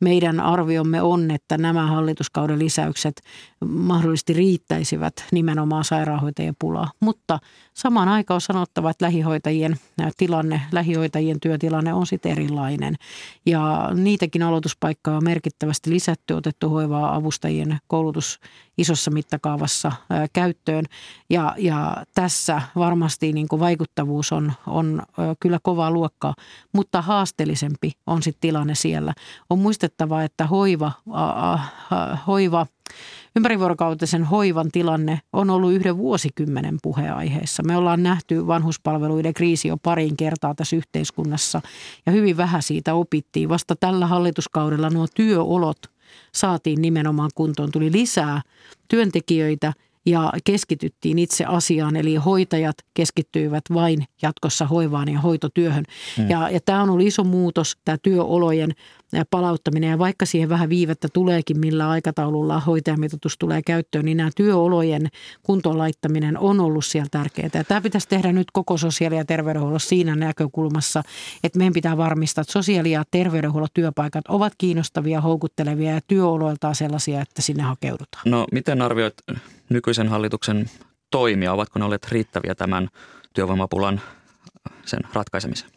Meidän 0.00 0.40
arviomme 0.40 1.02
on, 1.02 1.30
että 1.30 1.58
nämä 1.58 1.86
hallituskauden 1.86 2.58
lisäykset 2.58 3.22
mahdollisesti 3.68 4.32
riittäisivät 4.32 5.24
nimenomaan 5.32 5.84
sairaanhoitajien 5.84 6.56
pulaa. 6.58 6.90
Mutta 7.00 7.38
samaan 7.74 8.08
aikaan 8.08 8.36
on 8.36 8.40
sanottava, 8.40 8.90
että 8.90 9.04
lähihoitajien 9.04 9.76
tilanne, 10.16 10.62
lähihoitajien 10.72 11.40
työtilanne 11.40 11.92
on 11.94 12.06
sitten 12.06 12.32
erilainen. 12.32 12.94
Ja 13.46 13.90
niitäkin 13.94 14.42
aloituspaikkoja 14.42 15.16
on 15.16 15.24
merkittävästi 15.24 15.90
lisätty, 15.90 16.05
otettu 16.36 16.68
hoivaa 16.68 17.14
avustajien 17.14 17.78
koulutus 17.86 18.40
isossa 18.78 19.10
mittakaavassa 19.10 19.92
käyttöön. 20.32 20.84
Ja, 21.30 21.54
ja 21.58 22.04
tässä 22.14 22.62
varmasti 22.76 23.32
niin 23.32 23.48
kuin 23.48 23.60
vaikuttavuus 23.60 24.32
on, 24.32 24.52
on 24.66 25.02
kyllä 25.40 25.58
kovaa 25.62 25.90
luokkaa, 25.90 26.34
mutta 26.72 27.02
haasteellisempi 27.02 27.92
on 28.06 28.22
sitten 28.22 28.40
tilanne 28.40 28.74
siellä. 28.74 29.14
On 29.50 29.58
muistettava, 29.58 30.22
että 30.22 30.46
hoiva, 30.46 30.92
hoiva 32.26 32.66
ympärivuorokautisen 33.36 34.24
hoivan 34.24 34.70
tilanne 34.72 35.20
on 35.32 35.50
ollut 35.50 35.72
yhden 35.72 35.98
vuosikymmenen 35.98 36.78
puheenaiheessa. 36.82 37.62
Me 37.62 37.76
ollaan 37.76 38.02
nähty 38.02 38.46
vanhuspalveluiden 38.46 39.34
kriisi 39.34 39.68
jo 39.68 39.76
parin 39.76 40.16
kertaa 40.16 40.54
tässä 40.54 40.76
yhteiskunnassa 40.76 41.60
ja 42.06 42.12
hyvin 42.12 42.36
vähän 42.36 42.62
siitä 42.62 42.94
opittiin. 42.94 43.48
Vasta 43.48 43.76
tällä 43.76 44.06
hallituskaudella 44.06 44.90
nuo 44.90 45.06
työolot 45.14 45.95
saatiin 46.32 46.82
nimenomaan 46.82 47.30
kuntoon. 47.34 47.72
Tuli 47.72 47.92
lisää 47.92 48.42
työntekijöitä 48.88 49.72
ja 50.06 50.32
keskityttiin 50.44 51.18
itse 51.18 51.44
asiaan. 51.44 51.96
Eli 51.96 52.14
hoitajat 52.14 52.76
keskittyivät 52.94 53.64
vain 53.74 54.04
jatkossa 54.22 54.66
hoivaan 54.66 55.08
ja 55.08 55.20
hoitotyöhön. 55.20 55.84
Hmm. 56.16 56.30
Ja, 56.30 56.50
ja 56.50 56.60
tämä 56.64 56.82
on 56.82 56.90
ollut 56.90 57.06
iso 57.06 57.24
muutos, 57.24 57.76
tämä 57.84 57.98
työolojen 58.02 58.72
palauttaminen. 59.30 59.90
Ja 59.90 59.98
vaikka 59.98 60.26
siihen 60.26 60.48
vähän 60.48 60.68
viivettä 60.68 61.08
tuleekin, 61.12 61.60
millä 61.60 61.88
aikataululla 61.88 62.60
hoitajamitoitus 62.60 63.38
tulee 63.38 63.62
käyttöön, 63.62 64.04
niin 64.04 64.16
nämä 64.16 64.30
työolojen 64.36 65.08
kuntoon 65.42 65.78
laittaminen 65.78 66.38
on 66.38 66.60
ollut 66.60 66.84
siellä 66.84 67.08
tärkeää. 67.10 67.50
Ja 67.54 67.64
tämä 67.64 67.80
pitäisi 67.80 68.08
tehdä 68.08 68.32
nyt 68.32 68.50
koko 68.52 68.76
sosiaali- 68.76 69.16
ja 69.16 69.24
terveydenhuollossa 69.24 69.88
siinä 69.88 70.16
näkökulmassa, 70.16 71.02
että 71.44 71.58
meidän 71.58 71.72
pitää 71.72 71.96
varmistaa, 71.96 72.42
että 72.42 72.52
sosiaali- 72.52 72.90
ja 72.90 73.04
terveydenhuollon 73.10 73.68
työpaikat 73.74 74.24
ovat 74.28 74.52
kiinnostavia, 74.58 75.20
houkuttelevia 75.20 75.90
ja 75.90 76.00
työoloiltaan 76.08 76.74
sellaisia, 76.74 77.20
että 77.20 77.42
sinne 77.42 77.62
hakeudutaan. 77.62 78.22
No 78.26 78.46
miten 78.52 78.82
arvioit 78.82 79.14
nykyisen 79.68 80.08
hallituksen 80.08 80.70
toimia? 81.10 81.52
Ovatko 81.52 81.78
ne 81.78 81.84
olleet 81.84 82.08
riittäviä 82.08 82.54
tämän 82.54 82.88
työvoimapulan 83.32 84.00
sen 84.84 85.00
ratkaisemiseen? 85.12 85.70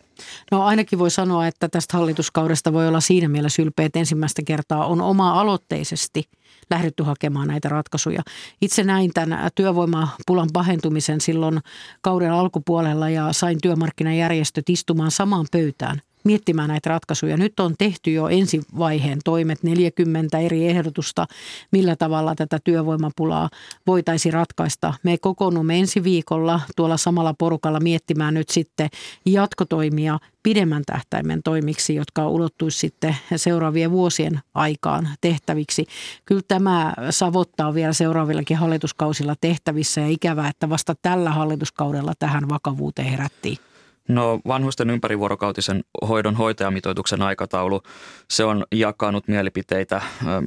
No 0.52 0.64
ainakin 0.64 1.00
voi 1.00 1.12
sanoa, 1.12 1.48
että 1.48 1.70
tästä 1.70 1.98
hallituskaudesta 1.98 2.74
voi 2.74 2.88
olla 2.88 3.00
siinä 3.00 3.28
mielessä 3.28 3.62
ylpeä, 3.62 3.86
että 3.86 4.00
ensimmäistä 4.00 4.42
kertaa 4.46 4.86
on 4.86 5.02
oma-aloitteisesti 5.02 6.24
lähdetty 6.70 7.04
hakemaan 7.04 7.48
näitä 7.48 7.70
ratkaisuja. 7.70 8.22
Itse 8.62 8.84
näin 8.84 9.12
tämän 9.14 9.50
työvoimapulan 9.56 10.50
pahentumisen 10.54 11.22
silloin 11.22 11.60
kauden 12.02 12.32
alkupuolella 12.32 13.10
ja 13.10 13.34
sain 13.34 13.58
työmarkkinajärjestöt 13.62 14.70
istumaan 14.70 15.12
samaan 15.12 15.46
pöytään 15.52 16.02
miettimään 16.24 16.70
näitä 16.70 16.90
ratkaisuja. 16.90 17.38
Nyt 17.38 17.60
on 17.60 17.76
tehty 17.78 18.12
jo 18.12 18.28
ensivaiheen 18.28 19.20
toimet, 19.26 19.64
40 19.64 20.40
eri 20.40 20.68
ehdotusta, 20.68 21.26
millä 21.72 21.96
tavalla 21.96 22.36
tätä 22.36 22.60
työvoimapulaa 22.64 23.50
voitaisiin 23.88 24.34
ratkaista. 24.34 24.94
Me 25.04 25.18
kokoonnumme 25.18 25.80
ensi 25.80 26.04
viikolla 26.04 26.62
tuolla 26.76 26.98
samalla 26.98 27.34
porukalla 27.34 27.80
miettimään 27.80 28.34
nyt 28.34 28.50
sitten 28.50 28.90
jatkotoimia 29.26 30.20
pidemmän 30.44 30.84
tähtäimen 30.86 31.44
toimiksi, 31.44 31.96
jotka 31.96 32.30
ulottuisi 32.30 32.80
sitten 32.80 33.16
seuraavien 33.36 33.92
vuosien 33.92 34.40
aikaan 34.54 35.10
tehtäviksi. 35.22 35.86
Kyllä 36.26 36.42
tämä 36.48 36.94
savottaa 37.10 37.74
vielä 37.74 37.94
seuraavillakin 37.94 38.58
hallituskausilla 38.58 39.36
tehtävissä 39.42 40.02
ja 40.02 40.08
ikävää, 40.08 40.50
että 40.50 40.70
vasta 40.70 40.96
tällä 41.02 41.30
hallituskaudella 41.30 42.14
tähän 42.20 42.50
vakavuuteen 42.50 43.08
herättiin. 43.08 43.69
No 44.10 44.40
vanhusten 44.48 44.90
ympärivuorokautisen 44.90 45.84
hoidon 46.08 46.36
hoitajamitoituksen 46.36 47.22
aikataulu, 47.22 47.82
se 48.30 48.44
on 48.44 48.66
jakanut 48.72 49.28
mielipiteitä. 49.28 50.02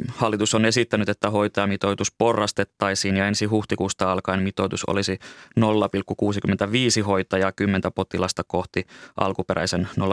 Hallitus 0.09 0.55
on 0.55 0.65
esittänyt, 0.65 1.09
että 1.09 1.31
hoitajamitoitus 1.31 2.13
porrastettaisiin 2.19 3.17
ja 3.17 3.29
ensi 3.29 3.45
huhtikuusta 3.45 4.13
alkaen 4.13 4.43
mitoitus 4.43 4.85
olisi 4.85 5.19
0,65 5.61 7.03
hoitajaa 7.07 7.53
10 7.53 7.93
potilasta 7.95 8.45
kohti 8.45 8.87
alkuperäisen 9.17 9.89
0,7 10.01 10.07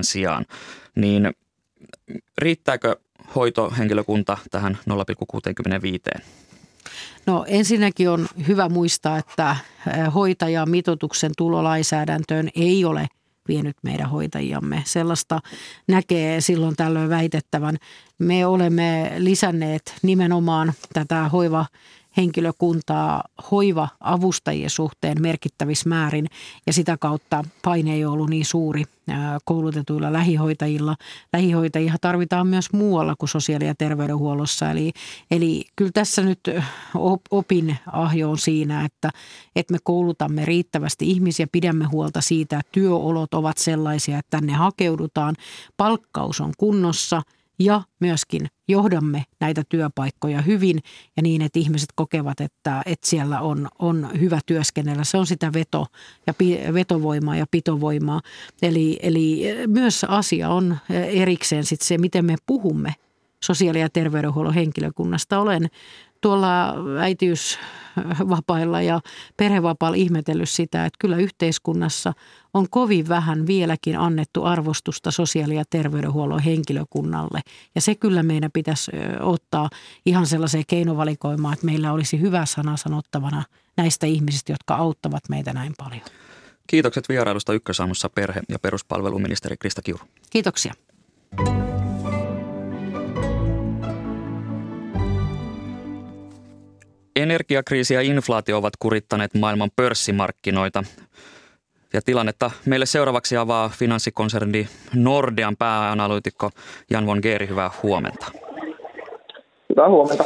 sijaan. 0.00 0.46
Niin 0.96 1.30
riittääkö 2.38 2.96
hoitohenkilökunta 3.34 4.38
tähän 4.50 4.78
0,65? 6.16 6.22
No 7.26 7.44
ensinnäkin 7.48 8.10
on 8.10 8.28
hyvä 8.48 8.68
muistaa, 8.68 9.18
että 9.18 9.56
hoitajamitoituksen 10.14 11.32
tulolainsäädäntöön 11.36 12.48
ei 12.54 12.84
ole 12.84 13.06
vienyt 13.48 13.76
meidän 13.82 14.10
hoitajiamme. 14.10 14.82
Sellaista 14.86 15.40
näkee 15.88 16.40
silloin 16.40 16.76
tällöin 16.76 17.08
väitettävän. 17.08 17.76
Me 18.18 18.46
olemme 18.46 19.12
lisänneet 19.18 19.94
nimenomaan 20.02 20.72
tätä 20.92 21.28
hoiva 21.28 21.66
henkilökuntaa 22.16 23.24
hoiva-avustajien 23.50 24.70
suhteen 24.70 25.22
merkittävissä 25.22 25.88
määrin 25.88 26.26
ja 26.66 26.72
sitä 26.72 26.96
kautta 27.00 27.44
paine 27.62 27.94
ei 27.94 28.04
ollut 28.04 28.30
niin 28.30 28.44
suuri 28.44 28.84
koulutetuilla 29.44 30.12
lähihoitajilla. 30.12 30.96
Lähihoitajia 31.32 31.94
tarvitaan 32.00 32.46
myös 32.46 32.72
muualla 32.72 33.14
kuin 33.18 33.28
sosiaali- 33.28 33.66
ja 33.66 33.74
terveydenhuollossa. 33.74 34.70
Eli, 34.70 34.92
eli 35.30 35.64
kyllä 35.76 35.90
tässä 35.94 36.22
nyt 36.22 36.40
opin 37.30 37.76
ahjo 37.92 38.30
on 38.30 38.38
siinä, 38.38 38.84
että, 38.84 39.10
että 39.56 39.72
me 39.72 39.78
koulutamme 39.84 40.44
riittävästi 40.44 41.10
ihmisiä, 41.10 41.46
pidämme 41.52 41.84
huolta 41.84 42.20
siitä, 42.20 42.58
että 42.58 42.72
työolot 42.72 43.34
ovat 43.34 43.58
sellaisia, 43.58 44.18
että 44.18 44.38
tänne 44.38 44.52
hakeudutaan. 44.52 45.34
Palkkaus 45.76 46.40
on 46.40 46.52
kunnossa– 46.58 47.22
ja 47.64 47.82
myöskin 48.00 48.46
johdamme 48.68 49.24
näitä 49.40 49.62
työpaikkoja 49.68 50.42
hyvin 50.42 50.78
ja 51.16 51.22
niin, 51.22 51.42
että 51.42 51.58
ihmiset 51.58 51.88
kokevat, 51.94 52.40
että, 52.40 52.82
että 52.86 53.08
siellä 53.08 53.40
on, 53.40 53.68
on 53.78 54.08
hyvä 54.20 54.40
työskennellä. 54.46 55.04
Se 55.04 55.16
on 55.16 55.26
sitä 55.26 55.52
veto 55.52 55.86
ja 56.26 56.34
pi, 56.34 56.60
vetovoimaa 56.74 57.36
ja 57.36 57.46
pitovoimaa. 57.50 58.20
Eli, 58.62 58.98
eli 59.02 59.42
myös 59.66 60.04
asia 60.04 60.48
on 60.48 60.76
erikseen 61.12 61.64
sit 61.64 61.80
se, 61.80 61.98
miten 61.98 62.24
me 62.24 62.36
puhumme 62.46 62.94
sosiaali- 63.44 63.80
ja 63.80 63.90
terveydenhuollon 63.90 64.54
henkilökunnasta. 64.54 65.40
Olen 65.40 65.70
tuolla 66.22 66.74
äitiysvapailla 67.00 68.82
ja 68.82 69.00
perhevapailla 69.36 69.96
ihmetellyt 69.96 70.48
sitä, 70.48 70.86
että 70.86 70.96
kyllä 70.98 71.16
yhteiskunnassa 71.16 72.12
on 72.54 72.66
kovin 72.70 73.08
vähän 73.08 73.46
vieläkin 73.46 73.98
annettu 73.98 74.44
arvostusta 74.44 75.10
sosiaali- 75.10 75.56
ja 75.56 75.64
terveydenhuollon 75.70 76.40
henkilökunnalle. 76.40 77.40
Ja 77.74 77.80
se 77.80 77.94
kyllä 77.94 78.22
meidän 78.22 78.50
pitäisi 78.52 78.90
ottaa 79.20 79.70
ihan 80.06 80.26
sellaiseen 80.26 80.64
keinovalikoimaan, 80.66 81.54
että 81.54 81.66
meillä 81.66 81.92
olisi 81.92 82.20
hyvä 82.20 82.46
sana 82.46 82.76
sanottavana 82.76 83.44
näistä 83.76 84.06
ihmisistä, 84.06 84.52
jotka 84.52 84.74
auttavat 84.74 85.28
meitä 85.28 85.52
näin 85.52 85.74
paljon. 85.78 86.02
Kiitokset 86.66 87.08
vierailusta 87.08 87.52
Ykkösaamussa 87.52 88.08
perhe- 88.08 88.42
ja 88.48 88.58
peruspalveluministeri 88.58 89.56
Krista 89.56 89.82
Kiuru. 89.82 90.04
Kiitoksia. 90.30 90.74
Energiakriisi 97.16 97.94
ja 97.94 98.00
inflaatio 98.00 98.58
ovat 98.58 98.74
kurittaneet 98.78 99.34
maailman 99.34 99.70
pörssimarkkinoita. 99.76 100.84
Ja 101.92 102.02
tilannetta 102.02 102.50
meille 102.66 102.86
seuraavaksi 102.86 103.36
avaa 103.36 103.68
finanssikonserni 103.68 104.68
Nordean 104.94 105.56
pääanalyytikko 105.56 106.50
Jan 106.90 107.06
von 107.06 107.18
Geeri. 107.22 107.48
Hyvää 107.48 107.70
huomenta. 107.82 108.26
Hyvää 109.68 109.88
huomenta. 109.88 110.24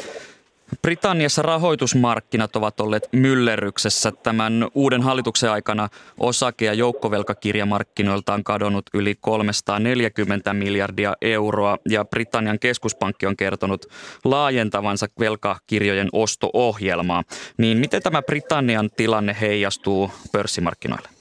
Britanniassa 0.82 1.42
rahoitusmarkkinat 1.42 2.56
ovat 2.56 2.80
olleet 2.80 3.08
myllerryksessä. 3.12 4.12
Tämän 4.12 4.68
uuden 4.74 5.02
hallituksen 5.02 5.50
aikana 5.50 5.88
osake- 6.18 6.64
ja 6.64 6.74
joukkovelkakirjamarkkinoilta 6.74 8.34
on 8.34 8.44
kadonnut 8.44 8.86
yli 8.94 9.14
340 9.20 10.54
miljardia 10.54 11.14
euroa 11.20 11.78
ja 11.88 12.04
Britannian 12.04 12.58
keskuspankki 12.58 13.26
on 13.26 13.36
kertonut 13.36 13.86
laajentavansa 14.24 15.06
velkakirjojen 15.20 16.08
osto-ohjelmaa. 16.12 17.24
Niin 17.56 17.78
miten 17.78 18.02
tämä 18.02 18.22
Britannian 18.22 18.90
tilanne 18.96 19.36
heijastuu 19.40 20.10
pörssimarkkinoille? 20.32 21.15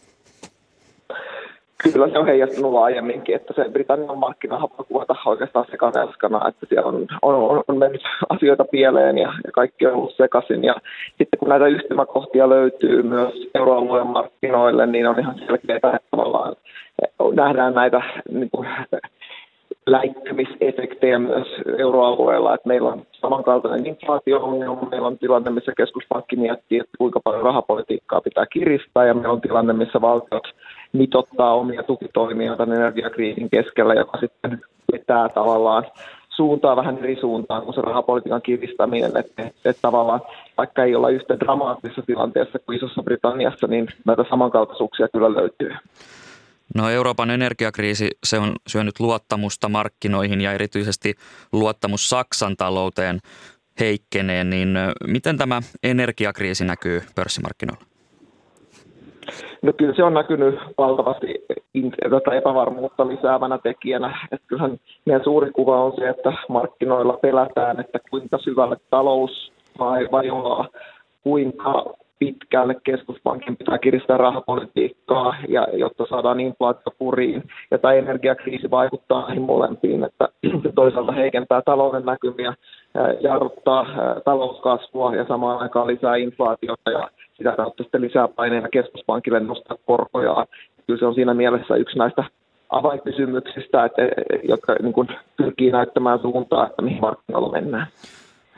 Kyllä 1.83 2.09
se 2.09 2.19
on 2.19 2.25
heijastunut 2.25 2.73
laajemminkin, 2.73 3.35
että 3.35 3.53
se 3.53 3.69
Britannian 3.69 4.17
markkina 4.17 4.61
voi 4.93 5.05
oikeastaan 5.25 5.65
sekamelskana, 5.71 6.47
että 6.47 6.65
siellä 6.69 6.87
on, 6.87 7.07
on, 7.21 7.63
on 7.67 7.77
mennyt 7.77 8.01
asioita 8.29 8.65
pieleen 8.65 9.17
ja, 9.17 9.33
ja 9.43 9.51
kaikki 9.51 9.87
on 9.87 9.93
ollut 9.93 10.15
sekaisin. 10.17 10.63
Ja 10.63 10.75
sitten 11.07 11.39
kun 11.39 11.49
näitä 11.49 11.67
yhtymäkohtia 11.67 12.49
löytyy 12.49 13.03
myös 13.03 13.33
euroalueen 13.55 14.07
markkinoille, 14.07 14.85
niin 14.85 15.07
on 15.07 15.19
ihan 15.19 15.35
selkeää, 15.39 15.77
että 15.77 15.99
tavallaan 16.11 16.55
nähdään 17.33 17.73
näitä 17.73 18.01
niin 18.31 18.49
kuin, 18.49 18.67
läikkymisefektejä 19.87 21.19
myös 21.19 21.47
euroalueella, 21.77 22.53
että 22.53 22.67
meillä 22.67 22.89
on 22.89 23.01
samankaltainen 23.11 23.87
inflaatio-ongelma, 23.87 24.87
meillä 24.91 25.07
on 25.07 25.17
tilanne, 25.17 25.51
missä 25.51 25.71
keskuspankki 25.77 26.35
miettii, 26.35 26.79
että 26.79 26.97
kuinka 26.97 27.19
paljon 27.23 27.43
rahapolitiikkaa 27.43 28.21
pitää 28.21 28.45
kiristää, 28.45 29.05
ja 29.05 29.13
meillä 29.13 29.31
on 29.31 29.41
tilanne, 29.41 29.73
missä 29.73 30.01
valtiot 30.01 30.43
mitottaa 30.97 31.53
omia 31.53 31.83
tukitoimia 31.83 32.55
tämän 32.55 32.77
energiakriisin 32.77 33.49
keskellä, 33.49 33.93
joka 33.93 34.17
sitten 34.19 34.61
vetää 34.91 35.29
tavallaan 35.29 35.85
suuntaa 36.35 36.75
vähän 36.75 36.97
eri 36.97 37.17
suuntaan 37.21 37.61
kuin 37.61 37.75
se 37.75 37.81
rahapolitiikan 37.81 38.41
kiristäminen, 38.41 39.17
että, 39.17 39.43
että 39.43 39.81
tavallaan 39.81 40.21
vaikka 40.57 40.83
ei 40.83 40.95
olla 40.95 41.09
yhtä 41.09 41.39
dramaattisessa 41.39 42.01
tilanteessa 42.01 42.59
kuin 42.59 42.77
Isossa 42.77 43.03
Britanniassa, 43.03 43.67
niin 43.67 43.87
näitä 44.05 44.25
samankaltaisuuksia 44.29 45.07
kyllä 45.07 45.33
löytyy. 45.33 45.71
No 46.75 46.89
Euroopan 46.89 47.29
energiakriisi, 47.29 48.09
se 48.23 48.39
on 48.39 48.55
syönyt 48.67 48.99
luottamusta 48.99 49.69
markkinoihin 49.69 50.41
ja 50.41 50.53
erityisesti 50.53 51.13
luottamus 51.51 52.09
Saksan 52.09 52.55
talouteen 52.57 53.19
heikkenee, 53.79 54.43
niin 54.43 54.77
miten 55.07 55.37
tämä 55.37 55.61
energiakriisi 55.83 56.65
näkyy 56.65 57.01
pörssimarkkinoilla? 57.15 57.94
No 59.61 59.73
kyllä 59.77 59.93
se 59.95 60.03
on 60.03 60.13
näkynyt 60.13 60.59
valtavasti 60.77 61.45
tätä 62.09 62.35
epävarmuutta 62.35 63.07
lisäävänä 63.07 63.57
tekijänä. 63.57 64.27
Että 64.31 64.47
kyllähän 64.47 64.77
meidän 65.05 65.23
suuri 65.23 65.51
kuva 65.51 65.83
on 65.83 65.93
se, 65.95 66.09
että 66.09 66.33
markkinoilla 66.49 67.17
pelätään, 67.21 67.79
että 67.79 67.99
kuinka 68.09 68.37
syvälle 68.37 68.77
talous 68.89 69.51
vajoaa, 70.11 70.67
kuinka 71.23 71.85
pitkälle 72.19 72.75
keskuspankin 72.83 73.57
pitää 73.57 73.77
kiristää 73.77 74.17
rahapolitiikkaa, 74.17 75.35
ja, 75.47 75.67
jotta 75.73 76.05
saadaan 76.09 76.39
inflaatio 76.39 76.93
kuriin. 76.97 77.43
Ja 77.71 77.77
tämä 77.77 77.93
energiakriisi 77.93 78.71
vaikuttaa 78.71 79.21
näihin 79.21 79.41
molempiin, 79.41 80.03
että 80.03 80.29
se 80.63 80.71
toisaalta 80.75 81.11
heikentää 81.11 81.61
talouden 81.65 82.05
näkymiä, 82.05 82.53
jarruttaa 83.21 83.85
talouskasvua 84.25 85.15
ja 85.15 85.25
samaan 85.27 85.59
aikaan 85.59 85.87
lisää 85.87 86.15
inflaatiota 86.15 86.91
ja 86.91 87.09
sitä 87.37 87.53
kautta 87.55 87.83
sitten 87.83 88.01
lisää 88.01 88.27
paineena 88.27 88.69
keskuspankille 88.69 89.39
nostaa 89.39 89.77
korkoja. 89.85 90.45
Kyllä 90.87 90.99
se 90.99 91.05
on 91.05 91.15
siinä 91.15 91.33
mielessä 91.33 91.75
yksi 91.75 91.97
näistä 91.97 92.23
avainkysymyksistä, 92.69 93.85
että, 93.85 94.01
jotka 94.43 94.75
niin 94.81 94.93
kuin, 94.93 95.07
pyrkii 95.37 95.71
näyttämään 95.71 96.19
suuntaa, 96.19 96.67
että 96.67 96.81
mihin 96.81 97.01
markkinoilla 97.01 97.51
mennään. 97.51 97.87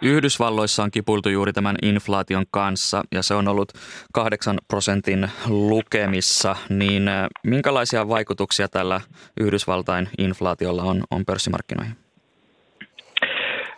Yhdysvalloissa 0.02 0.84
on 0.84 0.92
kipuiltu 0.92 1.30
juuri 1.30 1.54
tämän 1.54 1.76
inflaation 1.82 2.46
kanssa 2.52 3.04
ja 3.12 3.24
se 3.24 3.34
on 3.34 3.48
ollut 3.48 3.72
8 4.14 4.58
prosentin 4.68 5.30
lukemissa, 5.50 6.56
niin 6.70 7.04
minkälaisia 7.44 8.10
vaikutuksia 8.10 8.68
tällä 8.68 9.02
Yhdysvaltain 9.40 10.10
inflaatiolla 10.18 10.84
on, 10.84 11.04
on 11.12 11.26
pörssimarkkinoihin? 11.26 12.07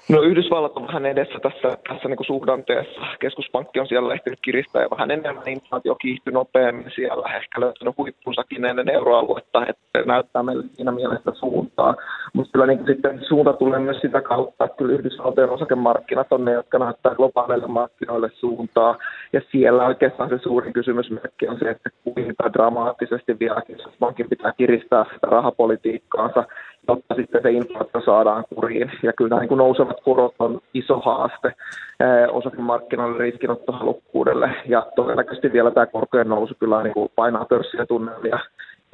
No 0.10 0.22
Yhdysvallat 0.22 0.78
on 0.78 0.88
vähän 0.88 1.06
edessä 1.06 1.40
tässä, 1.40 1.78
tässä 1.88 2.08
niin 2.08 2.18
kuin 2.18 2.28
suhdanteessa. 2.28 3.02
Keskuspankki 3.20 3.80
on 3.80 3.88
siellä 3.88 4.14
ehtinyt 4.14 4.40
kiristää 4.42 4.82
ja 4.82 4.90
vähän 4.92 5.12
enemmän 5.12 5.48
inflaatio 5.48 5.96
kiihtyy 5.96 6.34
nopeammin 6.34 6.92
siellä. 6.96 7.36
Ehkä 7.36 7.62
löytänyt 7.62 7.98
huippunsakin 7.98 8.66
ennen 8.66 8.90
euroaluetta, 8.90 9.66
että 9.66 10.04
näyttää 10.06 10.44
meille 10.44 10.64
siinä 10.74 10.92
mielessä 10.92 11.32
suuntaa. 11.34 11.96
Mutta 12.34 12.52
kyllä 12.52 12.66
niin 12.66 12.86
sitten 12.86 13.26
suunta 13.28 13.54
tulee 13.54 13.80
myös 13.80 14.02
sitä 14.02 14.22
kautta, 14.22 14.66
että 14.66 14.78
kyllä 14.78 14.94
Yhdysvaltojen 14.94 15.50
osakemarkkinat 15.50 16.34
on 16.34 16.46
ne, 16.46 16.52
jotka 16.52 16.80
näyttää 16.80 17.16
globaaleille 17.16 17.68
markkinoille 17.68 18.30
suuntaa. 18.34 18.98
Ja 19.34 19.42
siellä 19.52 19.86
oikeastaan 19.86 20.30
se 20.30 20.38
suurin 20.38 20.74
kysymysmerkki 20.74 21.48
on 21.48 21.60
se, 21.60 21.70
että 21.70 21.90
kuinka 22.04 22.54
dramaattisesti 22.54 23.40
vielä 23.40 23.62
keskuspankin 23.68 24.30
pitää 24.30 24.54
kiristää 24.58 25.06
sitä 25.14 25.28
rahapolitiikkaansa 25.28 26.44
jotta 26.90 27.16
sitten 27.16 27.42
se 27.42 27.52
inflaatio 27.52 28.02
saadaan 28.06 28.44
kuriin. 28.56 28.92
Ja 29.04 29.14
kyllä 29.14 29.40
niin 29.40 29.48
kuin 29.48 29.58
nousevat 29.58 30.02
korot 30.04 30.36
on 30.40 30.62
iso 30.74 31.00
haaste 31.00 31.48
eh, 31.48 32.36
osakemarkkinoille 32.36 33.18
riskinottohalukkuudelle. 33.18 34.52
Ja 34.66 34.88
todennäköisesti 34.96 35.54
vielä 35.54 35.72
tämä 35.72 35.86
korkojen 35.86 36.30
nousu 36.30 36.54
kyllä 36.60 36.84
niin 36.84 36.94
kuin 36.94 37.12
painaa 37.16 37.46
pörssiä 37.46 37.86
tunnelmia 37.86 38.40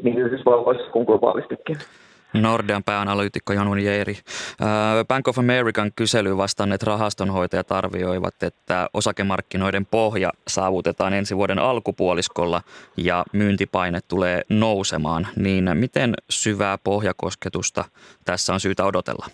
niin 0.03 0.17
Yhdysvalloissa 0.19 0.91
kuin 0.91 1.05
globaalistikin. 1.05 1.77
Nordean 2.41 2.83
pääanalyytikko 2.83 3.53
Janun 3.53 3.83
Jeeri. 3.83 4.17
Bank 5.07 5.27
of 5.27 5.39
American 5.39 5.91
kyselyyn 5.95 6.37
vastanneet 6.37 6.83
rahastonhoitajat 6.83 7.71
arvioivat, 7.71 8.43
että 8.43 8.89
osakemarkkinoiden 8.93 9.85
pohja 9.85 10.31
saavutetaan 10.47 11.13
ensi 11.13 11.37
vuoden 11.37 11.59
alkupuoliskolla 11.59 12.61
ja 12.97 13.23
myyntipaine 13.33 13.99
tulee 14.07 14.41
nousemaan. 14.49 15.27
Niin 15.35 15.69
miten 15.73 16.13
syvää 16.29 16.77
pohjakosketusta 16.83 17.83
tässä 18.25 18.53
on 18.53 18.59
syytä 18.59 18.85
odotella? 18.85 19.25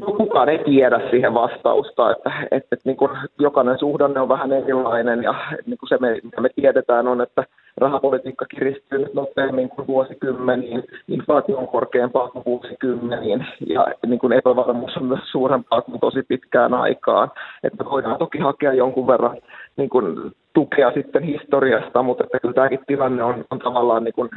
No, 0.00 0.06
kukaan 0.06 0.48
ei 0.48 0.64
tiedä 0.64 1.00
siihen 1.10 1.34
vastausta, 1.34 2.10
että, 2.10 2.32
että, 2.42 2.56
että 2.56 2.76
niin 2.84 2.96
kuin 2.96 3.10
jokainen 3.38 3.78
suhdanne 3.78 4.20
on 4.20 4.28
vähän 4.28 4.52
erilainen 4.52 5.22
ja 5.22 5.34
niin 5.66 5.78
kuin 5.78 5.88
se, 5.88 5.98
me, 6.00 6.20
mitä 6.22 6.40
me 6.40 6.48
tiedetään 6.48 7.08
on, 7.08 7.20
että 7.20 7.44
rahapolitiikka 7.78 8.44
kiristyy 8.44 8.98
nyt 8.98 9.14
nopeammin 9.14 9.68
kuin 9.68 9.86
vuosikymmeniin, 9.86 10.84
inflaatio 11.08 11.58
on 11.58 11.68
korkeampaa 11.68 12.28
kuin 12.28 12.44
vuosikymmeniin 12.44 13.46
ja 13.66 13.86
niin 14.06 14.18
kuin 14.18 14.32
epävarmuus 14.32 14.96
on 14.96 15.04
myös 15.04 15.30
suurempaa 15.30 15.82
kuin 15.82 16.00
tosi 16.00 16.22
pitkään 16.28 16.74
aikaan. 16.74 17.30
Että 17.64 17.84
voidaan 17.84 18.18
toki 18.18 18.38
hakea 18.38 18.72
jonkun 18.72 19.06
verran 19.06 19.36
niin 19.76 19.88
kuin 19.88 20.32
tukea 20.54 20.92
sitten 20.92 21.22
historiasta, 21.22 22.02
mutta 22.02 22.24
että 22.24 22.40
kyllä 22.40 22.54
tämäkin 22.54 22.80
tilanne 22.86 23.22
on, 23.22 23.44
on 23.50 23.58
tavallaan 23.58 24.04
niin 24.04 24.14
kuin 24.14 24.30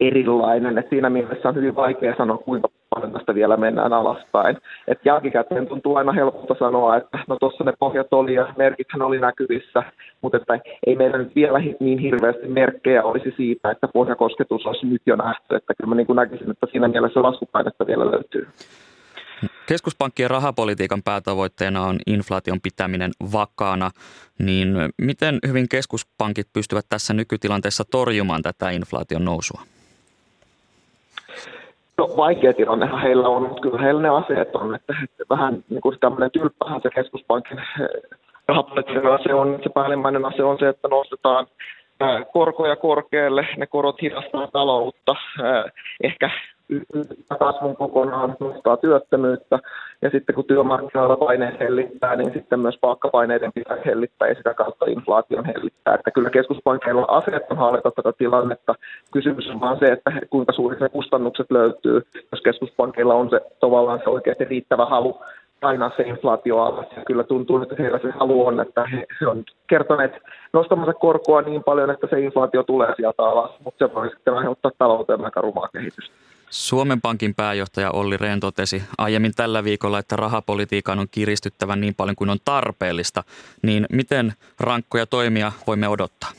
erilainen. 0.00 0.78
Et 0.78 0.88
siinä 0.90 1.10
mielessä 1.10 1.48
on 1.48 1.54
hyvin 1.54 1.76
vaikea 1.76 2.14
sanoa, 2.16 2.38
kuinka 2.38 2.68
paljon 2.94 3.12
tästä 3.12 3.34
vielä 3.34 3.56
mennään 3.56 3.92
alaspäin. 3.92 4.56
Et 4.88 4.98
jälkikäteen 5.04 5.66
tuntuu 5.66 5.96
aina 5.96 6.12
helpolta 6.12 6.54
sanoa, 6.58 6.96
että 6.96 7.18
no 7.28 7.36
tuossa 7.40 7.64
ne 7.64 7.72
pohjat 7.78 8.12
oli 8.12 8.34
ja 8.34 8.54
merkithän 8.56 9.02
oli 9.02 9.18
näkyvissä, 9.18 9.82
mutta 10.20 10.36
että 10.36 10.58
ei 10.86 10.96
meillä 10.96 11.18
nyt 11.18 11.34
vielä 11.34 11.58
niin 11.80 11.98
hirveästi 11.98 12.48
merkkejä 12.48 13.02
olisi 13.02 13.34
siitä, 13.36 13.70
että 13.70 13.88
pohjakosketus 13.88 14.66
olisi 14.66 14.86
nyt 14.86 15.02
jo 15.06 15.16
nähty. 15.16 15.54
Että 15.56 15.74
kyllä 15.74 15.88
mä 15.88 15.94
niin 15.94 16.06
kuin 16.06 16.16
näkisin, 16.16 16.50
että 16.50 16.66
siinä 16.72 16.88
mielessä 16.88 17.22
laskupainetta 17.22 17.86
vielä 17.86 18.10
löytyy. 18.10 18.48
Keskuspankkien 19.66 20.30
rahapolitiikan 20.30 21.02
päätavoitteena 21.02 21.82
on 21.82 21.98
inflaation 22.06 22.60
pitäminen 22.60 23.10
vakaana, 23.32 23.90
niin 24.38 24.68
miten 24.98 25.38
hyvin 25.46 25.68
keskuspankit 25.68 26.46
pystyvät 26.52 26.86
tässä 26.88 27.14
nykytilanteessa 27.14 27.84
torjumaan 27.90 28.42
tätä 28.42 28.70
inflaation 28.70 29.24
nousua? 29.24 29.62
No 32.02 32.16
vaikea 32.16 32.52
tilannehan 32.52 33.02
heillä 33.02 33.28
on, 33.28 33.42
mutta 33.42 33.60
kyllä 33.62 33.82
heillä 33.82 34.02
ne 34.02 34.08
aseet 34.08 34.56
on, 34.56 34.74
että, 34.74 34.94
että 35.04 35.24
vähän 35.30 35.64
niin 35.70 35.80
kuin 35.80 35.98
tämmöinen 36.00 36.30
tylppähän 36.30 36.80
se 36.82 36.90
keskuspankin 36.94 37.58
eh, 37.58 37.88
rahapoliittinen 38.48 39.12
ase 39.12 39.34
on, 39.34 39.58
se 39.62 39.68
päällimmäinen 39.68 40.24
ase 40.24 40.42
on 40.42 40.58
se, 40.58 40.68
että 40.68 40.88
nostetaan 40.88 41.46
eh, 42.00 42.26
korkoja 42.32 42.76
korkealle, 42.76 43.48
ne 43.56 43.66
korot 43.66 44.02
hidastaa 44.02 44.46
taloutta, 44.46 45.16
eh, 45.38 45.72
ehkä 46.02 46.30
kasvun 47.38 47.76
kokonaan, 47.76 48.36
nostaa 48.40 48.76
työttömyyttä 48.76 49.58
ja 50.02 50.10
sitten 50.10 50.34
kun 50.34 50.44
työmarkkinoilla 50.44 51.16
paineet 51.16 51.60
hellittää, 51.60 52.16
niin 52.16 52.32
sitten 52.32 52.60
myös 52.60 52.78
palkkapaineiden 52.80 53.52
pitää 53.52 53.76
hellittää 53.86 54.28
ja 54.28 54.34
sitä 54.34 54.54
kautta 54.54 54.86
inflaation 54.86 55.44
hellittää. 55.44 55.94
Että 55.94 56.10
kyllä 56.10 56.30
keskuspankkeilla 56.30 57.04
aseet 57.08 57.42
on 57.50 57.56
hallita 57.56 57.90
tätä 57.90 58.12
tilannetta. 58.18 58.74
Kysymys 59.12 59.48
on 59.50 59.60
vaan 59.60 59.78
se, 59.78 59.86
että 59.86 60.12
kuinka 60.30 60.52
suuret 60.52 60.80
ne 60.80 60.88
kustannukset 60.88 61.50
löytyy, 61.50 62.02
jos 62.32 62.40
keskuspankkeilla 62.40 63.14
on 63.14 63.30
se 63.30 63.40
tavallaan 63.60 64.00
se 64.04 64.10
oikeasti 64.10 64.44
riittävä 64.44 64.86
halu 64.86 65.20
painaa 65.60 65.90
se 65.96 66.02
inflaatio 66.02 66.58
alas. 66.58 66.86
Ja 66.96 67.04
kyllä 67.04 67.24
tuntuu, 67.24 67.62
että 67.62 67.74
heillä 67.78 67.98
se 67.98 68.10
halu 68.10 68.46
on, 68.46 68.60
että 68.60 68.84
he, 68.92 69.06
he 69.20 69.26
on 69.26 69.44
kertoneet 69.66 70.12
nostamansa 70.52 70.94
korkoa 70.94 71.42
niin 71.42 71.64
paljon, 71.64 71.90
että 71.90 72.06
se 72.10 72.20
inflaatio 72.20 72.62
tulee 72.62 72.94
sieltä 72.96 73.22
alas, 73.22 73.50
mutta 73.64 73.86
se 73.86 73.94
voi 73.94 74.10
sitten 74.10 74.34
aiheuttaa 74.34 74.70
talouteen 74.78 75.24
aika 75.24 75.40
rumaa 75.40 75.68
kehitystä. 75.72 76.14
Suomen 76.52 77.00
Pankin 77.00 77.34
pääjohtaja 77.34 77.90
Olli 77.90 78.16
Rehn 78.16 78.40
totesi 78.40 78.82
aiemmin 78.98 79.32
tällä 79.36 79.64
viikolla, 79.64 79.98
että 79.98 80.16
rahapolitiikan 80.16 80.98
on 80.98 81.06
kiristyttävä 81.10 81.76
niin 81.76 81.94
paljon 81.94 82.16
kuin 82.16 82.30
on 82.30 82.38
tarpeellista. 82.44 83.22
Niin 83.62 83.86
miten 83.92 84.32
rankkoja 84.60 85.06
toimia 85.06 85.52
voimme 85.66 85.88
odottaa? 85.88 86.30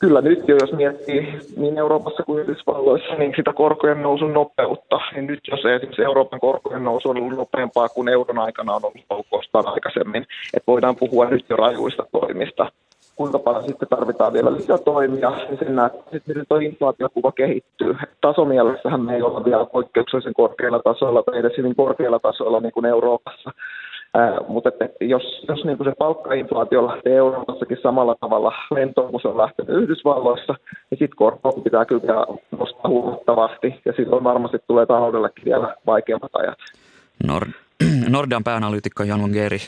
Kyllä 0.00 0.20
nyt 0.20 0.48
jo, 0.48 0.56
jos 0.60 0.72
miettii 0.72 1.38
niin 1.56 1.78
Euroopassa 1.78 2.22
kuin 2.22 2.42
Yhdysvalloissa, 2.42 3.14
niin 3.14 3.32
sitä 3.36 3.52
korkojen 3.52 4.02
nousun 4.02 4.32
nopeutta, 4.32 5.00
niin 5.14 5.26
nyt 5.26 5.40
jos 5.50 5.58
esimerkiksi 5.58 6.02
Euroopan 6.02 6.40
korkojen 6.40 6.84
nousu 6.84 7.08
on 7.08 7.16
ollut 7.16 7.38
nopeampaa 7.38 7.88
kuin 7.88 8.08
euron 8.08 8.38
aikana 8.38 8.74
on 8.74 8.84
ollut 8.84 9.26
koskaan 9.30 9.68
aikaisemmin, 9.68 10.26
että 10.54 10.66
voidaan 10.66 10.96
puhua 10.96 11.30
nyt 11.30 11.44
jo 11.48 11.56
rajuista 11.56 12.06
toimista 12.12 12.72
kuinka 13.16 13.38
paljon 13.38 13.64
sitten 13.64 13.88
tarvitaan 13.88 14.32
vielä 14.32 14.52
lisää 14.52 14.78
toimia, 14.78 15.30
niin 15.30 15.58
sen 15.58 15.76
näet, 15.76 15.92
miten 16.12 16.44
tuo 16.48 16.58
inflaatiokuva 16.58 17.32
kehittyy. 17.32 17.96
Tasomielessähän 18.20 19.00
me 19.00 19.14
ei 19.14 19.22
olla 19.22 19.44
vielä 19.44 19.64
poikkeuksellisen 19.64 20.34
korkealla 20.34 20.78
tasolla 20.78 21.22
tai 21.22 21.38
edes 21.38 21.56
hyvin 21.58 21.76
korkealla 21.76 22.18
tasolla 22.18 22.60
niin 22.60 22.72
kuin 22.72 22.86
Euroopassa. 22.86 23.50
Ää, 24.14 24.40
mutta 24.48 24.68
että 24.68 24.88
jos, 25.00 25.44
jos 25.48 25.64
niin 25.64 25.76
kuin 25.76 25.88
se 25.90 25.94
palkkainflaatio 25.98 26.86
lähtee 26.86 27.16
Euroopassakin 27.16 27.78
samalla 27.82 28.14
tavalla 28.20 28.52
lentoon 28.74 29.10
kuin 29.10 29.22
se 29.22 29.28
on 29.28 29.38
lähtenyt 29.38 29.82
Yhdysvalloissa, 29.82 30.54
niin 30.90 30.98
sitten 30.98 31.16
korkoa 31.16 31.52
pitää 31.64 31.84
kyllä 31.84 32.26
nostaa 32.58 32.88
huomattavasti 32.88 33.80
ja 33.84 33.92
silloin 33.96 34.24
varmasti 34.24 34.58
tulee 34.66 34.86
taloudellekin 34.86 35.44
vielä 35.44 35.74
vaikeammat 35.86 36.30
ajat. 36.34 36.58
Nord- 37.26 37.52
Nordean 38.08 38.44
pääanalyytikko 38.44 39.02
Jan 39.02 39.30
Geeri, 39.32 39.58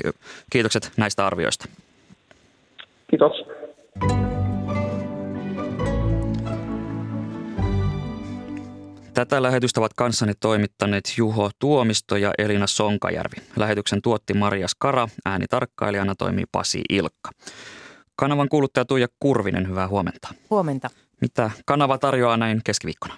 kiitokset 0.53 0.92
näistä 0.96 1.26
arvioista. 1.26 1.88
Kiitos. 3.11 3.32
Tätä 9.14 9.42
lähetystä 9.42 9.80
ovat 9.80 9.94
kanssani 9.94 10.32
toimittaneet 10.40 11.04
Juho 11.16 11.50
Tuomisto 11.59 12.16
ja 12.16 12.32
Elina 12.38 12.66
Sonkajärvi. 12.66 13.36
Lähetyksen 13.56 14.02
tuotti 14.02 14.34
Maria 14.34 14.68
Skara, 14.68 15.09
äänitarkkailijana 15.24 16.14
toimii 16.14 16.44
Pasi 16.52 16.80
Ilkka. 16.88 17.30
Kanavan 18.16 18.48
kuuluttaja 18.48 18.84
Tuija 18.84 19.06
Kurvinen, 19.20 19.68
hyvää 19.68 19.88
huomenta. 19.88 20.28
Huomenta. 20.50 20.90
Mitä 21.20 21.50
kanava 21.66 21.98
tarjoaa 21.98 22.36
näin 22.36 22.61
keskiviikkona? 22.64 23.14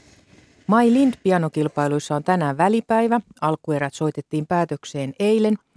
My 0.69 0.93
Lind 0.93 1.15
pianokilpailuissa 1.23 2.17
on 2.17 2.25
tänään 2.25 2.59
välipäivä. 2.59 3.21
Alkuerät 3.41 3.95
soitettiin 3.95 4.47
päätökseen 4.47 5.15
eilen– 5.19 5.55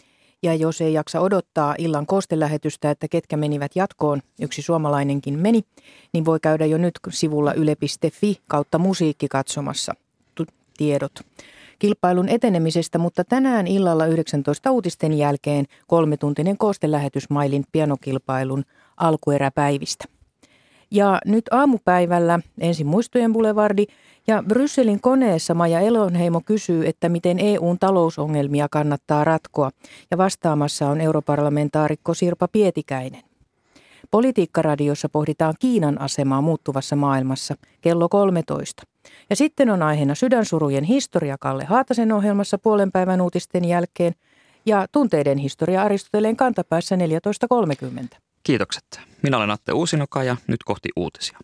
ja 0.43 0.55
jos 0.55 0.81
ei 0.81 0.93
jaksa 0.93 1.19
odottaa 1.19 1.75
illan 1.77 2.05
kostelähetystä, 2.05 2.91
että 2.91 3.07
ketkä 3.07 3.37
menivät 3.37 3.75
jatkoon, 3.75 4.21
yksi 4.41 4.61
suomalainenkin 4.61 5.39
meni, 5.39 5.61
niin 6.13 6.25
voi 6.25 6.39
käydä 6.39 6.65
jo 6.65 6.77
nyt 6.77 6.99
sivulla 7.09 7.53
yle.fi 7.53 8.39
kautta 8.47 8.77
musiikki 8.77 9.27
katsomassa 9.27 9.93
tiedot. 10.77 11.11
kilpailun 11.79 12.29
etenemisestä, 12.29 12.97
mutta 12.97 13.23
tänään 13.23 13.67
illalla 13.67 14.05
19 14.05 14.71
uutisten 14.71 15.13
jälkeen 15.13 15.65
kolmetuntinen 15.87 16.57
koostelähetys 16.57 17.29
Mailin 17.29 17.63
pianokilpailun 17.71 18.63
alkueräpäivistä. 18.97 20.05
Ja 20.91 21.19
nyt 21.25 21.45
aamupäivällä 21.51 22.39
ensin 22.59 22.87
muistojen 22.87 23.33
boulevardi 23.33 23.85
ja 24.27 24.43
Brysselin 24.47 25.01
koneessa 25.01 25.53
Maja 25.53 25.79
Elonheimo 25.79 26.41
kysyy, 26.45 26.87
että 26.87 27.09
miten 27.09 27.39
EUn 27.39 27.79
talousongelmia 27.79 28.67
kannattaa 28.71 29.23
ratkoa. 29.23 29.71
Ja 30.11 30.17
vastaamassa 30.17 30.87
on 30.87 31.01
europarlamentaarikko 31.01 32.13
Sirpa 32.13 32.47
Pietikäinen. 32.47 33.23
Politiikkaradiossa 34.11 35.09
pohditaan 35.09 35.53
Kiinan 35.59 36.01
asemaa 36.01 36.41
muuttuvassa 36.41 36.95
maailmassa 36.95 37.55
kello 37.81 38.09
13. 38.09 38.83
Ja 39.29 39.35
sitten 39.35 39.69
on 39.69 39.81
aiheena 39.81 40.15
sydänsurujen 40.15 40.83
historia 40.83 41.37
Kalle 41.39 41.65
Haatasen 41.65 42.11
ohjelmassa 42.11 42.57
puolen 42.57 42.91
päivän 42.91 43.21
uutisten 43.21 43.65
jälkeen 43.65 44.13
ja 44.65 44.87
tunteiden 44.91 45.37
historia 45.37 45.83
Aristoteleen 45.83 46.35
kantapäässä 46.35 46.95
14.30. 46.95 48.17
Kiitokset. 48.43 48.99
Minä 49.21 49.37
olen 49.37 49.51
Atte 49.51 49.73
Uusinoka 49.73 50.23
ja 50.23 50.35
nyt 50.47 50.63
kohti 50.63 50.89
uutisia. 50.95 51.39